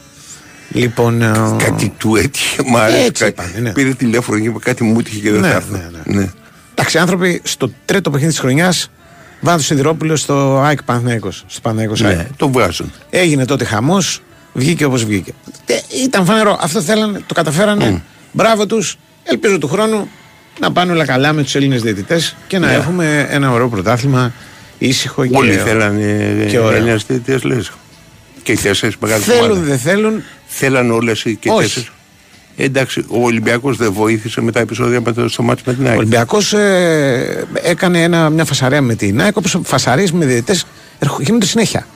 [0.72, 1.22] Λοιπόν.
[1.22, 3.04] α, Κάτι του έτυχε, μ' αρέσει.
[3.04, 3.32] Έτσι κάτι.
[3.48, 3.72] είπανε, ναι.
[3.72, 5.72] Πήρε τηλέφωνο και είπε κάτι μου έτυχε και δεν Ναι, θα έρθω.
[6.04, 6.28] ναι, Ναι.
[6.74, 8.90] Εντάξει, οι άνθρωποι στο τρίτο παιχνίδι της χρονιάς
[9.40, 12.16] βάλαν το Σιδηρόπουλο στο ΑΕΚ Παναθηναϊκός, Στο Παναθηναϊκός ΑΕΚ.
[12.16, 12.92] Ναι, το βγάζουν.
[13.10, 14.22] Έγινε τότε χαμός,
[14.52, 15.32] βγήκε όπως βγήκε.
[15.66, 15.74] Ε,
[16.04, 16.58] ήταν φανερό.
[16.60, 18.02] Αυτό θέλανε, το καταφέρανε.
[18.32, 18.96] Μπράβο τους.
[19.24, 20.08] Ελπίζω του χρόνου
[20.60, 22.72] να πάνε όλα καλά με τους Έλληνες διαιτητές και να Ναι.
[22.72, 24.32] έχουμε ένα ωραίο πρωτάθλημα
[24.78, 26.76] ήσυχο και Όλοι θέλανε και ωραίο.
[26.78, 27.70] Έλληνες θητείε, λες.
[28.42, 30.22] Και οι τέσσερις μεγάλες Θέλουν, δεν θέλουν.
[30.46, 31.62] Θέλαν όλες και οι Όχι.
[31.62, 31.90] τέσσερις.
[32.56, 35.88] Εντάξει, ο Ολυμπιακός δεν βοήθησε με τα επεισόδια με το, στο μάτι με την Ο
[35.88, 35.98] ΑΕΚ.
[35.98, 36.54] Ολυμπιακός
[37.62, 40.66] έκανε ένα, μια φασαρία με την ΑΕΚ όπως φασαρίες με διαιτητές
[41.20, 41.86] γίνονται συνέχεια.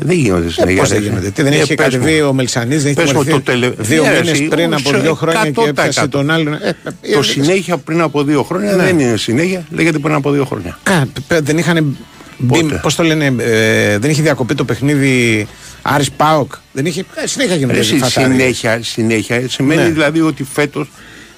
[0.00, 0.80] Δεν γίνονται Ε, συνέχεια.
[0.80, 2.28] Πώς δεν γίνονται; Τι, δεν Ε, είχε πες κατεβεί μου.
[2.28, 4.88] ο Μελισανίδη, δεν είχε Πες μου τιμωρηθεί το τελε- δύο Ναι, μήνες εσύ, πριν από
[4.88, 5.66] σε δύο χρόνια και 100%.
[5.68, 6.52] έπιασε τον άλλον.
[6.54, 8.82] Ε, ε, Το ε, συνέχεια πριν από δύο χρόνια Ναι.
[8.82, 10.78] δεν είναι συνέχεια, λέγεται πριν από δύο χρόνια.
[10.82, 11.96] Κα- π- δεν είχαν
[12.38, 15.46] μπει, πώς το λένε, ε, δεν είχε διακοπεί το παιχνίδι
[15.94, 16.52] Άρης Πάοκ.
[16.72, 18.36] Δεν είχε, ε, συνέχεια γίνονται Εσύ, φασαρίες.
[18.36, 19.48] συνέχεια, συνέχεια.
[19.48, 19.88] Σημαίνει Ναι.
[19.88, 20.90] δηλαδή ότι φέτος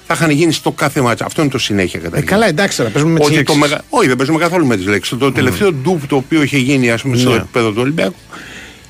[0.07, 1.25] θα είχαν γίνει στο κάθε μάτσα.
[1.25, 3.69] Αυτό είναι το συνέχεια κατά Ε, καλά, εντάξει τώρα, παίζουμε με τις Ότι το λέξεις.
[3.71, 3.83] μεγα...
[3.89, 5.17] Όχι, δεν παίζουμε καθόλου με τις λέξεις.
[5.17, 7.35] Το τελευταίο ντουπ το οποίο είχε γίνει ας πούμε, στο Ναι.
[7.35, 8.15] επίπεδο του Ολυμπιακού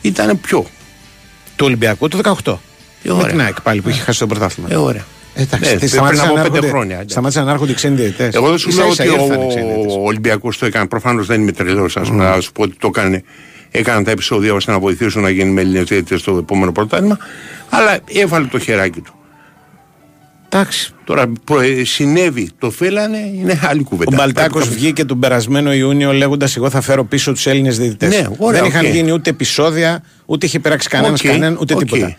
[0.01, 0.65] ήταν πιο.
[1.55, 2.59] Του Ολυμπιακού του 18.
[3.03, 3.27] με ωραία.
[3.27, 4.69] την ΑΕΚ πάλι που είχε χάσει το πρωτάθλημα.
[4.71, 5.05] Ε, ωραία.
[5.33, 7.11] Εντάξει, Ναι, τι, πριν σταμάτησαν από να πέντε έρχονται- χρόνια, εντάξει.
[7.11, 8.33] Σταμάτησαν να έρχονται οι ξένοι διαιτητές.
[8.35, 9.93] Εγώ δεν σου Ίσα λέω ίσα ότι ήρθαν οι ξένοι διαιτητές.
[9.95, 10.87] ο Ολυμπιακός το έκανε.
[10.87, 13.23] Προφανώς δεν είμαι τρελός, ας πούμε, να σου πω ότι το έκανε.
[13.71, 17.17] Έκαναν τα επεισόδια ώστε να βοηθήσουν να γίνει με Έλληνε διαιτητέ στο επόμενο πρωτάθλημα.
[17.69, 19.13] Αλλά έβαλε το χεράκι του.
[20.49, 20.93] Εντάξει.
[21.03, 24.11] Τώρα προ- ε, συνέβη, το θέλανε, είναι άλλη κουβέντα.
[24.13, 28.09] Ο Μπαλτάκος Υπάρχει βγήκε τον περασμένο Ιούνιο λέγοντας: Εγώ θα φέρω πίσω τους Έλληνες διαιτητές.
[28.09, 28.91] Ναι, ωραία, Δεν είχαν οκ.
[28.91, 31.79] γίνει ούτε επεισόδια, ούτε είχε περάξει κανένας Οκ, κανέναν, ούτε οκ.
[31.79, 32.15] τίποτα.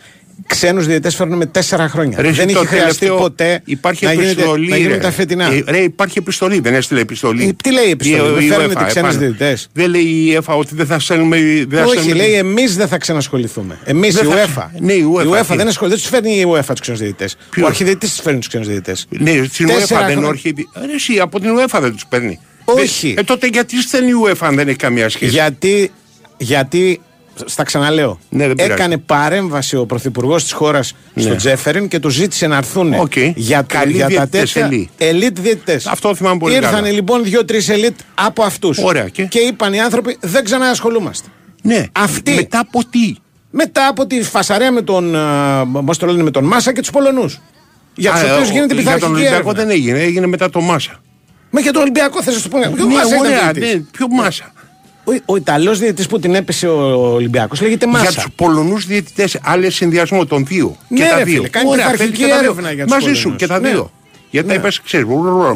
[0.47, 2.21] Ξένους διαιτητές φέρνουν με τέσσερα χρόνια.
[2.21, 4.99] Ρε, δεν το είχε χρειαστεί τελευταίο- ποτέ υπάρχει να, γίνεται, επιστολή, να γίνουν ρε.
[4.99, 5.53] τα φετινά.
[5.53, 7.45] Ε, ρε, υπάρχει επιστολή, δεν έστειλε επιστολή.
[7.45, 9.19] Ε, τι λέει η επιστολή, Η- δεν η φέρνουν UEFA, τις ξένες επάνω.
[9.19, 9.69] διαιτητές.
[9.73, 11.37] Δεν λέει η ΕΦΑ ότι δεν θα στέλνουμε.
[11.69, 13.79] Δεν θα Όχι, στέλνουμε- λέει εμείς δεν θα ξανασχοληθούμε.
[13.85, 14.81] Εμείς η Δεν θα- UEFA.
[14.81, 16.97] Ναι, η UEFA, η UEFA τι; δεν ασχολείται, δεν τους φέρνει η UEFA τους ξένους
[16.99, 17.29] διαιτητές.
[17.63, 18.97] Ο αρχιδιαιτητής τους φέρνει τους ξένους διαιτητές.
[19.09, 20.55] Ναι, στην UEFA δεν όρχει.
[20.87, 22.39] Ρε, εσύ, από την UEFA δεν τους παίρνει.
[22.65, 23.15] Όχι.
[23.19, 25.91] Ε, τότε γιατί στέλνει η UEFA αν δεν έχει καμία σχέση; Γιατί,
[26.37, 27.01] γιατί
[27.45, 28.73] στα ξαναλέω, Ναι, δεν πειράζει.
[28.73, 31.23] έκανε παρέμβαση ο πρωθυπουργός της χώρας Ναι.
[31.23, 33.17] στο Τσέφεριν και τους ζήτησε να έρθουν Οκ.
[33.35, 34.69] για, Καλοί για τα διαιτητές, τέτοια
[34.99, 35.03] ελίτ.
[35.03, 35.87] ελίτ διαιτητές.
[35.87, 36.91] Αυτό θυμάμαι πολύ Ήρθαν καλά.
[36.91, 38.79] λοιπόν δύο-τρεις ελίτ από αυτούς.
[38.79, 41.29] Ωραία, και; είπαν οι άνθρωποι δεν ξαναασχολούμαστε.
[41.63, 41.85] Ναι.
[41.93, 42.35] Αυτοί.
[42.35, 43.15] Μετά από τι;
[43.51, 46.91] Μετά από τη φασαρία με τον, α, πώς το λένε, με τον Μάσα και τους
[46.91, 47.41] Πολωνούς.
[47.95, 49.53] Για Α, του ε, οποίου ο- γίνεται Για τον πειθαρχική Ολυμπιακό έρευνα.
[49.53, 51.01] δεν έγινε, έγινε μετά το Μάσα.
[51.51, 52.59] Μα για τον Ολυμπιακό θες να σου πω.
[52.59, 54.53] Ο Ναι, Μάσα ήταν ωραία, διαιτητής; ναι, ποιο Μάσα;
[55.05, 58.03] Ο, ο Ιταλός διαιτητής που την έπεσε ο Ολυμπιακός λέγεται Μάσα.
[58.03, 60.77] Για τους Πολωνούς διαιτητές, άλλε συνδυασμό των δύο.
[60.89, 61.35] Ναι, και τα ρε δύο.
[61.35, 62.51] φίλε, κάνει Ωραία, πειθαρχική παίρνει και τα δύο.
[62.51, 63.41] έρευνα για τους Μαζί σου Πολωνούς.
[63.41, 63.69] και τα Ναι.
[63.71, 63.91] δύο.
[64.31, 64.59] Γιατί τα Ναι.
[64.61, 65.07] είπες, ξέρεις.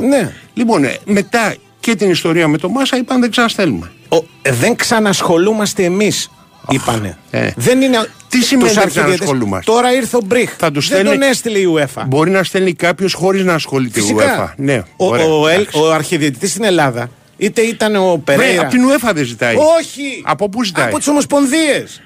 [0.08, 0.32] Ναι.
[0.54, 3.90] Λοιπόν, ε, μετά και την ιστορία με το Μάσα είπαν δεν ξαναστέλνουμε.
[4.08, 6.30] Ο, ε, δεν ξανασχολούμαστε εμείς.
[6.70, 7.18] Είπανε.
[7.30, 7.48] ε.
[7.56, 8.08] Δεν είναι.
[8.28, 9.14] Τι σημαίνει τους δεν αρχιδιαιτές.
[9.14, 10.52] ξανασχολούμαστε; Τώρα ήρθε ο Μπριχ.
[10.58, 12.02] Θα τους δεν στέλνει- τον έστειλε η UEFA.
[12.06, 14.48] Μπορεί να στέλνει κάποιος χωρίς να ασχολείται η Φυσικά.
[14.50, 14.54] UEFA.
[14.56, 15.78] Ναι, ο, ωραία, ο, Ελ- εντάξει.
[15.78, 18.60] ο αρχιδιαιτητής στην Ελλάδα, είτε ήταν ο Βρε, Περέιρα.
[18.62, 19.54] από την UEFA δεν ζητάει.
[19.78, 20.22] Όχι!
[20.24, 22.00] Από πού ζητάει; Από τις ομοσπονδίες.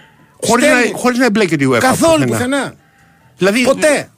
[0.47, 1.79] Χωρίς να, χωρίς να εμπλέκεται η UEFA.
[1.79, 2.75] Καθόλου πουθενά.
[3.37, 4.11] Δηλαδή, Ποτέ.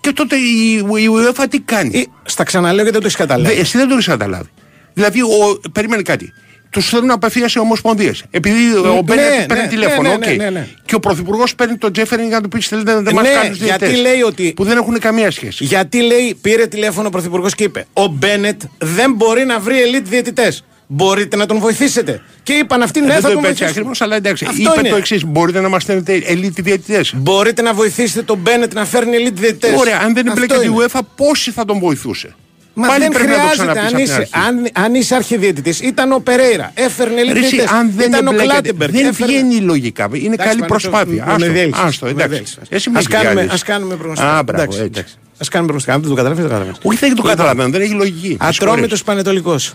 [0.00, 3.54] Και τότε η, η UEFA τι κάνει; Ε, στα ξαναλέω γιατί δεν το έχεις καταλάβει.
[3.54, 4.48] Δε- εσύ δεν το έχεις καταλάβει.
[4.92, 6.32] Δηλαδή, ο, περίμενε κάτι.
[6.72, 8.22] Τους στέλνουν απευθείας οι ομοσπονδίες.
[8.30, 10.26] Επειδή ο Ναι, Μπένετ ναι, παίρνει ναι, τηλέφωνο, ναι, οκ.
[10.26, 10.68] ναι, ναι, ναι.
[10.84, 13.30] Και ο Πρωθυπουργός παίρνει τον Τσέφεριν για να του πει: Θέλετε να δεν μας Ναι,
[13.34, 15.64] κάνουν γιατί λέει ότι- Που δεν έχουν καμία σχέση.
[15.64, 20.06] Γιατί λέει, πήρε τηλέφωνο ο Πρωθυπουργός και είπε: Ο Μπένετ δεν μπορεί να βρει ελίτ
[20.08, 20.64] διαιτητές.
[20.86, 22.22] Μπορείτε να τον βοηθήσετε.
[22.42, 23.70] Και είπαν αυτοί, ναι, δεν θα το τον είπε έτσι βοηθήσουμε.
[23.70, 24.44] ακριβώς, αλλά εντάξει.
[24.48, 24.88] Αυτό είπε είναι.
[24.88, 27.12] το εξής: Μπορείτε να μας στέλνετε ελίτ διαιτητές.
[27.16, 29.74] Μπορείτε να βοηθήσετε τον Μπένετ να φέρνει ελίτ διαιτητές.
[29.80, 32.34] Ωραία, αν δεν εμπλέκεται η UEFA, πόσοι θα τον βοηθούσε;
[32.74, 33.62] Μα Πάλι δεν πρέπει να το χρειάζεται.
[33.72, 34.30] ξαναπείς Αν απ' την είσαι, αρχή.
[34.74, 36.70] αν, αν είσαι αρχιδιαιτητής, ήταν ο Περέιρα.
[36.74, 37.74] Έφερνε ελίτ Ρε εσύ, διαιτητέ.
[37.74, 38.92] αν δεν Ήταν ο εμπλέκεται, Κλάτεμπεργκ.
[38.92, 40.08] δεν έφερνε- βγαίνει λογικά.
[40.12, 41.24] Είναι Εντάξει, καλή πάνε προσπάθεια.
[41.24, 42.28] το- με Άστο, διέλυσες, άστο, με εντάξει.
[42.32, 42.62] διέλυσες.
[42.68, 43.54] Εσύ με Ας κάνουμε, διάλυσες.
[43.54, 44.36] ας κάνουμε προγνωστικά.
[44.38, 44.90] Α, μπράβο, Εντάξει, έτσι.
[44.94, 45.14] εντάξει.
[45.38, 45.94] Ας κάνουμε προγνωστικά.
[45.94, 46.86] Αν δεν το καταλαβαίνεις, δεν καταλαβαίνεις.
[46.88, 48.36] Όχι, δεν το Λοιπόν, καταλαβαίνω, δεν έχει λογική.
[48.40, 49.74] Με Ατρόμητος Πανετολικός.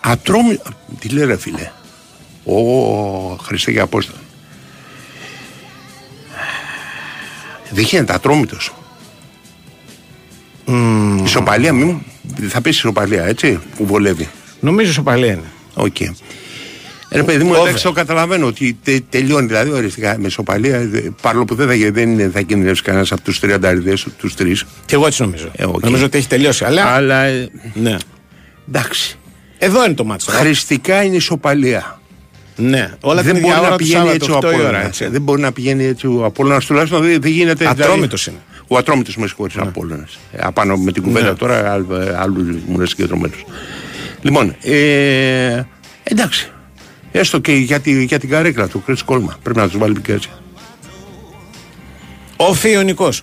[0.00, 0.58] Ατρόμη.
[0.98, 1.70] Τι λέει ρε φίλε;
[2.44, 2.54] Ω,
[3.42, 4.18] Χριστέ και Απόστολο.
[7.70, 8.12] Δεν γίνεται
[10.66, 11.22] ατρόμητο.
[11.24, 12.02] Ισοπαλία, μη,
[12.48, 14.28] θα πεις ισοπαλία, έτσι, που βολεύει.
[14.60, 15.50] Νομίζω ισοπαλία είναι.
[15.74, 15.96] Οκ.
[17.10, 17.60] Ρε παιδί μου, Over.
[17.66, 20.80] εντάξει, το καταλαβαίνω ότι τε, τελειώνει δηλαδή οριστικά με ισοπαλία.
[20.86, 23.58] δε- Παρόλο που δεν θα, δεν είναι- θα κινδυνεύσει κανένας από τους 30
[24.18, 24.64] τους τρεις.
[24.86, 25.50] Και εγώ έτσι νομίζω.
[25.56, 25.82] Ε, οκ.
[25.84, 26.64] Νομίζω ότι έχει τελειώσει.
[26.64, 26.84] Αλλά.
[26.86, 27.96] Αλλά ε, Ναι.
[28.68, 29.18] εντάξει.
[29.58, 30.30] Εδώ είναι το μάτσο.
[30.30, 32.00] Χρηστικά είναι ισοπαλία.
[32.56, 32.90] Ναι.
[33.00, 34.66] Όλα δεν την μπορεί ίδια να ώρα του πηγαίνει έτσι Σάββατο, ο 8 η ώρα.
[34.68, 34.86] Απόλλωνας.
[35.00, 35.06] έτσι.
[35.12, 37.66] Δεν μπορεί να πηγαίνει έτσι ο Απόλλωνας τουλάχιστον δεν, δεν γίνεται.
[37.68, 38.38] Ατρόμητος είναι.
[38.68, 40.18] Ο Ατρόμητος με συγχωρείς, ο Απόλλωνας.
[40.32, 41.34] Ε, Απάνω με την κουβέντα Ναι.
[41.34, 41.86] τώρα, άλλου,
[42.16, 43.44] άλλου μου είναι συγκεντρωμένος.
[44.22, 45.62] Λοιπόν, ε,
[46.02, 46.50] εντάξει.
[47.12, 49.36] Έστω και για, τη, για την καρέκλα του, Chris Κόλμα.
[49.42, 50.28] Πρέπει να τους βάλει πικέτσι.
[52.36, 53.22] Ο Φιονικός.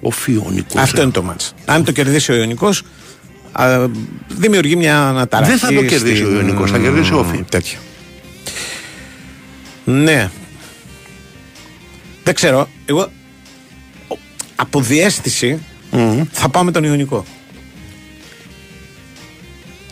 [0.00, 0.82] Ο Φιονικός.
[0.82, 1.54] Αυτό είναι το μάτς.
[1.64, 2.82] Αν το κερδίσει ο Ιωνικός,
[3.52, 3.86] α,
[4.28, 5.50] δημιουργεί μια αναταραχή.
[5.50, 7.44] Δεν θα το κερδίσει στην- ο Ιωνικός, θα κερδίσει ο Όφη.
[7.48, 7.78] Τέτοιο.
[9.84, 10.30] Ναι.
[12.24, 12.68] Δεν ξέρω.
[12.86, 13.10] Εγώ ο-
[14.56, 15.58] από διέστηση
[16.30, 17.24] θα πάω με τον Ιωνικό.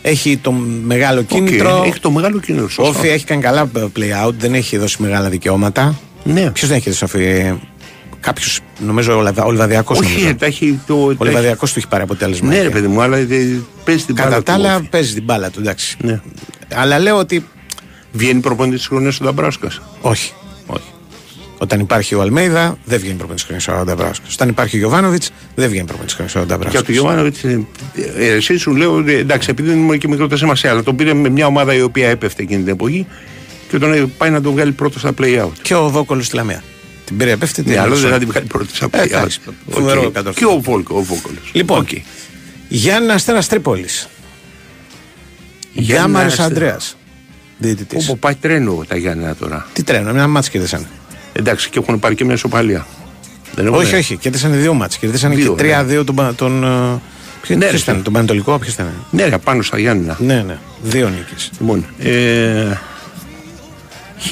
[0.01, 0.51] Έχει το
[0.85, 1.83] μεγάλο κίνητρο.
[1.85, 2.89] έχει το μεγάλο κίνητρο, Ο σωστά.
[2.99, 5.99] Όφη έχει κάνει καλά play out, δεν έχει δώσει μεγάλα δικαιώματα.
[6.23, 6.51] Ναι.
[6.51, 7.53] Ποιος δεν έχει δώσει Όφη.
[8.19, 9.95] Κάποιος, νομίζω ο, Λαβα- ο Λιβαδιακό.
[9.97, 10.93] Όχι, τα έχει το.
[10.93, 12.47] Ο τα έχει- Λιβαδιακό του έχει πάρει αποτέλεσμα.
[12.47, 13.25] Ναι, ρε παιδί μου, αλλά ε,
[13.83, 14.29] παίζει την μπάλα.
[14.29, 14.87] Κατά τα του άλλα, Όφη.
[14.89, 15.97] παίζει την μπάλα του, εντάξει.
[16.01, 16.21] Ναι.
[16.73, 17.45] Αλλά λέω ότι.
[18.11, 19.67] Βγαίνει προπονητής τη χρονιά ο Νταμπράσκα.
[20.01, 20.33] Όχι.
[21.63, 21.71] Όχι.
[21.73, 24.25] Όταν υπάρχει ο Αλμέιδα, δεν βγαίνει προπονητής χρονιά ο Νταμπράσκο.
[24.33, 26.77] Όταν υπάρχει ο Γιωβάνοβιτς, δεν βγαίνει προπονητής χρονιά ο Και Νταμπράσκο.
[26.77, 27.35] από τον Γιωβάνοβιτ,
[28.17, 31.13] εσύ σου λέω, ότι, εντάξει, επειδή δεν είναι και μικρό δεν σημασία, αλλά τον πήρε
[31.13, 33.07] με μια ομάδα η οποία έπεφτε εκείνη την εποχή
[33.69, 35.51] και τον ε, πάει να τον βγάλει πρώτος στα play out.
[35.61, 36.63] Και ο Βόκολο στη Λαμία.
[37.05, 37.63] Την πήρε επέφτη.
[37.65, 39.05] Ναι, αλλά δεν θα την βγάλει πρώτος στα Ε, play out.
[39.05, 39.73] εντάξει, Οκ.
[39.73, 40.51] φοβερό Και κατόρθωμα.
[40.53, 41.37] ο Βόλκο, ο Βόκολο.
[41.51, 41.85] Λοιπόν,
[42.67, 44.07] Γιάννης Αστέρας Τρίπολης.
[45.73, 46.47] Γιάμαρης Αστέρα.
[46.47, 46.77] Αντρέα.
[47.57, 47.95] Διαιτητή.
[47.99, 49.67] Όπου πάει τρένο τα Γιάννενα τώρα.
[49.73, 50.87] Τι τρένο, μια μάτς κερδίσαν.
[51.33, 52.85] Εντάξει, και έχουν πάρει και μια σοπαλία.
[53.55, 54.97] Δεν έχουν, Όχι, όχι, κερδίσαν δύο μάτς.
[54.97, 56.15] Κερδίσαν και Δύο, 3-2 τον.
[56.15, 56.99] πα- τον ε,
[57.41, 60.17] Ποιο Ναι, ποιος ρε, ήταν, τον Πανετολικό, ποιος ήταν; Ναι, ρε, πάνω στα Γιάννενα.
[60.19, 60.57] Ναι, ναι.
[60.81, 61.51] Δύο νίκες.
[61.59, 62.77] Λοιπόν, ε,
[64.19, 64.31] Χ.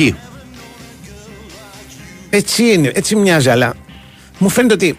[2.29, 3.73] Έτσι είναι, έτσι μοιάζει, αλλά
[4.37, 4.97] μου φαίνεται ότι.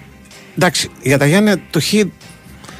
[0.57, 1.93] Εντάξει, για τα Γιάννη το Χ.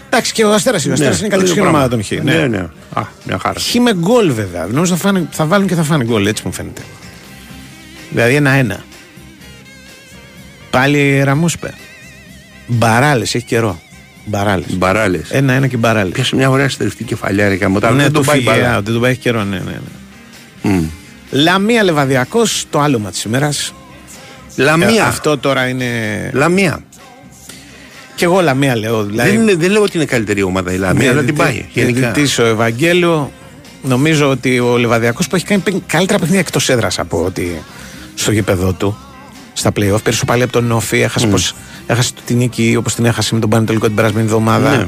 [0.07, 0.90] Εντάξει, και ο Αστέρας είναι.
[0.93, 2.05] Ο Αστέρας είναι η καλύτερη ίδιο ομάδα πράγμα.
[2.05, 2.24] των Χ.
[2.24, 2.59] Ναι, ναι.
[2.93, 3.61] Α, μια χαρά.
[3.61, 4.66] Χ με γκολ βέβαια.
[4.66, 6.82] Νομίζω θα, φάνε, θα βάλουν και θα φάνε γκολ, έτσι μου φαίνεται.
[8.11, 8.85] Δηλαδή ένα-ένα.
[10.73, 11.74] Πάλι Ραμούσπε.
[12.66, 13.81] Μπαράλες, έχει καιρό.
[14.24, 14.77] Μπαράλες.
[14.77, 15.31] Μπαράλες.
[15.31, 16.12] Ένα-ένα και μπαράλες.
[16.12, 17.90] Πιάσε μια ωραία στερευτή κεφαλιά, ρε καμωτά.
[17.90, 18.69] Ναι, δεν το τον πάει φύγε, μπάλα.
[18.70, 19.78] α, δεν τον πάει έχει καιρό, ναι, ναι.
[20.62, 20.70] ναι.
[20.73, 20.85] Μμ.
[21.31, 23.51] Λαμία Λεβαδιακός, το άλωμα τη ημέρα.
[24.57, 25.05] Λαμία.
[25.07, 25.86] αυτό τώρα είναι.
[26.32, 26.85] Λαμία.
[28.15, 29.05] Και εγώ Λαμία λέω.
[29.05, 31.65] Δηλαδή, Δεν, είναι, δεν λέω ότι είναι καλύτερη ομάδα η Λαμία, αλλά την πάει.
[31.73, 31.99] Γενικά.
[31.99, 33.32] Διαιτητής ο Ευαγγέλιο,
[33.82, 37.62] νομίζω ότι ο Λεβαδιακός που έχει κάνει παίρνει καλύτερα παιχνίδια εκτός έδρας από ότι
[38.15, 38.99] στο γήπεδο του,
[39.53, 40.03] στα play-off.
[40.03, 41.55] Πήρε πάλι από τον Όφη, έχασε, πως,
[41.87, 44.77] έχασε την νίκη όπως την έχασε με τον Πανετολικό την περασμένη εβδομάδα.
[44.77, 44.87] Ναι.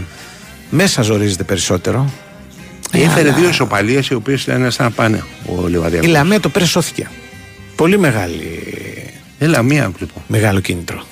[0.71, 2.11] Μέσα ζορίζεται περισσότερο.
[2.93, 6.07] Έφερε Αλλά δύο ισοπαλίες οι οποίες ήταν σαν να πάνε ο Η Λεβαδιακό.
[6.07, 7.11] Λαμία το πήρε σώθηκε.
[7.77, 8.63] Πολύ μεγάλη,
[9.39, 10.23] Ε, Λαμία λοιπόν.
[10.27, 11.03] μεγάλο κίνητρο.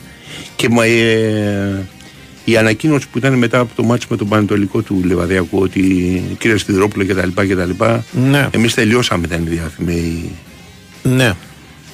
[0.56, 1.86] Και μα, ε,
[2.44, 5.80] η ανακοίνωση που ήταν μετά από το μάτσο με τον Πανετολικό του Λεβαδιακού ότι
[6.38, 7.28] κύριε Στιδρόπουλο κτλ.
[7.34, 7.84] κτλ.
[8.30, 8.48] Ναι.
[8.50, 10.30] Εμείς τελειώσαμε ήταν η διάθυμη.
[11.02, 11.32] Ναι.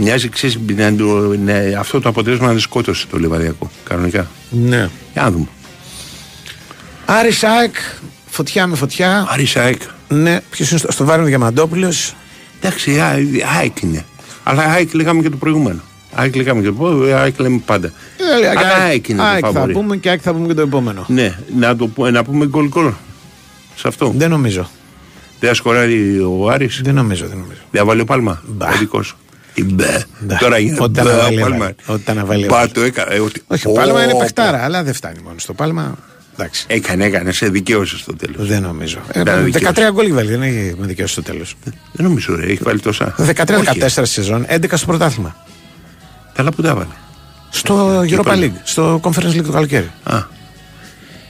[0.01, 3.71] Μοιάζει, ξέρεις, να το- ναι, αυτό το αποτέλεσμα να σκότωσε το Λεβαδιακό.
[3.85, 4.27] Κανονικά.
[4.51, 4.89] Ναι.
[5.13, 5.47] Για να δούμε.
[7.07, 7.75] Άρη Σάεκ,
[8.31, 9.27] φωτιά με φωτιά.
[9.29, 9.83] Άρη Σάεκ.
[10.09, 12.15] Ναι, ποιος είναι στο, στο Βάρνο Διαμαντόπουλος.
[12.61, 13.19] Εντάξει, Α-
[13.59, 14.05] ΑΕΚ είναι.
[14.43, 15.81] Αλλά ΑΕΚ λέγαμε και το προηγούμενο.
[16.15, 17.93] ΑΕΚ λέγαμε και το προηγούμενο, ΑΕΚ λέμε πάντα.
[18.59, 19.73] Αλλά ΑΕΚ είναι το ΑΕΚ θα φαβορί.
[19.73, 21.05] πούμε και ΑΕΚ θα πούμε και το επόμενο.
[21.09, 22.93] Ναι, να, το, πω- να πούμε γκολ γκολ.
[23.77, 24.13] Σε αυτό.
[24.17, 24.71] Δεν νομίζω.
[25.41, 26.81] Δεν σκοράρει ο Άρης.
[26.85, 27.61] Δεν νομίζω, δεν νομίζω.
[27.71, 28.43] Δεν βάλει ο Πάλμα.
[28.59, 29.09] Ο δικός.
[29.09, 29.28] Τι μπε.
[30.41, 31.57] Τώρα γίνεται Ό,τι μπε, να ο βάλει, Πάλμα.
[31.57, 31.75] έβαλε.
[31.87, 32.71] Ό,τι να βάλει, Πα, έβαλε.
[32.73, 33.13] το έκανα.
[33.13, 35.97] ε, ότι- Όχι, ο Πάλμα είναι Ω, παιχτάρα, αλλά δεν φτάνει μόνο στο Πάλμα.
[36.39, 36.65] Εντάξει.
[36.69, 38.49] Έκανε, έκανε, σε δικαίωσε στο τέλος.
[38.49, 38.99] Δεν νομίζω.
[39.13, 39.65] Ε, Ήταν δικαίωση.
[39.75, 41.55] 13 γκολ έχει βάλει, δεν έχει με δικαίωση στο τέλος.
[41.93, 43.15] Δεν νομίζω, ρε, έχει βάλει τόσα.
[43.19, 45.37] 13-14 σεζόν, 11 στο πρωτάθλημα.
[46.35, 46.93] Καλά που τα έβαλε.
[47.51, 48.53] Στο Europa πάλι.
[48.57, 49.91] League, στο Conference League το καλοκαίρι.
[50.03, 50.19] Α.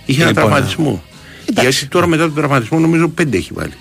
[0.06, 1.02] Είχε ένα Λοιπόν, τραυματισμό.
[1.60, 3.72] Γιατί τώρα μετά τον τραυματισμό νομίζω πέντε έχει βάλει.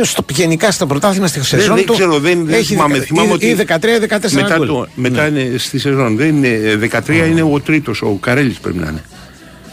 [0.00, 2.92] Ε, Στο, γενικά στο πρωτάθλημα στη σεζόν δεν του ξέρω, δεν, δεν έχει θυμάμαι.
[2.92, 4.66] δεκα- Θυμάμαι ή- ότι ή 13-14 μετά, γκολ.
[4.66, 5.40] το, μετά Ναι.
[5.40, 6.16] είναι στη σεζόν.
[6.16, 9.02] Δεν είναι, 13 είναι ο τρίτος, ο Καρέλης πρέπει να είναι.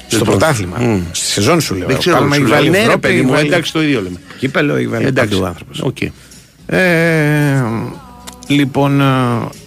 [0.08, 0.78] Στο Δεν το- πρωτάθλημα.
[0.80, 1.02] Μμ.
[1.12, 1.88] Στη σεζόν σου λέω.
[1.88, 2.16] Δεν Ο ξέρω.
[2.18, 2.58] Πάλμα σου έχει λέω.
[2.60, 4.20] βάλει Ναι, ρε Ευρώπη, παιδί μου, βάλει- εντάξει το ίδιο λέμε.
[4.38, 5.30] Κύπελο έχει βάλει Εντάξει.
[5.32, 5.80] παντού ο άνθρωπος.
[5.82, 5.98] Οκ.
[6.66, 7.64] Ε,
[8.48, 9.06] λοιπόν, ε,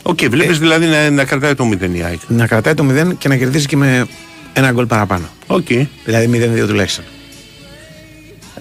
[0.02, 2.18] Οκ, βλέπεις δηλαδή να, να κρατάει το 0 η ΑΕΚ.
[2.28, 4.06] να κρατάει το 0 και να κερδίζει και με
[4.52, 5.24] ένα γκολ παραπάνω.
[5.46, 5.66] Οκ.
[6.04, 7.04] Δηλαδή 0-2 τουλάχιστον.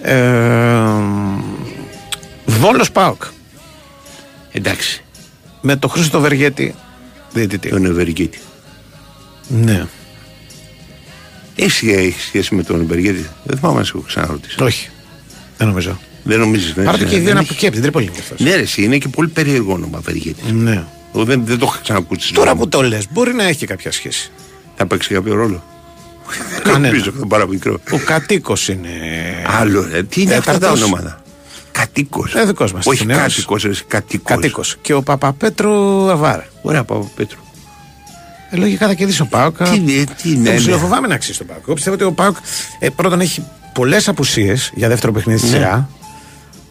[0.02, 0.14] Ε,
[2.44, 3.22] Βόλος Πάοκ.
[4.52, 5.04] Εντάξει.
[5.60, 6.74] Με το Χρήστο Βεργέτη
[7.32, 7.68] Διαιτητή.
[7.68, 8.38] Τον Ευεργίτη.
[9.48, 9.86] Ναι.
[11.56, 13.28] Εσύ έχει σχέση με τον Ευεργίτη.
[13.44, 14.62] Δεν θυμάμαι να σε έχω ξαναρωτήσει.
[14.62, 14.88] Όχι.
[15.58, 15.98] Δεν νομίζω.
[16.22, 16.72] Δεν νομίζεις.
[16.72, 18.40] Παρά το και οι δύο είναι από εκεί, από την Τρίπολη είναι αυτός.
[18.40, 20.52] Ναι, ρε, εσύ, είναι και πολύ περίεργο όνομα Ευεργίτη.
[20.52, 20.84] Ναι.
[21.14, 22.32] Εγώ δεν, δεν το έχω ξανακούσει.
[22.32, 24.30] Τώρα που το λες, μπορεί να έχει κάποια σχέση.
[24.76, 25.64] Θα παίξει κάποιο ρόλο;
[26.62, 26.86] Κανένα.
[26.86, 27.80] Νομίζω ότι είναι πάρα μικρό.
[27.90, 28.88] Ο κατοίκος είναι.
[29.46, 30.02] Άλλο, ρε.
[30.02, 30.82] Τι είναι αυτά τα Τέταρτος.
[30.82, 31.21] ονόματα;
[31.72, 32.34] Κατοίκος.
[32.34, 32.86] Ε, δικός μας.
[32.86, 33.70] Όχι κάτοικος, ρε.
[33.88, 34.34] Κατοίκος.
[34.34, 34.76] Κατοίκος.
[34.80, 36.46] Και ο Παπαπέτρου Αβάρα.
[36.62, 37.38] Ωραία, Παπαπέτρου.
[38.50, 39.56] Ε, λογικά θα κερδίσει ο Πάοκ.
[39.62, 40.56] Τι είναι, τι είναι, Εγώ ναι.
[40.56, 41.60] ψιλοφοβάμαι να αξίσει τον Πάοκ.
[41.64, 42.36] Εγώ πιστεύω ότι ο Πάοκ
[42.78, 45.56] ε, πρώτον έχει πολλές απουσίες για δεύτερο παιχνίδι στη Ναι.
[45.56, 45.88] σειρά.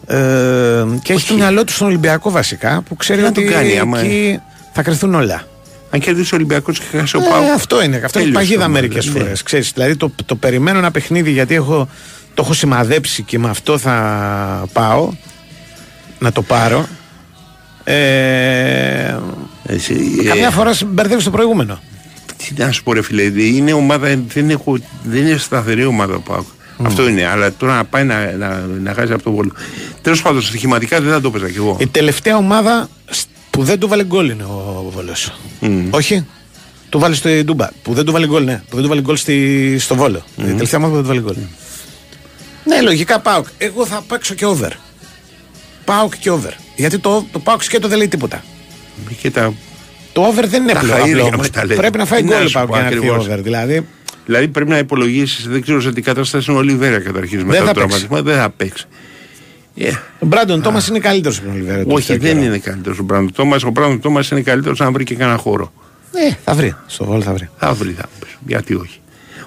[0.06, 3.52] Ε, και έχει το μυαλό του στον Ολυμπιακό βασικά που ξέρει Τι να ότι το
[3.52, 4.40] κάνει, άμα- εκεί
[4.72, 5.46] θα κρυθούν όλα.
[5.90, 7.44] Αν κερδίσει ο Ολυμπιακός και χάσει ο Ε, Πάοκ.
[7.54, 7.96] αυτό είναι.
[8.04, 9.34] Αυτό είναι τέλειωσε παγίδα το μερικές μάτι, ναι.
[9.34, 9.72] φορές.
[9.74, 11.88] Δηλαδή το, το περιμένω ένα παιχνίδι γιατί έχω,
[12.34, 15.12] το έχω σημαδέψει και με αυτό θα πάω
[16.18, 16.86] να το πάρω.
[17.84, 19.16] Ε,
[19.66, 19.94] Εσύ,
[20.26, 21.80] καμιά ε, φορά μπερδεύει το προηγούμενο.
[22.36, 26.20] Τι να σου πω, ρε φίλε, είναι ομάδα, δεν, έχω, δεν είναι σταθερή ομάδα ο
[26.20, 26.46] Πάοκ.
[26.82, 27.26] Αυτό είναι.
[27.26, 29.52] Αλλά τώρα να πάει να, να, να χάσει από το βόλο.
[30.02, 31.76] Τέλος πάντων, στοιχηματικά δεν θα το έπαιζα κι εγώ.
[31.80, 35.32] Η τελευταία ομάδα σ- που δεν του βάλε γκολ είναι ο Βόλος.
[35.90, 36.26] Όχι;
[36.88, 37.68] Του βάλει στο Ντούμπα.
[37.82, 38.62] Που δεν του βάλε γκολ, ναι.
[38.68, 40.22] Που δεν του βάλε γκολ στη, στο Βόλο.
[40.36, 41.44] Η τελευταία ομάδα που δεν του βάλε γκολ.
[42.64, 43.42] Ναι, λογικά πάω.
[43.58, 44.70] Εγώ θα παίξω και over.
[45.84, 46.50] Πάω και over.
[46.76, 48.44] Γιατί το, το πάω και το δεν λέει τίποτα.
[49.20, 49.52] Και τα...
[50.12, 50.92] Το over δεν είναι Τα απλό.
[50.92, 51.50] χαΐρια απλό μας όμως.
[51.50, 51.76] τα λέει.
[51.76, 53.26] Πρέπει να φάει Τι να γκολ σου πάω πω για να έρθει ακριβώς.
[53.26, 53.40] over.
[53.42, 53.86] Δηλαδή
[54.26, 57.72] Δηλαδή πρέπει να υπολογίσεις, δεν ξέρω σε τι κατάσταση είναι ο Ολιβέρα καταρχήν μετά θα
[57.72, 57.88] το παίξει.
[58.06, 58.22] τραυματισμό.
[58.32, 58.84] Δεν θα παίξει.
[59.76, 61.78] Ε, ο Μπράντον Τόμας είναι καλύτερος από τον Ολιβέρα.
[61.78, 62.44] όχι, τελευταίο δεν καιρό.
[62.46, 63.62] είναι καλύτερος ο Μπράντον Τόμας.
[63.64, 65.72] Ο Μπράντον Τόμας είναι καλύτερος αν βρει και κανένα χώρο.
[66.30, 66.76] Ε, θα βρει.
[66.86, 67.48] Στο Βόλο θα βρει.
[67.58, 68.30] Θα βρει, θα βρει.
[68.46, 69.00] Γιατί όχι.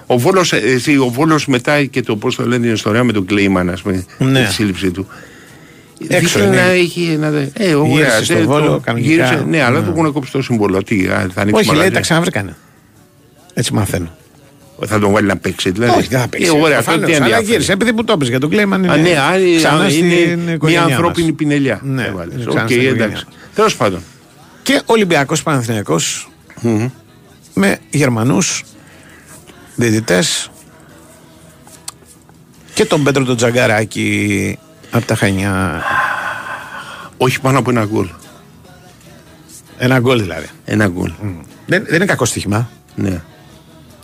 [0.06, 3.12] Ο Βόλος, ε, εσύ, ο Βόλος μετά και το πώς το λένε την ιστορία με
[3.12, 4.44] τον Κλέιμαν, ας πούμε, Ναι.
[4.44, 5.06] τη σύλληψη του.
[6.08, 6.56] Έξω Δείχνει είναι.
[6.56, 7.48] να έχει ένα...
[7.52, 9.10] Ε, ωραία, Γύρισε στο δεν το- Βόλο, κανονικά.
[9.10, 9.84] γύρισε, ναι, αλλά Ναι.
[9.86, 10.82] του έχουν κόψει το σύμβολο.
[10.82, 11.90] Τι, α, θα ανοίξει Όχι, λέει μαγαζί.
[11.94, 12.56] τα ξαναβρήκανε.
[13.54, 14.16] Έτσι μαθαίνω.
[14.86, 15.98] Θα τον βάλει να παίξει, δηλαδή.
[15.98, 16.46] Όχι, δεν θα παίξει.
[16.46, 17.50] Ε, ωραία, Προφανώς, τότε τι αλλά ενδιαφέρει.
[17.50, 17.72] γύρισε.
[17.72, 18.92] Επειδή που το έπαιζε για τον Κλέιμαν είναι.
[18.92, 21.36] Α, ναι, άλλη, ξανά είναι στην μια οικογένειά ανθρώπινη μας.
[21.36, 21.80] πινελιά.
[21.82, 22.34] Ναι, έβαλες.
[22.34, 23.24] είναι Οκ, ξανά στην οικογένειά εντάξει.
[23.26, 23.36] μας.
[23.54, 24.00] Τέλος πάντων.
[24.62, 26.30] Και Ολυμπιακός Παναθηναϊκός
[27.54, 28.62] με Γερμανούς
[29.76, 30.50] διαιτητές
[32.74, 34.58] και τον Πέτρο τον Τζαγκαράκη
[34.90, 35.82] από τα Χανιά.
[37.16, 38.08] Όχι πάνω από ένα γκολ.
[39.78, 40.46] Ένα γκολ δηλαδή.
[40.64, 41.12] Ένα γκολ.
[41.66, 43.20] Δεν, δεν είναι κακό στοίχημα Ναι.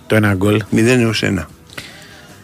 [0.07, 0.63] το ένα γκολ.
[0.71, 1.47] 0 έως 1.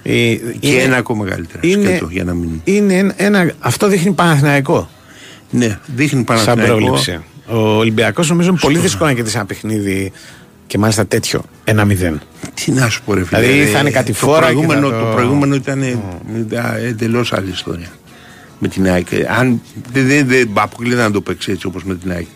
[0.02, 1.60] Ε, Και είναι- ένα ακόμα καλύτερα.
[1.62, 2.60] είναι- σκέτο, για να μην.
[2.64, 4.88] Είναι ένα, ένα- αυτό δείχνει Παναθηναϊκό
[5.50, 6.74] Ναι, δείχνει σαν Παναθηναϊκό.
[6.76, 7.20] πρόβληψη.
[7.46, 10.12] Ο Ολυμπιακός νομίζω είναι πολύ δύσκολο να κερδίσει ένα παιχνίδι
[10.68, 11.42] και μάλιστα τέτοιο.
[11.64, 12.20] Ένα μηδέν.
[12.54, 13.40] Τι να σου πω, ρε φίλε.
[13.40, 15.82] Δηλαδή ε, θα είναι κάτι το φόρα και προηγούμενο, θα το- το προηγούμενο ήταν
[16.86, 17.88] εντελώς άλλη ιστορία.
[18.58, 19.12] Με την ΑΕΚ.
[19.12, 19.60] Ε, Αν
[19.92, 22.26] δεν δε, δε, αποκλείται να το παίξει έτσι όπως με την ΑΕΚ.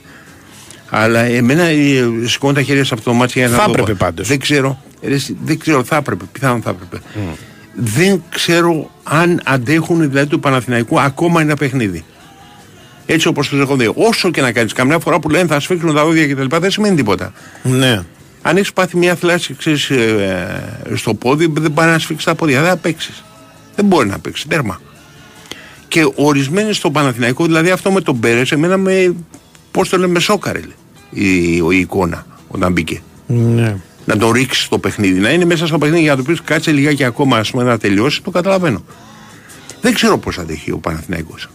[0.90, 1.76] Αλλά εμένα ε,
[2.24, 3.96] σηκώνω τα χέρια σε αυτό το μάτι για να Θα το έπρεπε πω.
[3.98, 4.28] πάντως.
[4.28, 4.82] Δεν ξέρω.
[5.02, 6.24] Ρε, εσύ, δεν ξέρω, θα έπρεπε.
[6.32, 7.04] Πιθανόν θα έπρεπε.
[7.74, 12.04] Δεν ξέρω αν αντέχουν δηλαδή του Παναθηναϊκού ακόμα ένα παιχνίδι.
[13.06, 13.92] Έτσι όπως τους έχω δει.
[13.94, 16.56] Όσο και να κάνεις, καμιά φορά που λένε θα σφίξουν τα δόντια κτλ.
[16.58, 17.32] δεν σημαίνει τίποτα.
[17.62, 18.00] Ναι.
[18.42, 22.34] Αν έχεις πάθει μια θλάση ξέρεις, ε, ε, στο πόδι, δεν πάει να σφίξει τα
[22.34, 22.60] πόδια.
[22.60, 23.24] Δεν θα παίξεις.
[23.74, 24.46] Δεν μπορεί να παίξεις.
[24.46, 24.80] Τέρμα.
[25.88, 29.14] Και ορισμένοι στο Παναθηναϊκό, δηλαδή αυτό με τον Πέρες, εμένα με.
[29.70, 30.74] Πώς το λέμε, με σόκαρε λέει,
[31.10, 33.02] η, η εικόνα όταν μπήκε.
[33.26, 33.76] Ναι.
[34.04, 35.20] Να τον ρίξεις το παιχνίδι.
[35.20, 37.78] Να είναι μέσα στο παιχνίδι για να του πεις κάτσε λιγάκι ακόμα ας πούμε, να
[37.78, 38.84] τελειώσει, το καταλαβαίνω.
[39.80, 41.48] Δεν ξέρω πώς αντέχει ο Παναθηναϊκός.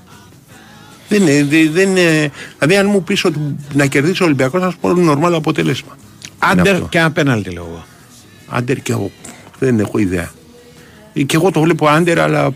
[1.10, 3.40] Δεν είναι, δεν δεν είναι, δηλαδή, αν μου πεις ότι
[3.74, 5.98] να κερδίσει ο Ολυμπιακός, θα σου πω νορμάλ αποτέλεσμα.
[6.44, 6.88] Είναι Άντερ αυτό.
[6.88, 7.86] και ένα πέναλτι λέω εγώ.
[8.48, 9.12] Άντερ και εγώ.
[9.60, 10.32] Δεν έχω ιδέα.
[11.14, 12.54] Ε, Και εγώ το βλέπω άντερ, αλλά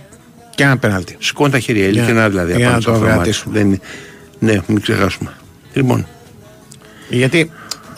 [0.56, 1.16] Και ένα πέναλτι.
[1.20, 1.82] σηκώνει τα χέρια.
[1.88, 2.54] Για- Ειλικρινά δηλαδή.
[2.56, 3.16] για απάνω να σε το αυτό μάτι.
[3.16, 3.58] κρατήσουμε.
[3.58, 3.80] Δεν είναι-
[4.40, 5.34] Ναι, μην ξεχάσουμε.
[5.74, 6.08] Λοιπόν,
[7.10, 7.52] Γιατί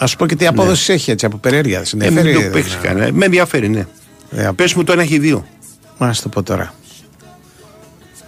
[0.04, 1.80] α σου πω και τι απόδοση έχει έτσι από περιέργεια.
[1.80, 2.34] ε, Συνεφέρει.
[2.34, 3.14] μην το παίξεις κανένα.
[3.14, 3.86] Με ενδιαφέρει, ναι.
[4.32, 5.46] Ε, Πες μου το ένα έχει δύο.
[5.98, 6.74] Να σου το πω τώρα.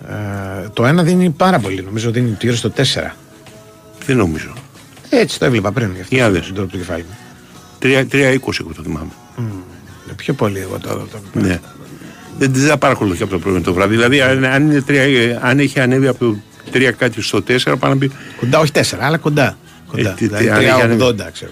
[0.09, 1.81] Ε, το ένα δίνει πάρα πολύ.
[1.83, 3.15] Νομίζω δίνει γύρω στο 4.
[4.05, 4.53] Δεν νομίζω.
[5.09, 5.91] Έτσι το έβλεπα πριν.
[5.95, 6.45] γι' αυτό Για δες.
[6.45, 7.17] Τον τρόπο του κεφάλι μου.
[7.81, 9.11] 3-20 εγώ το θυμάμαι.
[10.09, 10.89] Ε, Πιο πολύ εγώ το.
[10.89, 11.19] το...
[11.39, 11.59] Ναι.
[12.37, 13.95] Δεν δεν θα παρακολουθεί από το πρωί το βράδυ.
[13.95, 16.35] Δηλαδή, αν, αν, είναι τρία, ε, αν έχει ανέβει από το
[16.73, 18.11] 3 κάτι στο 4, πάνω να πει.
[18.39, 19.57] Κοντά, όχι 4, αλλά κοντά.
[19.91, 20.09] κοντά.
[20.09, 21.31] Ε, τι- δηλαδή τι- αν έχει 3,80 ανέβει.
[21.33, 21.51] ξέρω.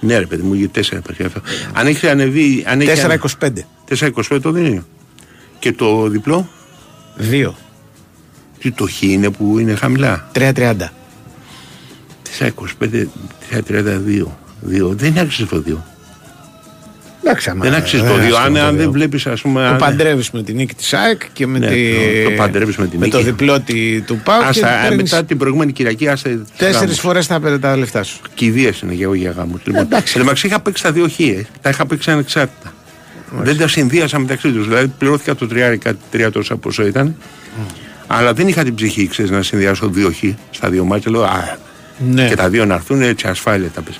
[0.00, 1.40] Ναι, ρε παιδί μου, για 4 υπάρχει αυτό.
[1.72, 2.64] Αν έχει ανεβεί.
[2.66, 3.66] Αν έχει ανέβει- 4,25.
[3.84, 4.82] 4,25 το δίνει.
[5.58, 6.48] Και το διπλό,
[7.30, 7.54] 2.
[8.58, 10.92] τι το χ είναι που είναι χαμηλά; 3,30.
[12.38, 13.06] 4,25,
[13.50, 14.26] 3,32.
[14.68, 14.94] 2.
[14.96, 15.72] Δεν είναι άξιο το 2.
[17.26, 18.36] Εντάξει, άμα Δεν αξίζει το δεν δύο.
[18.36, 18.82] αξίζει Αν, το αν δύο.
[18.82, 19.60] δεν βλέπεις, ας πούμε.
[19.60, 21.92] Το αν- παντρεύεις με την νίκη της ΑΕΚ και με, Ναι, τη...
[22.24, 23.28] το- το παντρεύεις με την με το νίκη.
[23.30, 24.40] διπλό τη- του ΠΑΟ.
[24.40, 26.42] και Άστα, ε, παίρνεις μετά την προηγούμενη Κυριακή, άσε.
[26.56, 28.18] Τέσσερις φορές θα παίρνει τα λεφτά σου.
[28.34, 29.60] Κηδείες είναι για, για γάμους.
[29.64, 30.12] Λοιπόν, εντάξει.
[30.12, 31.46] εν τω μεταξύ είχα παίξει τα δύο χείε.
[31.60, 32.72] Τα είχα παίξει ανεξάρτητα.
[33.42, 34.68] Δεν τα συνδύασα μεταξύ τους.
[34.68, 37.16] Δηλαδή πληρώθηκα το τριάρι κάτι τρία τόσα πόσο ήταν.
[38.06, 41.10] Αλλά δεν είχα την ψυχή, ξέρεις, να συνδυάσω δύο χ στα δύο μάτια.
[41.10, 41.56] Λέω, α,
[42.10, 42.28] Ναι.
[42.28, 43.98] και τα δύο να έρθουν έτσι ασφάλεια τα πέσα.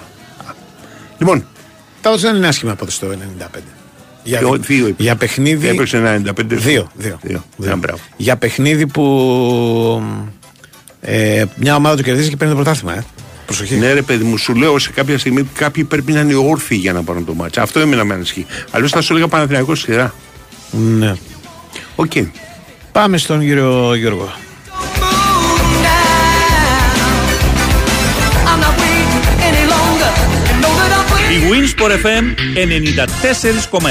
[1.18, 1.46] Λοιπόν,
[2.00, 3.58] Τέλο δεν είναι άσχημα από το 95.
[4.24, 5.02] Για, Ποιο- δύο έπαιξε.
[5.02, 5.68] για παιχνίδι.
[5.68, 6.32] έπαιξε ένα 95.
[6.48, 7.18] Δύο, δύο.
[7.22, 7.44] δύο.
[7.64, 8.00] Ένα μπράβο.
[8.16, 10.02] Για παιχνίδι που
[11.00, 12.94] ε, μια ομάδα του κερδίζει και παίρνει το πρωτάθλημα.
[12.96, 13.04] Ε.
[13.46, 13.74] Προσοχή.
[13.74, 16.78] Ναι, ρε παιδί μου, σου λέω σε κάποια στιγμή ότι κάποιοι πρέπει να είναι όρθιοι
[16.80, 17.62] για να πάρουν το μάτσα.
[17.62, 18.46] Αυτό έμενα με ανησυχεί.
[18.70, 20.14] Αλλιώς θα σου έλεγα Παναθηναϊκός σειρά.
[20.70, 21.14] Ναι.
[21.96, 22.12] Οκ.
[22.92, 24.32] Πάμε στον κύριο Γιώργο.
[31.34, 32.24] Η Winsport FM
[33.80, 33.86] 94,6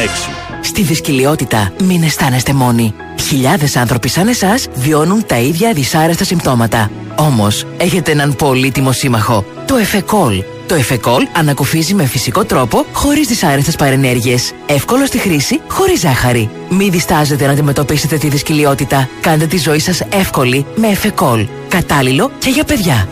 [0.62, 2.94] Στη δυσκολιότητα μην αισθάνεστε μόνοι.
[3.22, 6.92] Χιλιάδες άνθρωποι σαν εσάς βιώνουν τα ίδια δυσάρεστα συμπτώματα.
[7.16, 9.46] Όμως, έχετε έναν πολύτιμο σύμμαχο.
[9.68, 10.44] Το Εφεκόλ.
[10.68, 14.52] Το Εφεκόλ ανακουφίζει με φυσικό τρόπο, χωρίς δυσάρεστες παρενέργειες.
[14.66, 16.50] Εύκολο στη χρήση, χωρίς ζάχαρη.
[16.70, 19.10] Μην διστάζετε να αντιμετωπίσετε τη δυσκολιότητα.
[19.22, 21.48] Κάντε τη ζωή σας εύκολη με Εφεκόλ.
[21.68, 23.08] Κατάλληλο και για παιδιά.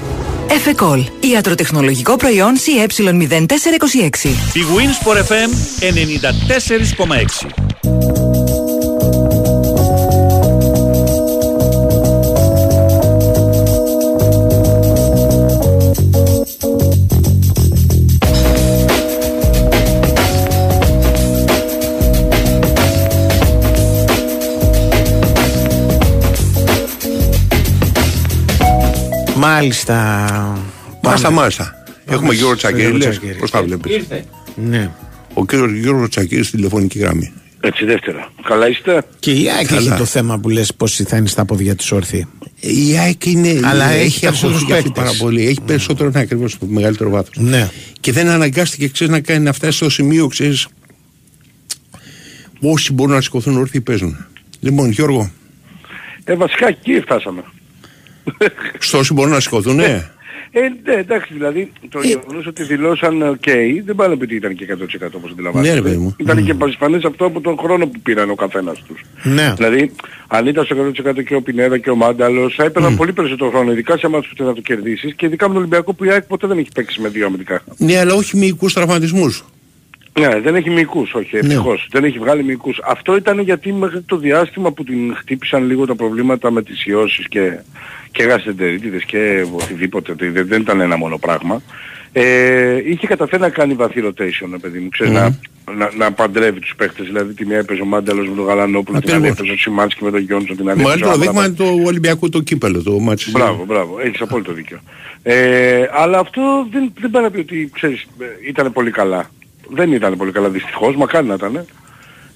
[0.54, 1.04] Εφεκόλ.
[1.20, 4.26] Ιατροτεχνολογικό προϊόν CE0426.
[4.54, 5.50] Η Winsport FM
[7.48, 8.61] 94,6
[29.56, 29.96] Μάλιστα.
[31.02, 31.36] Μάλιστα, Πάμε.
[31.40, 31.84] μάλιστα.
[32.06, 32.82] Πάμε Έχουμε Γιώργο στο Τσακίρη.
[32.82, 33.10] Γιώργο λες.
[33.18, 33.40] Τσακίρη.
[33.40, 34.08] Πώς τα βλέπεις;
[34.56, 34.90] Ναι.
[35.34, 37.34] Ο κύριος Γιώργος Τσακίρη στη τηλεφωνική γραμμή.
[37.62, 38.32] Έτσι δεύτερα.
[38.44, 39.80] Καλά είστε; Και η ΑΕΚ Καλά.
[39.82, 42.28] έχει το θέμα που λες πώς θα είναι στα πόδια της όρθιοι.
[42.60, 43.60] Η ΑΕΚ είναι.
[43.64, 45.04] Αλλά έχει έχει περισσότερους αγχωθεί παίκτες.
[45.04, 45.48] πάρα πολύ.
[45.48, 47.36] Έχει περισσότερο ναι, ακριβώς το μεγαλύτερο βάθος.
[47.38, 47.70] Ναι.
[48.00, 50.68] Και δεν αναγκάστηκε ξέρεις, να κάνει να φτάσει στο σημείο, ξέρεις.
[52.62, 54.26] Όσοι μπορούν να σηκωθούν όρθιοι παίζουν.
[54.60, 55.32] Λοιπόν, Γιώργο,
[56.24, 57.44] Ε, βασικά εκεί φτάσαμε.
[58.80, 60.12] Στο όσοι μπορούν να σηκωθούν, ναι.
[60.54, 63.50] Ε, ναι, εντάξει, δηλαδή το γεγονός ότι δηλώσαν OK
[63.86, 65.74] δεν πάνε ότι ήταν και 100% όπως αντιλαμβάνεστε.
[65.74, 66.16] Ναι, ρε παιδί μου.
[66.18, 69.02] Ήταν και πασφανές αυτό από τον χρόνο που πήραν ο καθένας τους.
[69.24, 69.54] Ναι.
[69.56, 69.92] Δηλαδή,
[70.28, 73.72] αν ήταν στο 100% και ο Πινέδα και ο Μάνταλος, θα έπαιρναν πολύ περισσότερο χρόνο,
[73.72, 76.12] ειδικά σε εμάς που θες να το κερδίσεις και ειδικά με τον Ολυμπιακό που η
[76.12, 77.62] ΑΕΚ ποτέ δεν έχει παίξει με δύο αμυντικά.
[77.78, 79.46] Ναι, αλλά όχι μυϊκούς τραυματισμούς.
[80.20, 81.88] Ναι, δεν έχει μυϊκούς, όχι, ευτυχώς.
[81.92, 82.80] Δεν έχει βγάλει μυϊκούς.
[82.84, 87.28] Αυτό ήταν γιατί μέχρι το διάστημα που την χτύπησαν λίγο τα προβλήματα με τις ιώσεις
[87.28, 87.60] και,
[88.12, 91.62] και γαστεντερίτιδες και οτιδήποτε, ότι δεν, δεν ήταν ένα μόνο πράγμα.
[92.14, 95.38] Ε, είχε καταφέρει να κάνει βαθύ rotation, ρε παιδί μου, ξέρεις, να,
[95.78, 97.06] να, να παντρεύει τους παίχτες.
[97.06, 99.40] Δηλαδή τη μία έπαιζε ο Μάνταλος με τον Γαλανόπουλο, την άλλη Ακριβώς.
[99.40, 101.70] έπαιζε ο Σιμάνσκι με τον Γιόνσον, την άλλη έπαιζε ο Μεγαλύτερο δείγμα Άμραμπατ.
[101.70, 103.32] είναι το Ολυμπιακό το κύπελο, το ματς.
[103.32, 104.00] Μπράβο, μπράβο.
[104.00, 104.80] Έχεις απόλυτο δίκιο.
[105.24, 109.30] Ε, αλλά αυτό δεν, δεν πάει να πει ότι, ξέρεις, ε, ήταν πολύ καλά.
[109.70, 111.66] Δεν ήταν πολύ καλά δυστυχώς, μακάρι να ήταν.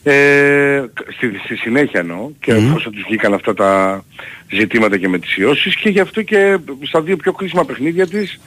[0.08, 0.84] Ε,
[1.16, 4.04] στη, στη συνέχεια εννοώ και εφόσον τους βγήκαν αυτά τα
[4.52, 8.40] ζητήματα και με τις ιώσεις και γι' αυτό και στα δύο πιο κρίσιμα παιχνίδια της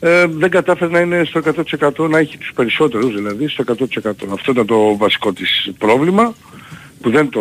[0.00, 1.40] ε, δεν κατάφερε να είναι στο
[2.00, 4.10] 100% να έχει τους περισσότερους δηλαδή στο 100%.
[4.32, 6.34] Αυτό ήταν το βασικό της πρόβλημα
[7.00, 7.40] που δεν το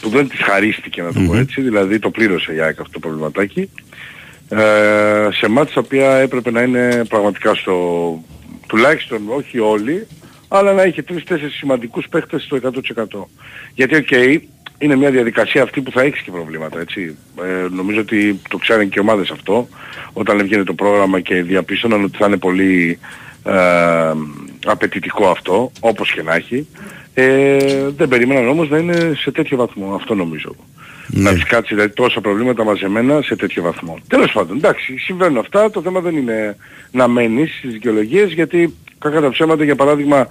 [0.00, 2.98] που δεν της χαρίστηκε να το πω έτσι, δηλαδή το πλήρωσε η ΑΕΚ αυτό το
[2.98, 3.70] προβληματάκι.
[4.48, 7.74] Ε, σε μάτια τα οποία έπρεπε να είναι πραγματικά στο,
[8.66, 10.06] τουλάχιστον όχι όλοι,
[10.52, 13.28] αλλά να έχει τρεις-τέσσερις σημαντικούς παίχτες στο 100%.
[13.74, 14.10] Γιατί, οκ,
[14.78, 17.16] είναι μια διαδικασία αυτή που θα έχεις και προβλήματα, έτσι.
[17.42, 19.68] Ε, νομίζω ότι το ξέρουν και οι ομάδες αυτό,
[20.12, 22.98] όταν έβγαινε το πρόγραμμα και διαπίστωναν ότι θα είναι πολύ
[23.44, 24.12] ε,
[24.64, 26.66] απαιτητικό αυτό, όπως και να έχει.
[27.14, 30.54] Ε, δεν περίμεναν όμως να είναι σε τέτοιο βαθμό, αυτό νομίζω.
[31.06, 33.98] Να της κάτσει δηλαδή τόσα προβλήματα μαζεμένα σε τέτοιο βαθμό.
[34.08, 36.56] Τέλος πάντων, εντάξει, συμβαίνουν αυτά, το θέμα δεν είναι
[36.90, 40.28] να μένεις στις δικαιολογίες, γιατί κακά τα ψέματα, για παράδειγμα,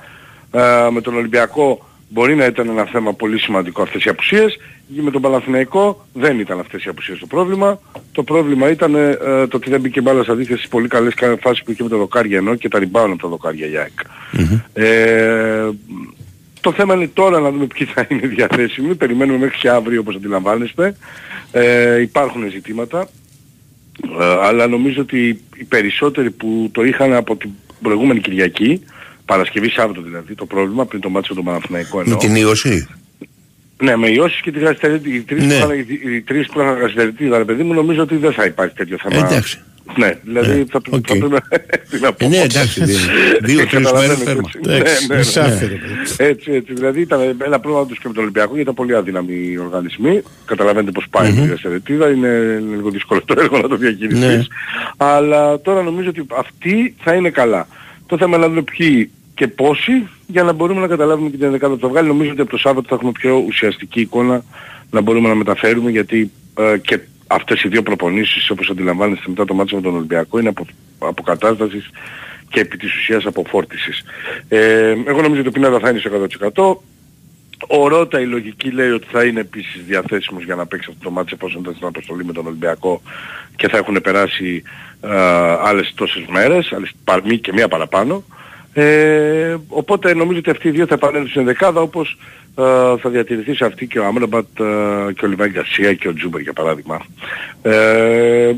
[0.52, 5.12] ε, με τον Ολυμπιακό μπορεί να ήταν ένα θέμα πολύ σημαντικό αυτές οι απουσίες, με
[5.12, 7.80] τον Παναθηναϊκό δεν ήταν αυτές οι απουσίες το πρόβλημα.
[8.12, 9.18] Το πρόβλημα ήταν ε,
[9.48, 11.90] το ότι δεν μπήκε μπάλα στα δίχτυα στις πολύ καλές κα- φάσεις που είχε με
[11.90, 14.00] τα δοκάρια ενώ και τα rebound από τα δοκάρια για ΑΕΚ.
[14.74, 15.70] Ε,
[16.62, 18.96] το θέμα είναι τώρα να δούμε ποιοι θα είναι διαθέσιμοι.
[18.96, 20.96] Περιμένουμε μέχρι και αύριο όπως αντιλαμβάνεστε.
[21.52, 23.08] Ε, υπάρχουν ζητήματα.
[24.20, 27.50] Ε, αλλά νομίζω ότι οι περισσότεροι που το είχαν από την
[27.84, 28.84] προηγούμενη Κυριακή,
[29.26, 32.18] Παρασκευή Σάββατο δηλαδή, το πρόβλημα πριν το μάτσο του Παναθηναϊκό Με εννοώ.
[32.20, 32.88] την ιωσή.
[33.84, 35.16] Ναι, με ιώσεις και τη γαστερίτιδα.
[35.16, 35.48] Οι τρεις Ναι.
[35.60, 38.46] που είχαν- οι- οι τρεις που είχαν γαστερίτιδα, ρε παιδί μου, νομίζω ότι δεν θα
[38.46, 39.28] υπάρχει τέτοιο θέμα.
[39.28, 39.62] Εντάξει.
[39.98, 41.40] Ναι, δηλαδή θα, πρέ- θα πρέπει να...
[41.90, 42.26] τι να πω.
[42.26, 42.98] Ε, ναι, εντάξει, δύο-
[43.41, 44.41] δύο-τρεις Καταλαβαίνετε, μέρες τέρμα.
[44.56, 44.70] έτσι.
[44.70, 45.22] Ναι, Εντάξει, ναι, ναι.
[45.22, 45.78] εισάφερε.
[46.18, 46.74] Έτσι, έτσι.
[46.74, 50.22] Δηλαδή ήταν ένα πρόβλημα τους και με τον Ολυμπιακό γιατί ήταν πολύ αδύναμοι οι οργανισμοί.
[50.45, 51.44] Καταλαβαίνετε πώς πάει Μμμ.
[51.44, 52.10] η διαστερετίδα.
[52.10, 54.20] Είναι λίγο δύσκολο το έργο να το διαχειριστείς.
[54.26, 54.44] Ναι.
[54.98, 57.68] Αλλά τώρα νομίζω ότι αυτοί θα είναι καλά.
[58.06, 61.52] Το θέμα είναι να δούμε ποιοι και πόσοι για να μπορούμε να καταλάβουμε και την
[61.52, 62.07] δεκάδα που θα βγάλει.
[62.07, 64.44] Νομίζω ότι από το Σάββατο θα έχουμε πιο ουσιαστική εικόνα
[64.91, 66.99] να μπορούμε να μεταφέρουμε γιατί ε, και
[67.32, 70.66] αυτές οι δύο προπονήσεις όπως αντιλαμβάνεστε μετά το μάτσο με τον Ολυμπιακό είναι από,
[71.00, 71.90] αποκατάστασης
[72.50, 74.04] και επί της ουσίας αποφόρτισης.
[74.48, 76.10] Ε, εγώ νομίζω ότι ο Πινέδα θα είναι στο
[76.54, 76.78] 100%.
[77.68, 81.12] Ο Ρότα η λογική λέει ότι θα είναι επίσης διαθέσιμος για να παίξει αυτό το
[81.12, 83.02] μάτσο εφόσον ήταν στην αποστολή με τον Ολυμπιακό
[83.56, 84.64] και θα έχουν περάσει
[85.02, 85.10] ε,
[85.64, 88.24] άλλες τόσες μέρες, άλλες πα- μη και μία παραπάνω.
[88.74, 92.18] Ε, οπότε νομίζω ότι αυτοί οι δύο θα επανέλθουν στην δεκάδα όπως
[92.58, 92.64] ε,
[93.02, 94.64] θα διατηρηθεί σε αυτή και ο Άμραμπατ ε,
[95.14, 97.06] και ο Λιβάη Γκαρσία και ο Τζούμπερ για παράδειγμα.
[97.62, 98.52] Ε,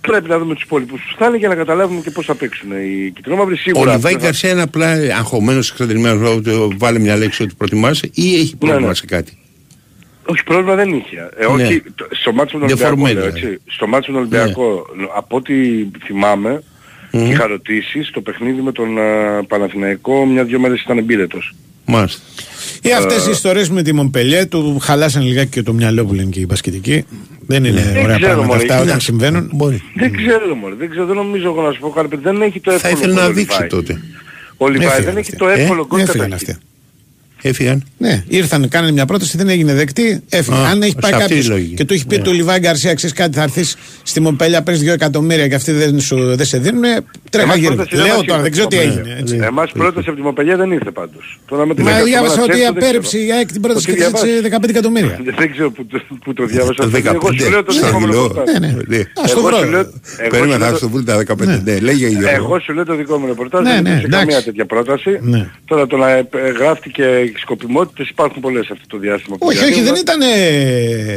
[0.00, 2.70] πρέπει να δούμε τους υπόλοιπους που θα είναι για να καταλάβουμε και πώς θα παίξουν
[2.72, 3.94] οι κυτρινόμαυροι Ο σίγουρα.
[3.94, 8.56] Λιβάη θα- Γκαρσία είναι απλά αγχωμένος, εξαντλημένος, ότι βάλε μια λέξη ότι προτιμάς ή έχει
[8.56, 8.94] πρόβλημα ναι.
[8.94, 9.38] σε κάτι;
[10.26, 11.28] Όχι, πρόβλημα δεν είχε.
[11.36, 11.64] Ε, Ναι.
[11.64, 13.46] όχι, το- στο μάτσο με τον Ολυμπιακό, Δεφορμένη, λέω, δηλαδή.
[13.52, 13.60] έτσι.
[13.66, 14.86] Στο μάτσο με τον Ολυμπιακό,
[15.16, 15.54] από ό,τι
[16.04, 16.62] θυμάμαι,
[17.10, 21.54] είχα ρωτήσει στο παιχνίδι με τον uh, Παναθηναϊκό μια-δυο μέρες ήταν εμπύρετος.
[21.84, 22.20] Μάλιστα.
[22.82, 26.14] Ή αυτές Ε, οι ιστορίες με τη Μομπελιέ του χαλάσαν λιγάκι και το μυαλό που
[26.14, 27.04] λένε και οι μπασκετικοί.
[27.46, 29.50] Δεν είναι Δεν ωραία ξέρω, πράγματα μωρέ, αυτά είναι- όταν συμβαίνουν.
[29.52, 29.82] Μπορεί.
[29.94, 32.60] Δεν ξέρω μωρέ, δεν ξέρω, δεν νομίζω εγώ να σου πω κάτι, παιδί, δεν έχει
[32.60, 33.68] το Θα εύκολο ήθελε γκολ να ο δείξει Λιβάη.
[33.68, 34.00] τότε.
[34.56, 35.36] Ο Λιβάη Έφυγαν δεν έχει αυτοί.
[35.36, 36.32] το εύκολο Ε, γκολ
[37.42, 37.48] Έφυγαν καταρχήν.
[37.48, 37.48] αυτοί.
[37.48, 37.84] Έφυγαν.
[37.98, 40.56] Ναι, ήρθαν, κάνανε μια πρόταση, δεν έγινε δεκτή, έφυγε.
[40.56, 41.74] Α, Αν έχει σε πάει αυτή κάποιο η λογική.
[41.74, 42.22] και του έχει πει Ναι.
[42.22, 46.00] του Λιβάη Γκαρσία, ξέρεις κάτι, θα έρθεις στη Μομπέλια, παίρνεις 2 εκατομμύρια και αυτοί δεν,
[46.00, 46.82] σου, δεν σε δίνουν,
[47.30, 47.74] τρέχα Εμάς γύρω.
[47.74, 49.00] πρόταση δεν Λέω μας τώρα, ήρθε δεν ξέρω τι από έγινε.
[49.00, 49.18] Μομπέλια.
[49.20, 49.38] έτσι.
[49.42, 51.38] Εμάς πρόταση από τη Μοπελιά δεν ήρθε πάντως.
[51.48, 53.24] Τώρα με την Μα έκανα διάβασα στο ότι Μανατσέσο, δεν απέρριψε ξέρω.
[53.24, 54.58] η ΑΕΚ την πρόταση Ότι και ζήτησε διαβάσα.
[54.66, 55.16] 15 εκατομμύρια.
[55.40, 56.74] Δεν ξέρω που, το- που το διάβασα.
[56.74, 56.96] Το αυτό.
[57.14, 57.50] Εγώ σου 15.
[57.50, 58.22] λέω το Στα δικό μου μιλώ.
[58.26, 58.44] ρεπορτάζ.
[58.52, 58.72] Ναι, ναι.
[58.92, 58.98] Ναι.
[58.98, 59.56] Α, στο Εγώ βρω.
[59.58, 59.80] σου λέω-
[60.24, 61.60] εγώ Περίμενα, σου θα λέω- στο βρουν τα 15.
[61.64, 62.28] Ναι, λέγε η Γιώργο.
[62.40, 64.26] Εγώ σου λέω το δικό μου ρεπορτάζ, Ναι, δεν ναι, υπήρξε εντάξει.
[64.26, 65.10] καμία τέτοια πρόταση.
[65.22, 65.48] Ναι.
[65.64, 69.36] Τώρα το να ε, ε, γράφτηκε οι σκοπιμότητες υπάρχουν πολλές αυτό το διάστημα.
[69.36, 69.92] που Όχι, όχι, διαβάζω.
[69.92, 70.20] δεν ήταν.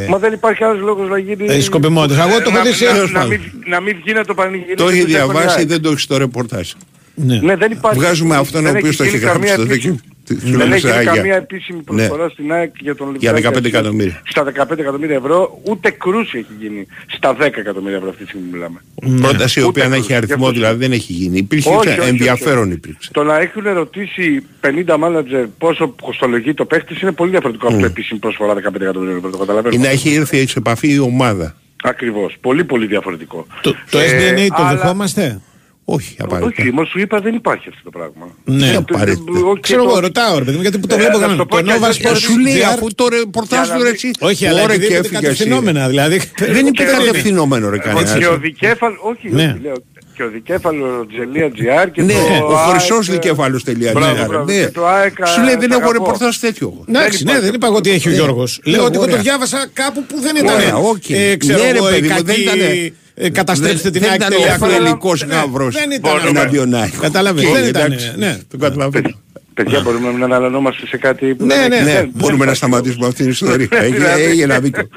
[0.10, 1.46] Μα δεν υπάρχει άλλος λόγος να γίνει...
[1.48, 2.18] Ε, σκοπιμότητες.
[2.26, 3.30] Εγώ το έχω να- δει σε- να- Τέλος Να πάντων.
[3.40, 4.76] μην- να μην βγει να το πανηγυρίσει.
[4.76, 5.68] Το έχει το Στέφανο διαβάσει, Ιάκ.
[5.68, 6.72] δεν το έχει στο ρεπορτάζ.
[7.16, 7.40] Ναι.
[7.40, 8.00] Ναι, δεν υπάρχει.
[8.00, 10.08] Βγάζουμε αυτόν ο δεν οποίος το έχει γίνει γράψει καμία στο επίσημη- δίκαιο.
[10.10, 11.14] Τη- Δεν λέμε έχει σε γίνει Άγια.
[11.14, 11.84] καμία επίσημη Ναι.
[11.84, 13.56] προσφορά στην ΑΕΚ για τον Για Ολυμπιακό.
[13.60, 14.22] 15 εκατομμύρια.
[14.26, 16.88] Στα 15 εκατομμύρια ευρώ, ούτε κρούση έχει γίνει.
[17.08, 18.82] Στα 10 εκατομμύρια ευρώ αυτή τη στιγμή μιλάμε.
[19.22, 20.04] Πρόταση η Ούτε οποία να κρούση.
[20.10, 21.38] έχει αριθμό Γι' αυτό δηλαδή δεν έχει γίνει.
[21.38, 22.74] Υπήρχε Όχι, όχι, όχι, ενδιαφέρον όχι.
[22.74, 23.10] υπήρξε.
[23.14, 27.86] Το να έχουν ρωτήσει 50 μάνατζερ πόσο κοστολογεί το παίχτης είναι πολύ διαφορετικό από το
[27.86, 29.30] επίσημη προσφορά 15 εκατομμύρια ευρώ.
[29.30, 29.78] Το Ή καταλαβαίνω.
[29.84, 31.56] να έχει έρθει σε επαφή η ομάδα.
[31.84, 32.38] Ακριβώς.
[32.42, 33.48] Πολύ πολύ διαφορετικό.
[33.62, 35.42] Το, το Ε, SDNA το αλλά- δεχόμαστε;
[35.86, 36.62] Όχι, απαραίτητα.
[36.62, 38.26] Όχι, όμως σου είπα δεν υπάρχει αυτό το πράγμα.
[38.44, 39.32] Ναι, Ε, απαραίτητα.
[39.52, 41.40] όχι, Ξέρω το- εγώ, ρωτάω ρε παιδί μου, γιατί που το Ε, βλέπω να κανένα.
[41.40, 42.74] σου πω Το και Nova αλήθεια, Sports Σου λέει GR.
[42.74, 44.12] αφού το ρεπορτάζ Για του να έτσι.
[44.20, 45.26] Όχι, αλλά Ωραία επειδή και είναι έφυγε εσύ.
[45.26, 46.22] κατευθυνόμενα, δηλαδή.
[46.38, 48.18] Δεν είναι Ξέρω, κατευθυνόμενο ρε Εγώ κανένα.
[48.18, 49.44] και ο δικέφαλο, όχι, Ναι.
[49.56, 49.74] όχι, λέω,
[50.16, 53.92] και ο δικέφαλο Τζελία GR και Ναι, το ο χρυσός ΑΕΚ, δικέφαλος τελεία.
[53.92, 54.54] Μπράβο, Ναι, μπράβο, ναι.
[54.60, 55.92] και το ΑΕΚ, Σου λέει δεν σ' έχω αγαπώ.
[55.92, 56.68] ρεπορτάζ τέτοιο.
[56.74, 56.86] εγώ.
[57.00, 58.60] Εντάξει, ναι, δεν είπα εγώ ότι έχει ο Γιώργος.
[58.64, 59.22] Λέω ότι εγώ το ωραία.
[59.24, 60.56] διάβασα κάπου που δεν ήταν.
[60.56, 61.10] Ωραία, οκ.
[61.10, 64.20] ε, Ξέρω Ναι, ρε εγώ, παιδί μου, κακή, δεν ήτανε- ε, Καταστρέψτε την Δεν ΑΕΚ.
[64.20, 64.68] ήταν τελεία ο com.
[64.68, 66.12] φιλελικός Ναι, γάβρος Δεν ήταν.
[66.28, 67.00] εναντίον ΑΕΚ.
[67.00, 67.86] Κατάλαβες, Οκ, δεν ήταν.
[67.86, 68.14] εντάξει.
[68.18, 68.38] Ναι.
[68.50, 69.22] Το καταλαβαίνω.
[69.54, 72.28] Παιδιά μπορούμε να μην αναλωνόμαστε σε κάτι που Ναι, δεν ναι, έχει- Ναι, δεν- μπορούμε
[72.28, 73.68] δεν να υπάρχει σταματήσουμε αυτή την ιστορία.
[73.82, 74.88] Έγινε- Δηλαδή- Έγινε ένα δίκιο.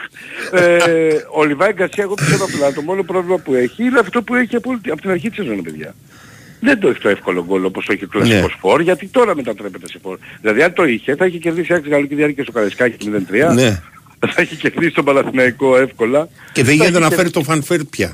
[0.52, 0.68] ε,
[1.34, 4.56] ο Λιβάη Γκαρσία, εγώ πιστεύω απλά το μόνο πρόβλημα που έχει είναι αυτό που έχει
[4.56, 5.94] από, από την αρχή της σεζόν, παιδιά.
[6.60, 8.56] Δεν το έχει το εύκολο γκολ όπως το έχει ο κλασικός Ναι.
[8.60, 10.18] φορ, γιατί τώρα μετατρέπεται σε φορ.
[10.40, 13.54] Δηλαδή αν το είχε θα είχε κερδίσει άξι γαλλική διάρκεια στο Καραϊσκάκι 0-3.
[13.54, 13.82] Ναι.
[14.34, 16.28] Θα είχε κερδίσει τον Παναθηναϊκό εύκολα.
[16.52, 18.12] Και δεν Θα γίνεται να είχε φέρει το φανφέρ πια.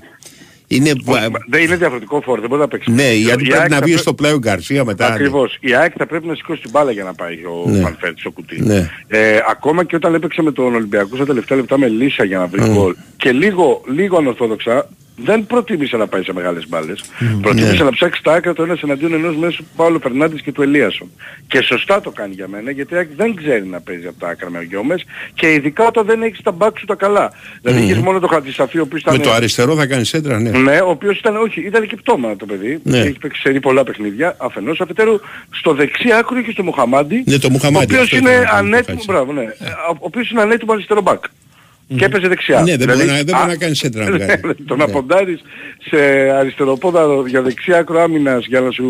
[0.66, 0.90] Είναι...
[0.90, 2.90] Όχι, μα- Δεν είναι διαφορετικό φορ, δεν μπορεί να παίξει.
[2.90, 5.06] Ναι, γιατί Η πρέπει ΑΕΚ να θα βγει πρέ- στο πλάι ο Γκαρσία μετά.
[5.06, 5.56] Ακριβώς.
[5.60, 7.80] Η ΑΕΚ θα πρέπει να σηκώσει την μπάλα για να πάει ο Ναι.
[7.80, 8.62] Φαν Βέερτ στο κουτί.
[8.62, 8.90] Ναι.
[9.08, 12.46] Ε, ακόμα και όταν έπαιξε με τον Ολυμπιακό στα τελευταία λεπτά με λύσσα για να
[12.46, 12.72] βρει Mm.
[12.74, 14.88] γκολ και λίγο, λίγο ανορθόδοξα
[15.24, 17.04] δεν προτίμησε να πάει σε μεγάλες μπάλες.
[17.42, 17.82] Προτίμησε Ναι.
[17.84, 21.10] να ψάξει τα άκρα το ένας εναντίον ενός μέσω του Πάολο Φερνάντες και του Ελίασον.
[21.46, 24.28] Και σωστά το κάνει για μένα γιατί η ΑΕΚ δεν ξέρει να παίζει από τα
[24.28, 25.04] άκρα με γιόμες
[25.34, 27.32] και ειδικά όταν δεν έχεις τα μπακς σου τα καλά.
[27.62, 27.90] Δηλαδή Μμμ.
[27.90, 29.26] έχεις μόνο το Χατζησαφή ο οποίος Με ήταν...
[29.26, 30.50] το αριστερό θα κάνει σέντρα, ναι.
[30.50, 32.80] Ναι, ο οποίος ήταν, όχι, ήταν και πτώμα το παιδί.
[32.82, 32.98] Ναι.
[32.98, 34.34] Έχει παίξει σε πολλά παιχνίδια.
[34.38, 35.20] Αφενός, αφετέρου,
[35.50, 37.22] στο δεξί άκρο είχε στο Μουχαμάντι.
[37.26, 39.12] Ναι, το Μουχαμάντι, Ο οποίος αυτό είναι ήθελα να πω, ανέτοιμο, Χατζη.
[39.12, 39.42] μπράβο, ναι.
[39.92, 41.24] Ο οποίος είναι ανέτοιμο αριστερό μπακ.
[41.96, 42.60] Και έπαιζε δεξιά.
[42.62, 44.54] Ναι, δεν Δηλαδή, μπορεί να- δεν μπορεί α, να κάνεις σέντρα να ναι, βγάλει.
[44.66, 44.92] Το να Ναι.
[44.92, 45.40] ποντάρεις
[45.90, 45.96] σε
[46.38, 48.84] αριστεροπόδαρο για δεξιά άκρο άμυνας για να σου...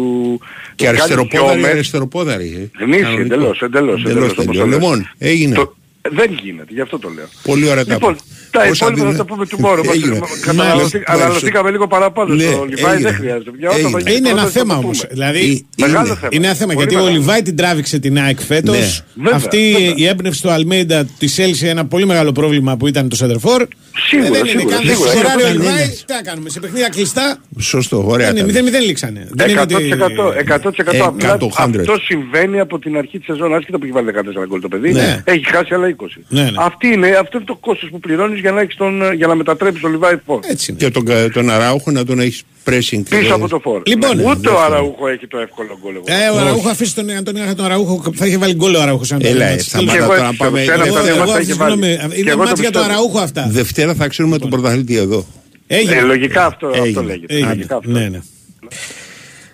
[0.75, 1.75] Και κάνεις αριστεροπόδαρη, γιόμες.
[1.75, 2.71] αριστεροπόδαρη.
[2.79, 2.85] ε.
[2.85, 3.23] Γνήσι, Κανονικό.
[3.35, 5.03] εντελώς, εντελώς, εντελώς, Εντελώς όπως τελειώ.
[6.03, 6.19] Το λες.
[6.19, 6.27] Λοιπόν, έγινε.
[6.27, 7.29] Το, Δεν γίνεται, γι' αυτό το λέω.
[7.43, 8.23] Πολύ ωραία τα Λοιπόν, είπα.
[8.51, 9.85] τα Όσα υπόλοιπα θα δίνει- τα πούμε tomorrow.
[9.87, 10.19] μας- Έγινε.
[10.41, 11.13] Καταναλωθεί- Μάλιστα.
[11.13, 13.09] Αναλωθήκαμε λίγο παραπάνω Ναι, στο Λιβάη, έγινε.
[13.11, 13.51] δεν χρειάζεται.
[13.59, 14.01] Για όταν Έγινε.
[14.03, 14.99] θα γίνει Είναι ένα πρόταση θα θέμα το όμως.
[14.99, 15.09] πούμε.
[15.13, 16.29] Δηλαδή, Μεγάλο είναι, θέμα.
[16.31, 17.19] είναι ένα θέμα Πολύ γιατί ο μεγάλο.
[17.21, 18.77] Λιβάη την τράβηξε την ΑΕΚ φέτος.
[18.77, 19.23] Ναι.
[19.23, 19.95] Βέβαια, Αυτή βέβαια.
[19.97, 23.67] η έμπνευση του Αλμέιντα της έλυσε ένα πολύ μεγάλο πρόβλημα που ήταν το Σέντερφορ.
[24.09, 25.11] Σίγουρα, δεν είναι σίγουρα, καν σίγουρα.
[25.11, 25.75] σκοράρει ο Ναι, ναι, Λιβάη.
[25.75, 25.87] ναι.
[26.07, 27.37] Τι να κάνουμε, σε παιχνίδια κλειστά.
[27.59, 28.27] Σωστό, ωραία.
[28.27, 28.63] Δεν τα είναι, λες.
[28.63, 29.29] 0-0 λήξανε.
[29.31, 31.81] Δεν είναι ότι- 100%, 100% απλά 100, 100.
[31.81, 34.93] αυτό συμβαίνει από την αρχή της σεζόν, άσχετα που έχει βάλει 14 γκολ το παιδί,
[34.93, 35.23] Ναι.
[35.25, 35.92] έχει χάσει άλλα 20.
[36.29, 36.51] Ναι, ναι.
[36.57, 39.81] Αυτή είναι, αυτό είναι το κόστος που πληρώνεις για να, έχεις τον, για να μετατρέψεις
[39.83, 40.39] τον Λιβάη Φόρ.
[40.51, 40.81] Έτσι είναι.
[40.85, 43.03] Και τον, κα- τον Αράουχο να τον έχεις pressing.
[43.09, 43.83] Πίσω από το φόρ.
[43.87, 45.95] Λοιπόν, Ναι, ναι, Ούτε ο Αραούχο έχει το εύκολο γκολ.
[45.95, 46.05] εγώ.
[46.07, 48.03] Ε, ο Αραούχο αφήσει τον Αντώνη Άχα τον Αραούχο.
[48.15, 49.11] Θα είχε βάλει γκολ ο Αραούχος.
[49.19, 50.59] Έλα, ε, σταμάτα Και εγώ τώρα έτσι να πάμε.
[50.59, 50.83] πιστεύω.
[50.83, 51.73] Σε ένα Εγώ, από τα δύο εγώ, μάτς θα έχει βάλει.
[51.83, 52.99] συγγνώμη, Και είναι εγώ μάτς το για το πιστεύω.
[52.99, 53.47] Αραούχο αυτά.
[53.51, 55.27] Δευτέρα θα ξέρουμε τον πρωταθλητή εδώ.
[55.67, 55.95] Έγινε.
[55.97, 57.03] Ε, λογικά αυτό, αυτό Έγινε.
[57.03, 57.35] λέγεται.
[57.35, 57.49] Έγινε.
[57.49, 57.91] Λογικά αυτό.
[57.91, 58.19] Ναι, ναι.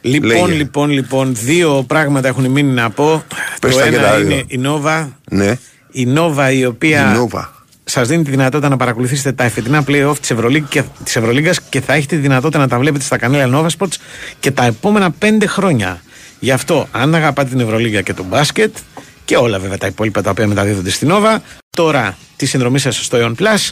[0.00, 0.52] Λοιπόν, Λέγε.
[0.54, 3.24] λοιπόν, λοιπόν, δύο πράγματα έχουν μείνει να πω.
[3.60, 4.30] Πες το τα και ένα τα δύο.
[4.30, 5.18] είναι η Νόβα.
[5.30, 5.58] Ναι.
[5.90, 7.52] Η Νόβα η οποία Η Νόβα.
[7.84, 11.80] σας δίνει τη δυνατότητα να παρακολουθήσετε τα εφετινά playoff της Ευρωλίγκα και, της Ευρωλίγκας και
[11.80, 13.94] θα έχετε τη δυνατότητα να τα βλέπετε στα κανάλια Nova Sports
[14.40, 16.02] και τα επόμενα πέντε χρόνια.
[16.40, 18.76] Γι' αυτό, αν αγαπάτε την Ευρωλίγκα και το μπάσκετ
[19.24, 21.36] και όλα βέβαια τα υπόλοιπα τα οποία μεταδίδονται στην Nova,
[21.70, 23.70] τώρα τη συνδρομή σας στο Eon Plus,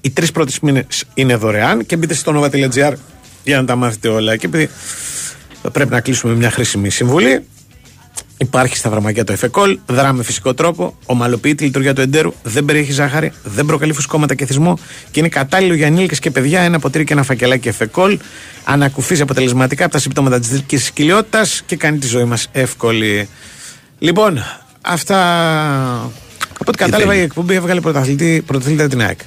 [0.00, 2.92] οι τρεις πρώτες μήνες είναι δωρεάν και μπείτε στο nova.gr
[3.44, 4.36] για να τα μάθετε όλα.
[4.36, 4.70] Και επειδή
[5.72, 7.44] πρέπει να κλείσουμε μια χρήσιμη συμβουλή,
[8.38, 12.92] Υπάρχει στα φαρμακεία το εφεκόλ, δράμε φυσικό τρόπο, ομαλοποιεί τη λειτουργία του εντέρου, δεν περιέχει
[12.92, 14.78] ζάχαρη, δεν προκαλεί φουσκώματα και θυσμό
[15.10, 16.60] και είναι κατάλληλο για ενήλικε και παιδιά.
[16.60, 18.18] Ένα ποτήρι και ένα φακελάκι εφεκόλ.
[18.64, 23.28] Ανακουφίζει αποτελεσματικά από τα συμπτώματα της δική κοιλιότητα και κάνει τη ζωή μας εύκολη.
[23.98, 24.44] Λοιπόν,
[24.80, 25.20] αυτά.
[26.52, 29.18] Από ό,τι κατάλαβα, η εκπομπή έβγαλε πρωταθλητή, πρωταθλήτρια την ΑΕΚ.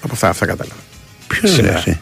[0.00, 0.80] Από αυτά, αυτά κατάλαβα.
[1.26, 1.78] Ποιο είναι Σήμερα.
[1.78, 1.90] εσύ.
[1.90, 2.00] Από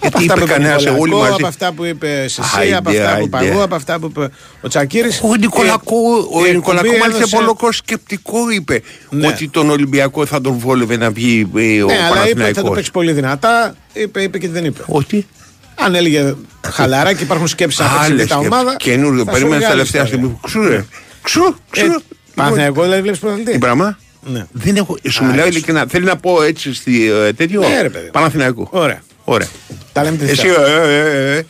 [0.00, 1.34] Γιατί αυτά είπε που είπε κανένας, ο όλοι Νικολακό, μαζί.
[1.38, 3.52] από αυτά που είπε εσύ, Άιντε, από αυτά που είπα άιντε.
[3.52, 5.20] εγώ, από αυτά που είπε ο Τσακύρης.
[5.22, 9.26] Ο Νικολακό, Ε, ο η Νικολακό εκπομπή μάλιστα έδωσε- πολύ σκεπτικό είπε Ναι.
[9.26, 12.24] ότι τον Ολυμπιακό θα τον βόλευε να βγει ε, ο Ναι, αλλά είπε ότι θα
[12.24, 12.74] το Παναθηναϊκός.
[12.74, 13.74] παίξει πολύ δυνατά.
[13.92, 14.82] Είπε, είπε και δεν είπε.
[14.86, 15.26] Ότι;
[15.74, 16.34] Αν έλεγε
[16.70, 18.46] χαλαρά και υπάρχουν σκέψεις να παίξει Άλλες τα σκέψεις.
[18.52, 18.76] ομάδα.
[18.76, 20.38] Καινούριο, θα σου περίμενε έλεγε τα άλλη τελευταία ιστορία.
[20.44, 20.66] στιγμή.
[20.68, 20.84] Ξούρε.
[21.22, 21.84] Ξου, ξου.
[21.86, 21.96] Ε,
[22.34, 23.52] Παναθηναϊκό δηλαδή βλέπεις πρωταθλητή.
[23.52, 24.46] Τι πράγμα; Ναι.
[24.52, 25.56] Δεν έχω, σου Α, μιλάω έτσι.
[25.56, 25.84] ειλικρινά.
[25.88, 28.08] Θέλει να πω έτσι στη ε, τέτοιο; Ναι, ρε παιδί.
[28.12, 28.68] Παναθηναϊκό.
[28.70, 29.02] Ωραία.
[29.30, 29.48] Ωραία.
[29.92, 30.66] Τα λέμε τη Εσύ, Δευτέρα.
[30.66, 31.44] ε, ε,